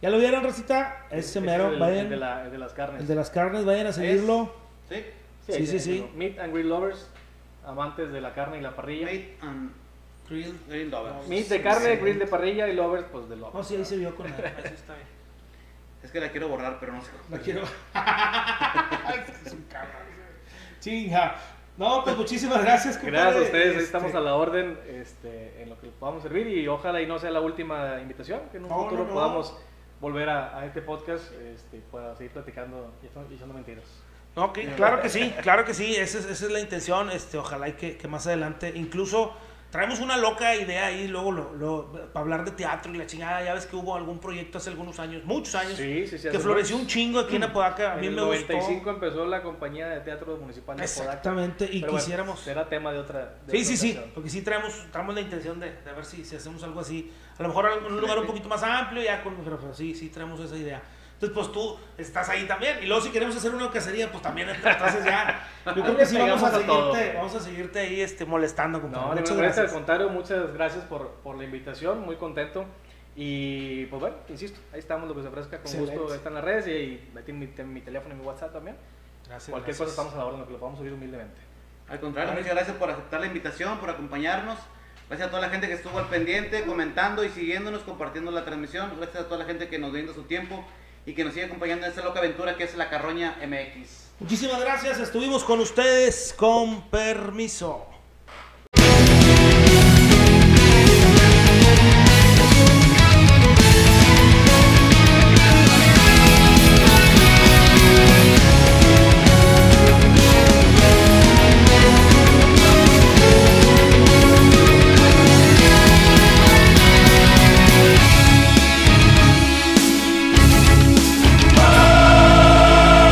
[0.01, 1.07] ¿Ya lo vieron, Rosita?
[1.11, 1.99] Ese Ese mero, es el, vayan.
[2.07, 3.01] el de, la- el de las carnes.
[3.03, 4.53] El de las carnes, vayan a seguirlo.
[4.89, 5.05] ¿Sí?
[5.47, 6.11] sí, sí, sí.
[6.15, 7.09] Meat and Grill Lovers,
[7.65, 9.07] amantes de la carne y la parrilla.
[9.07, 9.71] Meat, Meat and
[10.29, 11.27] Grill, Grill Lovers.
[11.29, 12.01] Sí, de carne, sí.
[12.03, 13.55] grill de parrilla y lovers, pues de lovers.
[13.55, 14.33] No, sí, ahí se vio con él.
[14.35, 15.07] Ahí sí está bien.
[16.03, 17.11] Es que la quiero borrar, pero no sé.
[17.31, 17.63] La quiero.
[19.47, 20.03] es un cabrón.
[20.81, 21.37] Chinga.
[21.79, 23.19] No, pues muchísimas gracias, compadre.
[23.21, 26.47] Gracias a ustedes, ahí Este, estamos a la orden este, en lo que podamos servir
[26.49, 29.15] y ojalá y no sea la última invitación, que en un No, futuro no, no.
[29.15, 29.57] podamos
[30.01, 33.85] volver a, a este podcast este, para seguir platicando y echando- mentiras.
[34.37, 37.37] No, ok, claro que sí, claro que sí, esa es, esa es la intención, este,
[37.39, 39.33] ojalá y que, que más adelante, incluso
[39.73, 43.43] traemos una loca idea ahí, luego lo, lo- para hablar de teatro y la chingada,
[43.43, 46.29] ya ves que hubo algún proyecto hace algunos años, muchos años, Sí, sí, sí.
[46.29, 48.91] que floreció un chingo aquí en Apodaca, a mí en el me 95 gustó.
[48.91, 51.03] empezó la compañía de teatro municipal de Apodaca.
[51.11, 52.41] Exactamente, y Pero bueno, quisiéramos...
[52.41, 53.39] será tema de otra.
[53.47, 56.23] de Sí, otra sí, sí, porque sí traemos, traemos la intención de, de ver si,
[56.25, 57.11] si hacemos algo así.
[57.39, 59.35] A lo mejor en un lugar un poquito más amplio, ya con
[59.75, 60.83] sí, sí traemos esa idea.
[61.23, 62.79] Entonces, pues tú estás ahí también.
[62.83, 65.49] Y luego si queremos hacer una cacería, pues también entonces ya.
[65.67, 69.07] Yo creo que sí vamos a seguirte, vamos a seguirte ahí este, molestando, compadre.
[69.07, 69.73] No, Muchas molestia, al gracias.
[69.73, 72.65] contrario, muchas gracias por, por la invitación, muy contento.
[73.15, 75.97] Y pues bueno, insisto, ahí estamos, lo que se ofrezca, con Excelente.
[75.97, 78.77] gusto, ahí están las redes y ahí tienen mi, mi teléfono y mi WhatsApp también.
[79.29, 79.79] Gracias, Cualquier gracias.
[79.79, 81.41] cosa estamos a la orden, que lo podamos subir humildemente.
[81.89, 84.59] Al contrario, muchas gracias por aceptar la invitación, por acompañarnos.
[85.09, 88.91] Gracias a toda la gente que estuvo al pendiente, comentando y siguiéndonos, compartiendo la transmisión.
[88.97, 90.65] Gracias a toda la gente que nos brinda su tiempo
[91.07, 94.03] y que nos sigue acompañando en esta loca aventura que es la Carroña MX.
[94.21, 95.01] Muchísimas gracias.
[95.01, 97.92] Estuvimos con ustedes con permiso.